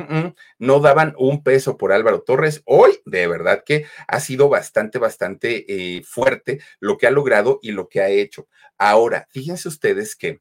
no 0.58 0.80
daban 0.80 1.14
un 1.18 1.42
peso 1.42 1.76
por 1.76 1.92
Álvaro 1.92 2.22
Torres, 2.22 2.62
hoy 2.64 2.98
de 3.04 3.26
verdad 3.26 3.62
que 3.62 3.84
ha 4.08 4.20
sido 4.20 4.48
bastante, 4.48 4.98
bastante 4.98 5.66
eh, 5.68 6.02
fuerte 6.02 6.62
lo 6.78 6.96
que 6.96 7.06
ha 7.06 7.10
logrado 7.10 7.58
y 7.60 7.72
lo 7.72 7.90
que 7.90 8.00
ha 8.00 8.08
hecho. 8.08 8.48
Ahora, 8.78 9.28
fíjense 9.30 9.68
ustedes 9.68 10.16
que 10.16 10.40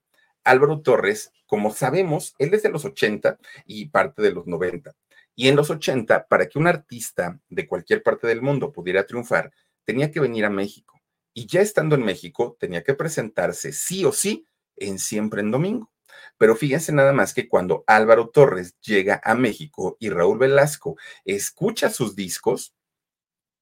Álvaro 0.49 0.81
Torres, 0.81 1.31
como 1.45 1.71
sabemos, 1.71 2.33
él 2.39 2.53
es 2.53 2.63
de 2.63 2.69
los 2.69 2.83
80 2.83 3.37
y 3.65 3.87
parte 3.89 4.21
de 4.21 4.31
los 4.31 4.47
90. 4.47 4.95
Y 5.35 5.47
en 5.47 5.55
los 5.55 5.69
80, 5.69 6.27
para 6.27 6.47
que 6.47 6.57
un 6.57 6.65
artista 6.65 7.39
de 7.49 7.67
cualquier 7.67 8.01
parte 8.01 8.27
del 8.27 8.41
mundo 8.41 8.71
pudiera 8.71 9.05
triunfar, 9.05 9.53
tenía 9.85 10.11
que 10.11 10.19
venir 10.19 10.45
a 10.45 10.49
México. 10.49 10.99
Y 11.33 11.45
ya 11.45 11.61
estando 11.61 11.95
en 11.95 12.03
México, 12.03 12.57
tenía 12.59 12.83
que 12.83 12.95
presentarse 12.95 13.71
sí 13.71 14.03
o 14.05 14.11
sí 14.11 14.45
en 14.75 14.97
Siempre 14.97 15.41
en 15.41 15.51
Domingo. 15.51 15.91
Pero 16.37 16.55
fíjense 16.55 16.91
nada 16.91 17.13
más 17.13 17.33
que 17.33 17.47
cuando 17.47 17.83
Álvaro 17.85 18.29
Torres 18.29 18.75
llega 18.81 19.21
a 19.23 19.35
México 19.35 19.97
y 19.99 20.09
Raúl 20.09 20.39
Velasco 20.39 20.97
escucha 21.25 21.91
sus 21.91 22.15
discos, 22.15 22.73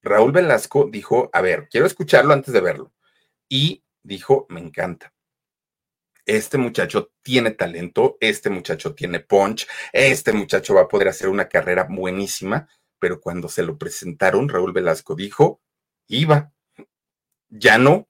Raúl 0.02 0.32
Velasco 0.32 0.88
dijo, 0.90 1.30
a 1.34 1.42
ver, 1.42 1.68
quiero 1.70 1.86
escucharlo 1.86 2.34
antes 2.34 2.54
de 2.54 2.62
verlo. 2.62 2.94
Y 3.50 3.84
dijo, 4.04 4.46
me 4.50 4.62
encanta 4.62 5.14
este 6.28 6.58
muchacho 6.58 7.12
tiene 7.24 7.52
talento, 7.52 8.18
este 8.20 8.50
muchacho 8.50 8.94
tiene 8.94 9.22
punch, 9.22 9.66
este 9.94 10.34
muchacho 10.34 10.76
va 10.76 10.82
a 10.82 10.88
poder 10.88 11.08
hacer 11.08 11.30
una 11.30 11.48
carrera 11.48 11.88
buenísima, 11.90 12.68
pero 13.00 13.22
cuando 13.22 13.48
se 13.48 13.64
lo 13.64 13.78
presentaron, 13.78 14.50
Raúl 14.50 14.74
Velasco 14.74 15.16
dijo, 15.16 15.62
iba, 16.08 16.52
ya 17.50 17.78
no. 17.78 18.10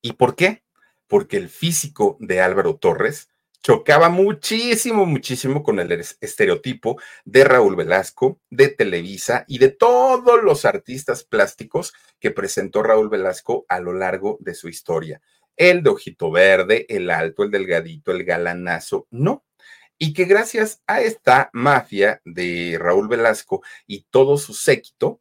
¿Y 0.00 0.12
por 0.12 0.36
qué? 0.36 0.62
Porque 1.08 1.36
el 1.36 1.48
físico 1.48 2.16
de 2.20 2.40
Álvaro 2.40 2.76
Torres 2.76 3.28
chocaba 3.60 4.08
muchísimo, 4.08 5.04
muchísimo 5.04 5.62
con 5.64 5.80
el 5.80 5.90
estereotipo 5.92 6.98
de 7.24 7.44
Raúl 7.44 7.74
Velasco, 7.74 8.40
de 8.48 8.68
Televisa 8.68 9.44
y 9.48 9.58
de 9.58 9.70
todos 9.70 10.42
los 10.42 10.64
artistas 10.64 11.24
plásticos 11.24 11.92
que 12.20 12.30
presentó 12.30 12.82
Raúl 12.84 13.10
Velasco 13.10 13.66
a 13.68 13.80
lo 13.80 13.92
largo 13.92 14.38
de 14.40 14.54
su 14.54 14.68
historia 14.68 15.20
el 15.56 15.82
de 15.82 15.90
ojito 15.90 16.30
verde, 16.30 16.86
el 16.88 17.10
alto, 17.10 17.42
el 17.42 17.50
delgadito, 17.50 18.12
el 18.12 18.24
galanazo, 18.24 19.06
no. 19.10 19.44
Y 19.98 20.14
que 20.14 20.24
gracias 20.24 20.82
a 20.86 21.02
esta 21.02 21.50
mafia 21.52 22.22
de 22.24 22.78
Raúl 22.80 23.08
Velasco 23.08 23.62
y 23.86 24.06
todo 24.10 24.38
su 24.38 24.54
séquito, 24.54 25.20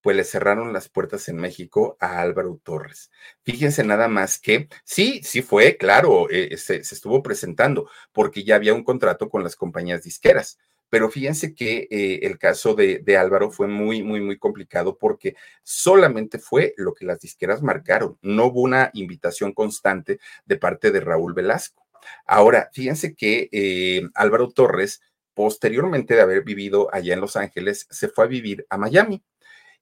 pues 0.00 0.16
le 0.16 0.24
cerraron 0.24 0.72
las 0.72 0.88
puertas 0.88 1.28
en 1.28 1.36
México 1.36 1.96
a 2.00 2.20
Álvaro 2.20 2.60
Torres. 2.62 3.10
Fíjense 3.44 3.84
nada 3.84 4.08
más 4.08 4.38
que 4.40 4.68
sí, 4.84 5.20
sí 5.22 5.42
fue, 5.42 5.76
claro, 5.76 6.30
eh, 6.30 6.56
se, 6.56 6.82
se 6.84 6.94
estuvo 6.94 7.22
presentando 7.22 7.90
porque 8.12 8.44
ya 8.44 8.56
había 8.56 8.74
un 8.74 8.84
contrato 8.84 9.28
con 9.28 9.44
las 9.44 9.56
compañías 9.56 10.02
disqueras, 10.02 10.58
Pero 10.90 11.10
fíjense 11.10 11.54
que 11.54 11.88
eh, 11.90 12.20
el 12.22 12.38
caso 12.38 12.74
de, 12.74 13.00
de, 13.00 13.16
Álvaro 13.16 13.50
fue 13.50 13.66
muy, 13.66 14.02
muy, 14.02 14.20
muy 14.20 14.38
complicado 14.38 14.96
porque 14.96 15.36
solamente 15.62 16.38
fue 16.38 16.74
lo 16.76 16.94
que 16.94 17.04
las 17.04 17.20
disqueras 17.20 17.62
marcaron. 17.62 18.18
No 18.22 18.46
hubo 18.46 18.62
una 18.62 18.90
invitación 18.94 19.52
constante 19.52 20.18
de 20.46 20.56
parte 20.56 20.90
de 20.90 21.00
Raúl 21.00 21.34
Velasco. 21.34 21.86
Ahora, 22.26 22.70
fíjense 22.72 23.14
que 23.14 23.48
eh, 23.52 24.02
Álvaro 24.14 24.50
Torres, 24.50 25.00
posteriormente 25.34 26.14
de 26.14 26.22
haber 26.22 26.42
vivido 26.42 26.88
allá 26.92 27.14
en 27.14 27.20
Los 27.20 27.36
Ángeles, 27.36 27.86
se 27.90 28.08
fue 28.08 28.24
a 28.24 28.28
vivir 28.28 28.66
a 28.70 28.78
Miami. 28.78 29.22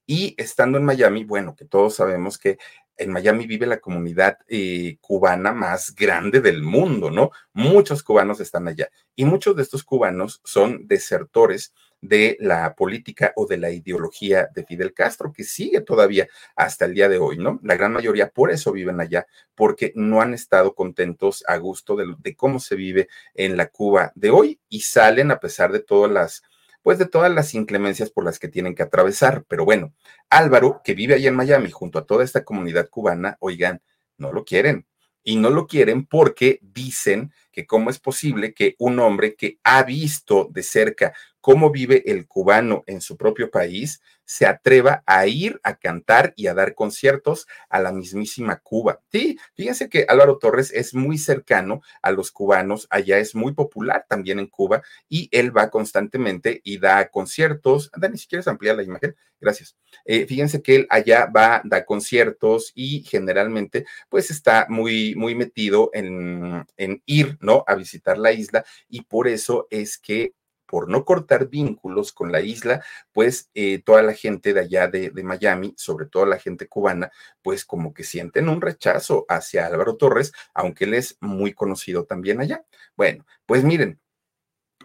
Y 0.06 0.34
estando 0.38 0.78
en 0.78 0.84
Miami, 0.84 1.24
bueno, 1.24 1.56
que 1.56 1.64
todos 1.64 1.96
sabemos 1.96 2.38
que 2.38 2.58
en 2.96 3.10
Miami 3.10 3.46
vive 3.46 3.66
la 3.66 3.80
comunidad 3.80 4.38
eh, 4.48 4.96
cubana 5.00 5.52
más 5.52 5.94
grande 5.94 6.40
del 6.40 6.62
mundo, 6.62 7.10
¿no? 7.10 7.30
Muchos 7.52 8.02
cubanos 8.02 8.40
están 8.40 8.68
allá 8.68 8.88
y 9.14 9.24
muchos 9.24 9.56
de 9.56 9.62
estos 9.62 9.84
cubanos 9.84 10.40
son 10.44 10.86
desertores 10.86 11.74
de 12.00 12.36
la 12.40 12.74
política 12.74 13.32
o 13.36 13.46
de 13.46 13.56
la 13.56 13.70
ideología 13.70 14.48
de 14.54 14.64
Fidel 14.64 14.94
Castro, 14.94 15.32
que 15.32 15.44
sigue 15.44 15.80
todavía 15.80 16.28
hasta 16.54 16.84
el 16.84 16.94
día 16.94 17.08
de 17.08 17.18
hoy, 17.18 17.38
¿no? 17.38 17.58
La 17.62 17.74
gran 17.74 17.92
mayoría 17.92 18.28
por 18.28 18.50
eso 18.50 18.72
viven 18.72 19.00
allá, 19.00 19.26
porque 19.54 19.92
no 19.94 20.20
han 20.20 20.34
estado 20.34 20.74
contentos 20.74 21.44
a 21.48 21.56
gusto 21.56 21.96
de, 21.96 22.14
de 22.18 22.36
cómo 22.36 22.60
se 22.60 22.76
vive 22.76 23.08
en 23.34 23.56
la 23.56 23.66
Cuba 23.66 24.12
de 24.14 24.30
hoy 24.30 24.60
y 24.68 24.80
salen 24.80 25.30
a 25.30 25.40
pesar 25.40 25.72
de 25.72 25.80
todas 25.80 26.10
las 26.10 26.42
pues 26.86 27.00
de 27.00 27.06
todas 27.06 27.32
las 27.34 27.52
inclemencias 27.54 28.10
por 28.10 28.24
las 28.24 28.38
que 28.38 28.46
tienen 28.46 28.76
que 28.76 28.84
atravesar. 28.84 29.44
Pero 29.48 29.64
bueno, 29.64 29.92
Álvaro, 30.30 30.82
que 30.84 30.94
vive 30.94 31.14
allá 31.14 31.30
en 31.30 31.34
Miami 31.34 31.68
junto 31.68 31.98
a 31.98 32.06
toda 32.06 32.22
esta 32.22 32.44
comunidad 32.44 32.88
cubana, 32.90 33.36
oigan, 33.40 33.82
no 34.18 34.30
lo 34.30 34.44
quieren. 34.44 34.86
Y 35.24 35.34
no 35.34 35.50
lo 35.50 35.66
quieren 35.66 36.06
porque 36.06 36.60
dicen 36.62 37.32
que 37.56 37.66
cómo 37.66 37.88
es 37.88 37.98
posible 37.98 38.52
que 38.52 38.74
un 38.78 38.98
hombre 38.98 39.34
que 39.34 39.58
ha 39.64 39.82
visto 39.82 40.46
de 40.52 40.62
cerca 40.62 41.14
cómo 41.46 41.70
vive 41.70 42.02
el 42.10 42.26
cubano 42.26 42.82
en 42.88 43.00
su 43.00 43.16
propio 43.16 43.52
país, 43.52 44.02
se 44.24 44.46
atreva 44.46 45.04
a 45.06 45.28
ir 45.28 45.60
a 45.62 45.76
cantar 45.76 46.34
y 46.34 46.48
a 46.48 46.54
dar 46.54 46.74
conciertos 46.74 47.46
a 47.70 47.78
la 47.78 47.92
mismísima 47.92 48.58
Cuba. 48.58 49.00
Sí, 49.12 49.38
fíjense 49.54 49.88
que 49.88 50.04
Álvaro 50.08 50.38
Torres 50.38 50.72
es 50.72 50.92
muy 50.92 51.18
cercano 51.18 51.82
a 52.02 52.10
los 52.10 52.32
cubanos, 52.32 52.88
allá 52.90 53.18
es 53.18 53.36
muy 53.36 53.54
popular 53.54 54.06
también 54.08 54.40
en 54.40 54.48
Cuba 54.48 54.82
y 55.08 55.28
él 55.30 55.56
va 55.56 55.70
constantemente 55.70 56.60
y 56.64 56.78
da 56.78 57.08
conciertos. 57.10 57.92
Dani, 57.96 58.18
si 58.18 58.26
quieres 58.26 58.48
ampliar 58.48 58.74
la 58.74 58.82
imagen, 58.82 59.14
gracias. 59.40 59.76
Eh, 60.04 60.26
fíjense 60.26 60.62
que 60.62 60.74
él 60.74 60.86
allá 60.90 61.26
va, 61.26 61.62
da 61.64 61.84
conciertos 61.84 62.72
y 62.74 63.04
generalmente 63.04 63.86
pues 64.08 64.32
está 64.32 64.66
muy, 64.68 65.14
muy 65.14 65.36
metido 65.36 65.90
en, 65.92 66.66
en 66.76 67.02
ir, 67.06 67.38
¿no? 67.46 67.64
A 67.66 67.74
visitar 67.76 68.18
la 68.18 68.32
isla 68.32 68.64
y 68.88 69.02
por 69.02 69.28
eso 69.28 69.68
es 69.70 69.98
que 69.98 70.34
por 70.66 70.88
no 70.88 71.04
cortar 71.04 71.48
vínculos 71.48 72.12
con 72.12 72.32
la 72.32 72.40
isla, 72.40 72.84
pues 73.12 73.50
eh, 73.54 73.80
toda 73.84 74.02
la 74.02 74.14
gente 74.14 74.52
de 74.52 74.60
allá 74.60 74.88
de, 74.88 75.10
de, 75.10 75.22
Miami, 75.22 75.74
sobre 75.76 76.06
todo 76.06 76.26
la 76.26 76.40
gente 76.40 76.66
cubana, 76.66 77.12
pues 77.40 77.64
como 77.64 77.94
que 77.94 78.02
sienten 78.02 78.48
un 78.48 78.60
rechazo 78.60 79.24
hacia 79.28 79.66
Álvaro 79.66 79.96
Torres, 79.96 80.32
aunque 80.54 80.84
él 80.84 80.94
es 80.94 81.18
muy 81.20 81.54
conocido 81.54 82.04
también 82.04 82.40
allá. 82.40 82.64
Bueno, 82.96 83.24
pues 83.46 83.62
miren, 83.62 84.00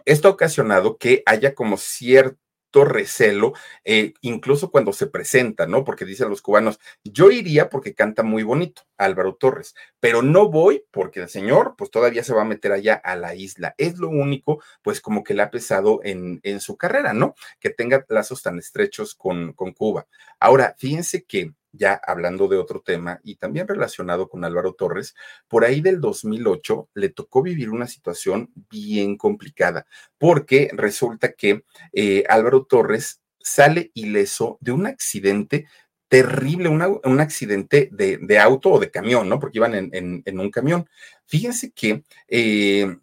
esto 0.04 0.28
ha 0.28 0.32
ocasionado 0.32 0.98
que 0.98 1.22
haya 1.26 1.54
como 1.54 1.76
cierto 1.76 2.38
recelo, 2.74 3.52
eh, 3.84 4.14
incluso 4.22 4.70
cuando 4.70 4.92
se 4.92 5.06
presenta, 5.06 5.66
¿no? 5.66 5.84
Porque 5.84 6.04
dicen 6.04 6.28
los 6.28 6.42
cubanos, 6.42 6.80
yo 7.04 7.30
iría 7.30 7.68
porque 7.68 7.94
canta 7.94 8.22
muy 8.22 8.42
bonito, 8.42 8.82
Álvaro 8.96 9.34
Torres, 9.34 9.74
pero 10.00 10.22
no 10.22 10.48
voy 10.50 10.84
porque 10.90 11.20
el 11.20 11.28
señor, 11.28 11.74
pues 11.76 11.90
todavía 11.90 12.24
se 12.24 12.34
va 12.34 12.42
a 12.42 12.46
meter 12.46 12.72
allá 12.72 12.94
a 12.94 13.16
la 13.16 13.34
isla. 13.34 13.74
Es 13.78 13.98
lo 13.98 14.08
único, 14.08 14.62
pues 14.82 15.00
como 15.00 15.22
que 15.22 15.34
le 15.34 15.42
ha 15.42 15.50
pesado 15.50 16.00
en, 16.02 16.40
en 16.42 16.60
su 16.60 16.76
carrera, 16.76 17.12
¿no? 17.12 17.34
Que 17.60 17.70
tenga 17.70 18.04
lazos 18.08 18.42
tan 18.42 18.58
estrechos 18.58 19.14
con, 19.14 19.52
con 19.52 19.72
Cuba. 19.72 20.06
Ahora, 20.40 20.74
fíjense 20.78 21.24
que 21.24 21.52
ya 21.72 22.00
hablando 22.06 22.48
de 22.48 22.58
otro 22.58 22.80
tema 22.80 23.20
y 23.24 23.36
también 23.36 23.66
relacionado 23.66 24.28
con 24.28 24.44
Álvaro 24.44 24.74
Torres, 24.74 25.14
por 25.48 25.64
ahí 25.64 25.80
del 25.80 26.00
2008 26.00 26.90
le 26.94 27.08
tocó 27.08 27.42
vivir 27.42 27.70
una 27.70 27.86
situación 27.86 28.50
bien 28.70 29.16
complicada, 29.16 29.86
porque 30.18 30.70
resulta 30.72 31.32
que 31.32 31.64
eh, 31.92 32.24
Álvaro 32.28 32.64
Torres 32.64 33.20
sale 33.40 33.90
ileso 33.94 34.58
de 34.60 34.72
un 34.72 34.86
accidente 34.86 35.66
terrible, 36.12 36.68
un 36.68 37.20
accidente 37.20 37.88
de, 37.90 38.18
de, 38.18 38.38
auto 38.38 38.72
o 38.72 38.78
de 38.78 38.90
camión, 38.90 39.30
¿no? 39.30 39.40
Porque 39.40 39.56
iban 39.56 39.74
en, 39.74 40.22
en, 40.26 40.40
un 40.40 40.50
camión. 40.50 40.86
Fíjense 41.24 41.72
que 41.72 42.04
eh, 42.28 42.98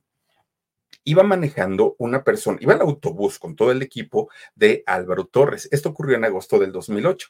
iba 1.04 1.24
manejando 1.24 1.96
una 1.98 2.24
persona, 2.24 2.58
iba 2.62 2.74
el 2.74 2.82
autobús 2.82 3.40
con 3.40 3.56
todo 3.56 3.72
el 3.72 3.82
equipo 3.82 4.30
de 4.56 4.84
Álvaro 4.86 5.26
Torres. 5.26 5.68
Esto 5.72 5.90
ocurrió 5.90 6.16
en 6.18 6.26
agosto 6.26 6.60
del 6.60 6.72
2008 6.72 7.30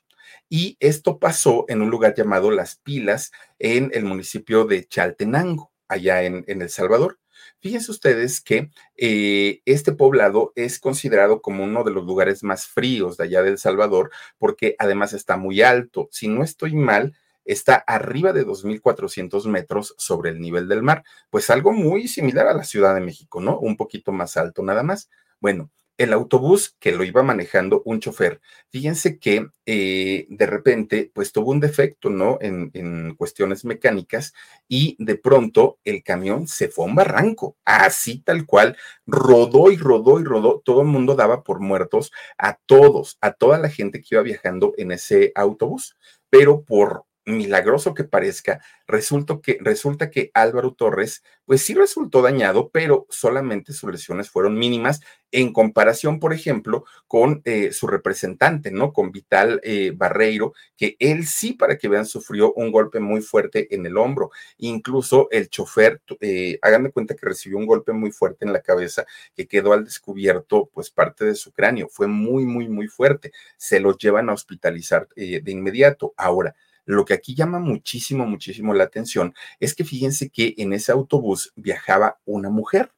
y 0.49 0.77
esto 0.79 1.19
pasó 1.19 1.65
en 1.67 1.81
un 1.81 1.89
lugar 1.89 2.15
llamado 2.15 2.51
Las 2.51 2.75
Pilas 2.77 3.31
en 3.57 3.91
el 3.93 4.05
municipio 4.05 4.65
de 4.65 4.87
Chaltenango, 4.87 5.71
allá 5.87 6.23
en, 6.23 6.43
en 6.47 6.61
El 6.61 6.69
Salvador. 6.69 7.19
Fíjense 7.61 7.91
ustedes 7.91 8.41
que 8.41 8.69
eh, 8.95 9.61
este 9.65 9.91
poblado 9.91 10.53
es 10.55 10.79
considerado 10.79 11.41
como 11.41 11.63
uno 11.63 11.83
de 11.83 11.91
los 11.91 12.05
lugares 12.05 12.43
más 12.43 12.67
fríos 12.67 13.17
de 13.17 13.25
allá 13.25 13.43
de 13.43 13.49
El 13.49 13.57
Salvador 13.57 14.11
porque 14.37 14.75
además 14.79 15.13
está 15.13 15.37
muy 15.37 15.61
alto. 15.61 16.07
Si 16.11 16.27
no 16.27 16.43
estoy 16.43 16.73
mal, 16.75 17.15
está 17.45 17.75
arriba 17.75 18.33
de 18.33 18.45
2.400 18.45 19.45
metros 19.47 19.95
sobre 19.97 20.31
el 20.31 20.39
nivel 20.39 20.67
del 20.67 20.83
mar, 20.83 21.03
pues 21.29 21.49
algo 21.49 21.71
muy 21.71 22.07
similar 22.07 22.47
a 22.47 22.53
la 22.53 22.63
Ciudad 22.63 22.93
de 22.95 23.01
México, 23.01 23.41
¿no? 23.41 23.59
Un 23.59 23.77
poquito 23.77 24.11
más 24.11 24.37
alto 24.37 24.63
nada 24.63 24.83
más. 24.83 25.09
Bueno, 25.39 25.71
el 25.99 26.13
autobús 26.13 26.77
que 26.79 26.93
lo 26.93 27.03
iba 27.03 27.23
manejando 27.23 27.81
un 27.83 27.99
chofer, 27.99 28.39
fíjense 28.69 29.19
que 29.19 29.47
eh, 29.65 30.27
de 30.29 30.45
repente, 30.45 31.11
pues 31.13 31.33
tuvo 31.33 31.51
un 31.51 31.59
defecto, 31.59 32.09
¿no? 32.09 32.37
En, 32.39 32.71
en, 32.73 33.15
cuestiones 33.15 33.65
mecánicas 33.65 34.33
y 34.69 34.95
de 34.97 35.17
pronto 35.17 35.77
el 35.83 36.01
camión 36.01 36.47
se 36.47 36.69
fue 36.69 36.85
a 36.85 36.87
un 36.87 36.95
barranco, 36.95 37.57
así 37.65 38.19
tal 38.21 38.45
cual, 38.45 38.77
rodó 39.05 39.71
y 39.71 39.77
rodó 39.77 40.21
y 40.21 40.23
rodó, 40.23 40.61
todo 40.63 40.81
el 40.81 40.87
mundo 40.87 41.15
daba 41.15 41.43
por 41.43 41.59
muertos 41.59 42.13
a 42.37 42.57
todos, 42.65 43.17
a 43.19 43.33
toda 43.33 43.59
la 43.59 43.69
gente 43.69 43.99
que 43.99 44.15
iba 44.15 44.21
viajando 44.21 44.73
en 44.77 44.93
ese 44.93 45.33
autobús, 45.35 45.97
pero 46.29 46.63
por 46.63 47.03
milagroso 47.29 47.93
que 47.93 48.03
parezca, 48.03 48.61
resulta 48.87 49.39
que, 49.41 49.57
resulta 49.61 50.09
que 50.09 50.31
Álvaro 50.33 50.73
Torres, 50.73 51.23
pues 51.45 51.61
sí 51.61 51.73
resultó 51.73 52.21
dañado, 52.21 52.69
pero 52.69 53.07
solamente 53.09 53.73
sus 53.73 53.91
lesiones 53.91 54.29
fueron 54.29 54.57
mínimas 54.57 55.01
en 55.31 55.53
comparación, 55.53 56.19
por 56.19 56.33
ejemplo, 56.33 56.85
con 57.07 57.41
eh, 57.45 57.71
su 57.71 57.87
representante, 57.87 58.71
¿no? 58.71 58.93
Con 58.93 59.11
Vital 59.11 59.59
eh, 59.63 59.91
Barreiro, 59.95 60.53
que 60.75 60.95
él 60.99 61.25
sí, 61.27 61.53
para 61.53 61.77
que 61.77 61.87
vean, 61.87 62.05
sufrió 62.05 62.53
un 62.53 62.71
golpe 62.71 62.99
muy 62.99 63.21
fuerte 63.21 63.73
en 63.73 63.85
el 63.85 63.97
hombro. 63.97 64.31
Incluso 64.57 65.27
el 65.31 65.49
chofer, 65.49 66.01
eh, 66.21 66.57
háganme 66.61 66.91
cuenta 66.91 67.15
que 67.15 67.25
recibió 67.25 67.57
un 67.57 67.67
golpe 67.67 67.93
muy 67.93 68.11
fuerte 68.11 68.45
en 68.45 68.53
la 68.53 68.61
cabeza, 68.61 69.05
que 69.35 69.47
quedó 69.47 69.73
al 69.73 69.85
descubierto, 69.85 70.69
pues 70.73 70.89
parte 70.89 71.25
de 71.25 71.35
su 71.35 71.51
cráneo. 71.51 71.87
Fue 71.89 72.07
muy, 72.07 72.45
muy, 72.45 72.67
muy 72.67 72.87
fuerte. 72.87 73.31
Se 73.57 73.79
los 73.79 73.97
llevan 73.97 74.29
a 74.29 74.33
hospitalizar 74.33 75.07
eh, 75.15 75.41
de 75.41 75.51
inmediato. 75.51 76.13
Ahora, 76.17 76.55
lo 76.89 77.05
que 77.05 77.13
aquí 77.13 77.35
llama 77.35 77.59
muchísimo, 77.59 78.25
muchísimo 78.25 78.73
la 78.73 78.85
atención 78.85 79.35
es 79.59 79.75
que 79.75 79.85
fíjense 79.85 80.29
que 80.31 80.55
en 80.57 80.73
ese 80.73 80.91
autobús 80.91 81.53
viajaba 81.55 82.19
una 82.25 82.49
mujer. 82.49 82.91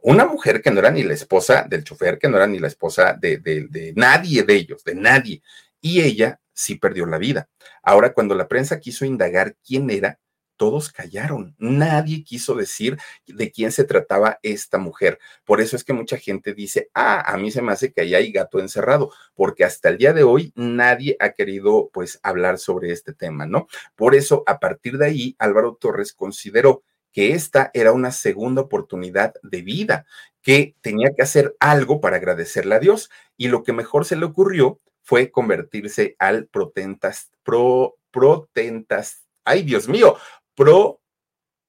Una 0.00 0.24
mujer 0.24 0.60
que 0.60 0.72
no 0.72 0.80
era 0.80 0.90
ni 0.90 1.04
la 1.04 1.14
esposa 1.14 1.64
del 1.68 1.84
chofer, 1.84 2.18
que 2.18 2.28
no 2.28 2.36
era 2.36 2.48
ni 2.48 2.58
la 2.58 2.66
esposa 2.66 3.12
de, 3.12 3.38
de, 3.38 3.92
nadie 3.94 4.42
de 4.42 4.54
ellos, 4.54 4.82
de 4.82 4.96
nadie. 4.96 5.42
Y 5.80 6.00
ella 6.00 6.40
sí 6.52 6.74
perdió 6.74 7.06
la 7.06 7.18
vida. 7.18 7.48
Ahora, 7.80 8.12
cuando 8.12 8.34
la 8.34 8.48
prensa 8.48 8.80
quiso 8.80 9.04
indagar 9.04 9.54
quién 9.64 9.88
era, 9.88 10.18
todos 10.58 10.92
callaron. 10.92 11.54
Nadie 11.58 12.22
quiso 12.22 12.54
decir 12.54 12.98
de 13.26 13.50
quién 13.50 13.72
se 13.72 13.84
trataba 13.84 14.38
esta 14.42 14.76
mujer. 14.76 15.18
Por 15.46 15.62
eso 15.62 15.76
es 15.76 15.84
que 15.84 15.94
mucha 15.94 16.18
gente 16.18 16.52
dice, 16.52 16.90
ah, 16.92 17.22
a 17.32 17.38
mí 17.38 17.50
se 17.50 17.62
me 17.62 17.72
hace 17.72 17.92
que 17.92 18.02
ahí 18.02 18.14
hay 18.14 18.30
gato 18.30 18.60
encerrado, 18.60 19.10
porque 19.34 19.64
hasta 19.64 19.88
el 19.88 19.96
día 19.96 20.12
de 20.12 20.24
hoy 20.24 20.52
nadie 20.54 21.16
ha 21.20 21.30
querido 21.30 21.88
pues 21.94 22.20
hablar 22.22 22.58
sobre 22.58 22.92
este 22.92 23.14
tema, 23.14 23.46
¿no? 23.46 23.68
Por 23.96 24.14
eso, 24.14 24.42
a 24.46 24.58
partir 24.58 24.98
de 24.98 25.06
ahí, 25.06 25.36
Álvaro 25.38 25.78
Torres 25.80 26.12
consideró 26.12 26.82
que 27.12 27.32
esta 27.32 27.70
era 27.72 27.92
una 27.92 28.12
segunda 28.12 28.62
oportunidad 28.62 29.34
de 29.42 29.62
vida, 29.62 30.06
que 30.42 30.74
tenía 30.80 31.10
que 31.16 31.22
hacer 31.22 31.56
algo 31.60 32.00
para 32.00 32.16
agradecerle 32.16 32.74
a 32.74 32.80
Dios. 32.80 33.10
Y 33.36 33.48
lo 33.48 33.62
que 33.62 33.72
mejor 33.72 34.04
se 34.04 34.16
le 34.16 34.26
ocurrió 34.26 34.80
fue 35.02 35.30
convertirse 35.30 36.16
al 36.18 36.46
protentas, 36.46 37.30
pro, 37.42 37.96
protentas, 38.10 39.22
ay 39.44 39.62
Dios 39.62 39.88
mío, 39.88 40.16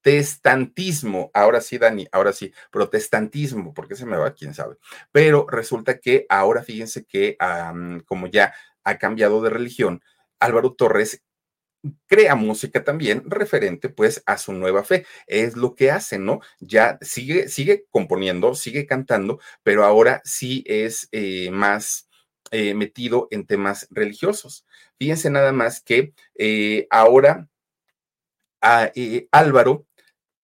protestantismo. 0.02 1.30
Ahora 1.32 1.60
sí, 1.60 1.78
Dani, 1.78 2.08
ahora 2.12 2.32
sí, 2.32 2.52
protestantismo, 2.70 3.72
porque 3.72 3.94
se 3.94 4.06
me 4.06 4.16
va, 4.16 4.34
quién 4.34 4.54
sabe. 4.54 4.76
Pero 5.12 5.46
resulta 5.48 5.98
que 5.98 6.26
ahora 6.28 6.62
fíjense 6.62 7.04
que 7.04 7.36
como 8.06 8.26
ya 8.26 8.52
ha 8.84 8.98
cambiado 8.98 9.42
de 9.42 9.50
religión, 9.50 10.02
Álvaro 10.40 10.72
Torres 10.74 11.22
crea 12.06 12.34
música 12.34 12.84
también 12.84 13.22
referente 13.26 13.88
pues 13.88 14.22
a 14.26 14.38
su 14.38 14.52
nueva 14.52 14.84
fe. 14.84 15.06
Es 15.26 15.56
lo 15.56 15.74
que 15.74 15.90
hace, 15.90 16.18
¿no? 16.18 16.40
Ya 16.58 16.98
sigue, 17.00 17.48
sigue 17.48 17.86
componiendo, 17.90 18.54
sigue 18.54 18.86
cantando, 18.86 19.40
pero 19.62 19.84
ahora 19.84 20.20
sí 20.24 20.64
es 20.66 21.08
eh, 21.12 21.50
más 21.50 22.08
eh, 22.50 22.74
metido 22.74 23.28
en 23.30 23.46
temas 23.46 23.86
religiosos. 23.90 24.66
Fíjense 24.98 25.30
nada 25.30 25.52
más 25.52 25.80
que 25.80 26.12
eh, 26.36 26.86
ahora 26.90 27.49
a, 28.60 28.90
Álvaro 29.32 29.86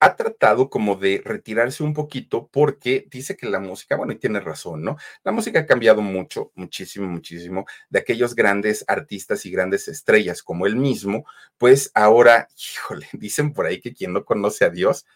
ha 0.00 0.16
tratado 0.16 0.68
como 0.68 0.96
de 0.96 1.22
retirarse 1.24 1.82
un 1.82 1.94
poquito 1.94 2.48
porque 2.52 3.06
dice 3.10 3.36
que 3.36 3.46
la 3.48 3.60
música, 3.60 3.96
bueno, 3.96 4.12
y 4.12 4.18
tiene 4.18 4.40
razón, 4.40 4.82
¿no? 4.82 4.96
La 5.24 5.32
música 5.32 5.60
ha 5.60 5.66
cambiado 5.66 6.02
mucho, 6.02 6.52
muchísimo, 6.54 7.08
muchísimo 7.08 7.64
de 7.88 8.00
aquellos 8.00 8.34
grandes 8.34 8.84
artistas 8.88 9.46
y 9.46 9.50
grandes 9.50 9.88
estrellas 9.88 10.42
como 10.42 10.66
él 10.66 10.76
mismo, 10.76 11.24
pues 11.58 11.90
ahora, 11.94 12.48
híjole, 12.56 13.08
dicen 13.12 13.52
por 13.52 13.66
ahí 13.66 13.80
que 13.80 13.94
quien 13.94 14.12
no 14.12 14.24
conoce 14.24 14.64
a 14.64 14.70
Dios, 14.70 15.06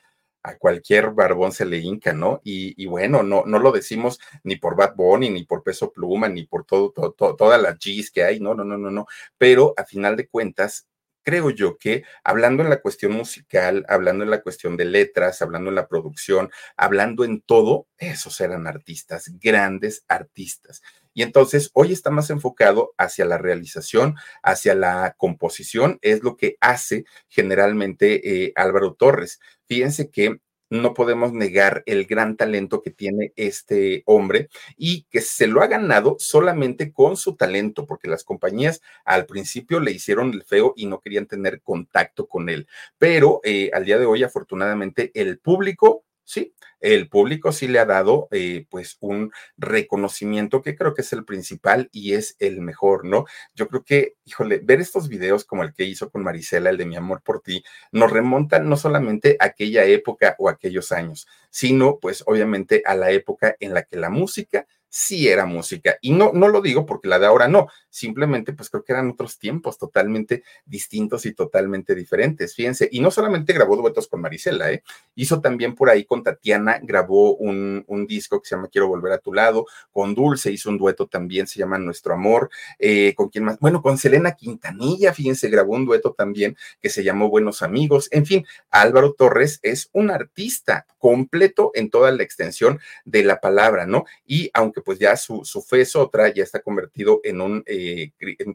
a 0.42 0.56
cualquier 0.56 1.10
barbón 1.10 1.52
se 1.52 1.66
le 1.66 1.78
hinca, 1.78 2.12
¿no? 2.12 2.40
Y, 2.44 2.86
bueno, 2.86 3.22
no, 3.22 3.44
no 3.46 3.58
lo 3.58 3.72
decimos 3.72 4.18
ni 4.42 4.56
por 4.56 4.76
Bad 4.76 4.94
Bunny, 4.96 5.30
ni 5.30 5.44
por 5.44 5.62
Peso 5.62 5.92
Pluma, 5.92 6.28
ni 6.28 6.44
por 6.44 6.64
todo, 6.64 6.90
todo, 6.92 7.12
todo 7.12 7.36
todas 7.36 7.60
las 7.60 7.76
G's 7.78 8.10
que 8.10 8.24
hay, 8.24 8.40
no, 8.40 8.54
no, 8.54 8.64
no, 8.64 8.78
no, 8.78 8.90
no, 8.90 9.06
pero 9.36 9.74
a 9.76 9.84
final 9.84 10.16
de 10.16 10.28
cuentas, 10.28 10.88
creo 11.22 11.50
yo 11.50 11.78
que 11.78 12.04
hablando 12.24 12.62
en 12.62 12.70
la 12.70 12.80
cuestión 12.80 13.12
musical, 13.12 13.84
hablando 13.88 14.24
en 14.24 14.30
la 14.30 14.42
cuestión 14.42 14.76
de 14.76 14.84
letras, 14.84 15.42
hablando 15.42 15.70
en 15.70 15.76
la 15.76 15.88
producción, 15.88 16.50
hablando 16.76 17.24
en 17.24 17.40
todo, 17.40 17.86
esos 17.98 18.40
eran 18.40 18.66
artistas, 18.66 19.30
grandes 19.40 20.04
artistas. 20.08 20.82
Y 21.12 21.22
entonces 21.22 21.70
hoy 21.74 21.92
está 21.92 22.10
más 22.10 22.30
enfocado 22.30 22.94
hacia 22.96 23.24
la 23.24 23.38
realización, 23.38 24.16
hacia 24.42 24.74
la 24.74 25.14
composición, 25.16 25.98
es 26.02 26.22
lo 26.22 26.36
que 26.36 26.56
hace 26.60 27.04
generalmente 27.28 28.44
eh, 28.44 28.52
Álvaro 28.54 28.94
Torres. 28.94 29.40
Fíjense 29.66 30.10
que 30.10 30.40
no 30.70 30.94
podemos 30.94 31.32
negar 31.32 31.82
el 31.86 32.06
gran 32.06 32.36
talento 32.36 32.80
que 32.80 32.90
tiene 32.90 33.32
este 33.36 34.02
hombre 34.06 34.48
y 34.76 35.02
que 35.10 35.20
se 35.20 35.48
lo 35.48 35.62
ha 35.62 35.66
ganado 35.66 36.16
solamente 36.18 36.92
con 36.92 37.16
su 37.16 37.36
talento, 37.36 37.86
porque 37.86 38.08
las 38.08 38.24
compañías 38.24 38.80
al 39.04 39.26
principio 39.26 39.80
le 39.80 39.90
hicieron 39.90 40.32
el 40.32 40.44
feo 40.44 40.72
y 40.76 40.86
no 40.86 41.00
querían 41.00 41.26
tener 41.26 41.60
contacto 41.60 42.26
con 42.28 42.48
él. 42.48 42.68
Pero 42.98 43.40
eh, 43.44 43.70
al 43.74 43.84
día 43.84 43.98
de 43.98 44.06
hoy, 44.06 44.22
afortunadamente, 44.22 45.10
el 45.14 45.38
público 45.38 46.04
sí, 46.30 46.54
el 46.80 47.08
público 47.08 47.52
sí 47.52 47.68
le 47.68 47.78
ha 47.78 47.84
dado 47.84 48.28
eh, 48.30 48.66
pues 48.70 48.96
un 49.00 49.32
reconocimiento 49.56 50.62
que 50.62 50.76
creo 50.76 50.94
que 50.94 51.02
es 51.02 51.12
el 51.12 51.24
principal 51.24 51.88
y 51.92 52.14
es 52.14 52.36
el 52.38 52.60
mejor, 52.60 53.04
¿no? 53.04 53.26
Yo 53.54 53.68
creo 53.68 53.84
que, 53.84 54.16
híjole, 54.24 54.60
ver 54.62 54.80
estos 54.80 55.08
videos 55.08 55.44
como 55.44 55.62
el 55.62 55.72
que 55.72 55.84
hizo 55.84 56.10
con 56.10 56.22
Marisela, 56.22 56.70
el 56.70 56.76
de 56.76 56.86
Mi 56.86 56.96
Amor 56.96 57.22
por 57.22 57.40
ti, 57.40 57.62
nos 57.92 58.10
remontan 58.10 58.68
no 58.68 58.76
solamente 58.76 59.36
a 59.40 59.46
aquella 59.46 59.84
época 59.84 60.36
o 60.38 60.48
aquellos 60.48 60.92
años, 60.92 61.26
sino 61.50 61.98
pues 61.98 62.22
obviamente 62.26 62.82
a 62.86 62.94
la 62.94 63.10
época 63.10 63.56
en 63.60 63.74
la 63.74 63.82
que 63.82 63.96
la 63.96 64.10
música 64.10 64.66
sí 64.90 65.28
era 65.28 65.46
música. 65.46 65.96
Y 66.02 66.12
no, 66.12 66.32
no 66.34 66.48
lo 66.48 66.60
digo 66.60 66.84
porque 66.84 67.08
la 67.08 67.18
de 67.18 67.26
ahora 67.26 67.48
no, 67.48 67.68
simplemente 67.90 68.52
pues 68.52 68.70
creo 68.70 68.84
que 68.84 68.92
eran 68.92 69.10
otros 69.10 69.38
tiempos 69.38 69.78
totalmente 69.78 70.44
distintos 70.64 71.26
y 71.26 71.34
totalmente 71.34 71.94
diferentes. 71.94 72.54
Fíjense, 72.54 72.88
y 72.90 73.00
no 73.00 73.10
solamente 73.10 73.52
grabó 73.52 73.76
duetos 73.76 74.08
con 74.08 74.20
Marisela, 74.20 74.72
¿eh? 74.72 74.82
hizo 75.14 75.40
también 75.40 75.74
por 75.74 75.90
ahí 75.90 76.04
con 76.04 76.22
Tatiana, 76.22 76.80
grabó 76.82 77.34
un, 77.36 77.84
un, 77.86 78.06
disco 78.06 78.40
que 78.40 78.48
se 78.48 78.54
llama 78.56 78.68
Quiero 78.68 78.88
Volver 78.88 79.12
a 79.12 79.18
tu 79.18 79.32
lado, 79.32 79.66
con 79.92 80.14
Dulce 80.14 80.50
hizo 80.50 80.70
un 80.70 80.78
dueto 80.78 81.06
también, 81.06 81.46
se 81.46 81.58
llama 81.58 81.78
Nuestro 81.78 82.14
Amor, 82.14 82.50
eh, 82.78 83.14
con 83.14 83.28
quién 83.28 83.44
más, 83.44 83.58
bueno, 83.58 83.82
con 83.82 83.98
Selena 83.98 84.32
Quintanilla, 84.32 85.12
fíjense, 85.12 85.48
grabó 85.50 85.74
un 85.74 85.84
dueto 85.84 86.12
también 86.12 86.56
que 86.80 86.88
se 86.88 87.04
llamó 87.04 87.28
Buenos 87.28 87.62
Amigos, 87.62 88.08
en 88.10 88.26
fin, 88.26 88.46
Álvaro 88.70 89.12
Torres 89.12 89.58
es 89.62 89.90
un 89.92 90.10
artista 90.10 90.86
completo 90.98 91.72
en 91.74 91.90
toda 91.90 92.10
la 92.12 92.22
extensión 92.22 92.80
de 93.04 93.24
la 93.24 93.40
palabra, 93.40 93.86
¿no? 93.86 94.04
Y 94.26 94.50
aunque 94.54 94.82
pues 94.82 94.98
ya 94.98 95.16
su, 95.16 95.42
fe 95.66 95.82
es 95.82 95.96
otra, 95.96 96.32
ya 96.32 96.42
está 96.42 96.60
convertido 96.60 97.20
en 97.24 97.40
un, 97.40 97.62
eh, 97.66 97.79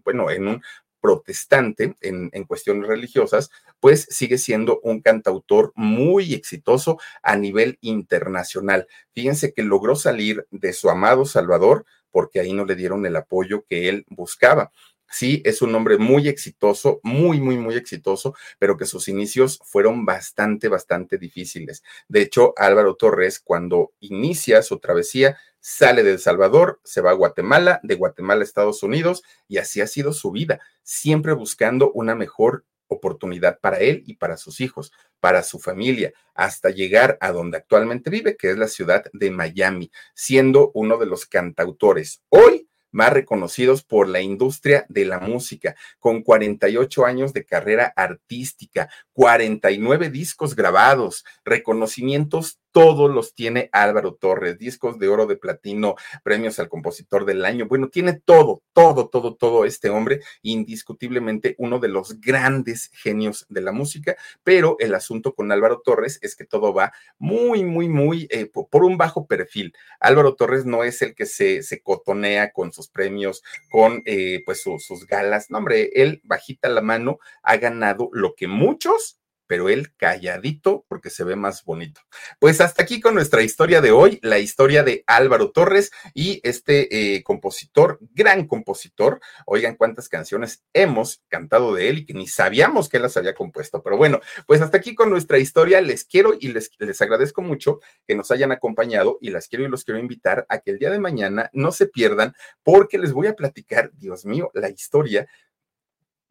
bueno, 0.03 0.29
en 0.29 0.47
un 0.47 0.61
protestante 1.01 1.95
en, 2.01 2.29
en, 2.33 2.43
cuestiones 2.45 2.87
religiosas, 2.87 3.51
pues 3.79 4.07
sigue 4.09 4.39
siendo 4.39 4.79
un 4.81 5.01
cantautor 5.01 5.71
muy 5.75 6.33
exitoso 6.33 6.97
a 7.21 7.35
nivel 7.35 7.77
internacional. 7.81 8.87
Fíjense 9.13 9.53
que 9.53 9.61
logró 9.61 9.95
salir 9.95 10.47
de 10.49 10.73
su 10.73 10.89
amado 10.89 11.25
Salvador 11.25 11.85
porque 12.09 12.39
ahí 12.39 12.53
no 12.53 12.65
le 12.65 12.75
dieron 12.75 13.05
el 13.05 13.17
apoyo 13.17 13.65
que 13.69 13.89
él 13.89 14.05
buscaba. 14.07 14.71
Sí, 15.09 15.41
es 15.45 15.61
un 15.61 15.73
hombre 15.75 15.97
muy 15.97 16.27
exitoso, 16.27 16.99
muy, 17.03 17.39
muy, 17.39 17.57
muy 17.57 17.75
exitoso, 17.75 18.35
pero 18.59 18.75
que 18.75 18.85
sus 18.85 19.07
inicios 19.07 19.59
fueron 19.63 20.05
bastante, 20.05 20.67
bastante 20.67 21.17
difíciles. 21.17 21.83
De 22.07 22.21
hecho, 22.21 22.53
Álvaro 22.57 22.95
Torres, 22.95 23.39
cuando 23.39 23.93
inicia 23.99 24.61
su 24.61 24.79
travesía, 24.79 25.37
sale 25.59 26.03
de 26.03 26.13
El 26.13 26.19
Salvador, 26.19 26.79
se 26.83 27.01
va 27.01 27.11
a 27.11 27.15
Guatemala, 27.15 27.79
de 27.83 27.95
Guatemala 27.95 28.41
a 28.41 28.43
Estados 28.43 28.83
Unidos, 28.83 29.23
y 29.47 29.57
así 29.57 29.81
ha 29.81 29.87
sido 29.87 30.11
su 30.11 30.31
vida, 30.31 30.59
siempre 30.83 31.33
buscando 31.33 31.91
una 31.93 32.15
mejor 32.15 32.65
oportunidad 32.87 33.59
para 33.59 33.79
él 33.79 34.03
y 34.05 34.15
para 34.15 34.37
sus 34.37 34.61
hijos, 34.61 34.91
para 35.19 35.43
su 35.43 35.59
familia, 35.59 36.13
hasta 36.33 36.69
llegar 36.69 37.17
a 37.21 37.31
donde 37.31 37.57
actualmente 37.57 38.09
vive, 38.09 38.37
que 38.37 38.51
es 38.51 38.57
la 38.57 38.67
ciudad 38.67 39.05
de 39.13 39.31
Miami, 39.31 39.91
siendo 40.13 40.71
uno 40.73 40.97
de 40.97 41.05
los 41.05 41.25
cantautores. 41.25 42.21
Hoy 42.29 42.64
más 42.95 43.11
reconocidos 43.11 43.83
por 43.83 44.07
la 44.07 44.21
industria 44.21 44.85
de 44.87 45.03
la 45.03 45.19
música, 45.19 45.75
con 45.99 46.23
48 46.23 47.05
años 47.05 47.33
de 47.33 47.43
carrera 47.43 47.91
artística, 47.93 48.89
49 49.11 50.09
discos 50.09 50.55
grabados, 50.55 51.25
reconocimientos 51.43 52.61
todos 52.75 53.09
los 53.09 53.33
tiene 53.33 53.69
Álvaro 53.71 54.15
Torres, 54.15 54.59
discos 54.59 54.99
de 54.99 55.07
oro, 55.07 55.27
de 55.27 55.37
platino, 55.37 55.95
premios 56.23 56.59
al 56.59 56.67
compositor 56.67 57.23
del 57.23 57.45
año. 57.45 57.69
Bueno, 57.69 57.87
tiene 57.87 58.19
todo, 58.19 58.63
todo, 58.73 59.07
todo, 59.07 59.35
todo 59.35 59.63
este 59.63 59.89
hombre, 59.89 60.19
indiscutiblemente 60.41 61.55
uno 61.57 61.79
de 61.79 61.87
los 61.87 62.19
grandes 62.19 62.91
genios 62.91 63.45
de 63.47 63.61
la 63.61 63.71
música, 63.71 64.17
pero 64.43 64.75
el 64.79 64.93
asunto 64.93 65.33
con 65.33 65.53
Álvaro 65.53 65.83
Torres 65.85 66.19
es 66.21 66.35
que 66.35 66.43
todo 66.43 66.73
va 66.73 66.91
muy, 67.17 67.63
muy, 67.63 67.87
muy 67.87 68.27
eh, 68.29 68.47
por 68.47 68.83
un 68.83 68.97
bajo 68.97 69.25
perfil. 69.25 69.73
Álvaro 70.01 70.35
Torres 70.35 70.65
no 70.65 70.83
es 70.83 71.01
el 71.01 71.15
que 71.15 71.27
se, 71.27 71.63
se 71.63 71.81
cotonea 71.81 72.51
con 72.51 72.73
sus 72.73 72.89
premios, 72.89 73.41
con 73.69 74.03
eh, 74.03 74.43
pues 74.45 74.61
sus 74.61 75.07
galas. 75.07 75.49
No, 75.49 75.59
hombre, 75.59 75.91
él 75.93 76.19
bajita 76.25 76.67
la 76.67 76.81
mano, 76.81 77.19
ha 77.41 77.55
ganado 77.55 78.09
lo 78.11 78.35
que 78.35 78.49
muchos 78.49 79.21
pero 79.47 79.69
él 79.69 79.93
calladito 79.95 80.85
porque 80.87 81.09
se 81.09 81.23
ve 81.23 81.35
más 81.35 81.63
bonito. 81.63 82.01
Pues 82.39 82.61
hasta 82.61 82.83
aquí 82.83 83.01
con 83.01 83.15
nuestra 83.15 83.41
historia 83.41 83.81
de 83.81 83.91
hoy, 83.91 84.19
la 84.21 84.39
historia 84.39 84.83
de 84.83 85.03
Álvaro 85.07 85.51
Torres 85.51 85.91
y 86.13 86.39
este 86.43 87.15
eh, 87.15 87.23
compositor, 87.23 87.99
gran 88.13 88.47
compositor. 88.47 89.19
Oigan 89.45 89.75
cuántas 89.75 90.09
canciones 90.09 90.63
hemos 90.73 91.23
cantado 91.27 91.73
de 91.73 91.89
él 91.89 91.97
y 91.99 92.05
que 92.05 92.13
ni 92.13 92.27
sabíamos 92.27 92.89
que 92.89 92.97
él 92.97 93.03
las 93.03 93.17
había 93.17 93.33
compuesto. 93.33 93.81
Pero 93.83 93.97
bueno, 93.97 94.19
pues 94.47 94.61
hasta 94.61 94.77
aquí 94.77 94.95
con 94.95 95.09
nuestra 95.09 95.37
historia. 95.37 95.81
Les 95.81 96.05
quiero 96.05 96.33
y 96.39 96.49
les, 96.49 96.71
les 96.79 97.01
agradezco 97.01 97.41
mucho 97.41 97.79
que 98.07 98.15
nos 98.15 98.31
hayan 98.31 98.51
acompañado 98.51 99.17
y 99.21 99.29
las 99.29 99.47
quiero 99.47 99.65
y 99.65 99.69
los 99.69 99.83
quiero 99.83 99.99
invitar 99.99 100.45
a 100.49 100.59
que 100.59 100.71
el 100.71 100.79
día 100.79 100.89
de 100.89 100.99
mañana 100.99 101.49
no 101.53 101.71
se 101.71 101.87
pierdan 101.87 102.33
porque 102.63 102.97
les 102.97 103.13
voy 103.13 103.27
a 103.27 103.35
platicar, 103.35 103.91
Dios 103.93 104.25
mío, 104.25 104.51
la 104.53 104.69
historia 104.69 105.27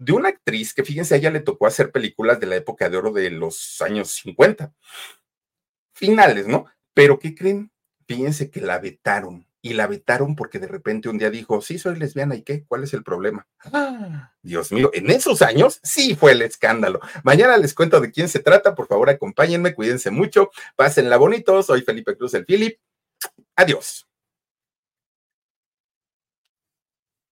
de 0.05 0.13
una 0.13 0.29
actriz 0.29 0.75
que 0.75 0.85
fíjense, 0.85 1.15
a 1.15 1.19
ella 1.19 1.31
le 1.31 1.41
tocó 1.41 1.67
hacer 1.67 1.91
películas 1.91 2.39
de 2.39 2.47
la 2.47 2.57
época 2.57 2.89
de 2.89 2.97
oro 2.97 3.13
de 3.13 3.31
los 3.31 3.81
años 3.81 4.11
50, 4.11 4.73
finales, 5.95 6.47
¿no? 6.47 6.67
Pero 6.93 7.19
¿qué 7.19 7.35
creen? 7.35 7.73
Fíjense 8.07 8.51
que 8.51 8.61
la 8.61 8.79
vetaron 8.79 9.47
y 9.63 9.73
la 9.73 9.87
vetaron 9.87 10.37
porque 10.37 10.59
de 10.59 10.67
repente 10.67 11.09
un 11.09 11.17
día 11.17 11.31
dijo, 11.31 11.63
sí, 11.63 11.79
soy 11.79 11.99
lesbiana, 11.99 12.35
¿y 12.35 12.43
qué? 12.43 12.65
¿Cuál 12.67 12.85
es 12.85 12.93
el 12.93 13.03
problema? 13.03 13.49
Dios 14.43 14.71
mío, 14.73 14.91
en 14.93 15.11
esos 15.11 15.41
años 15.41 15.81
sí 15.83 16.15
fue 16.15 16.33
el 16.33 16.43
escándalo. 16.43 17.01
Mañana 17.23 17.57
les 17.57 17.73
cuento 17.73 17.99
de 18.01 18.11
quién 18.11 18.29
se 18.29 18.41
trata, 18.41 18.75
por 18.75 18.87
favor 18.87 19.09
acompáñenme, 19.09 19.75
cuídense 19.75 20.11
mucho, 20.11 20.51
pásenla 20.77 21.17
bonito, 21.17 21.63
soy 21.63 21.81
Felipe 21.81 22.15
Cruz 22.15 22.35
el 22.35 22.45
Philip. 22.45 22.79
Adiós. 23.57 24.07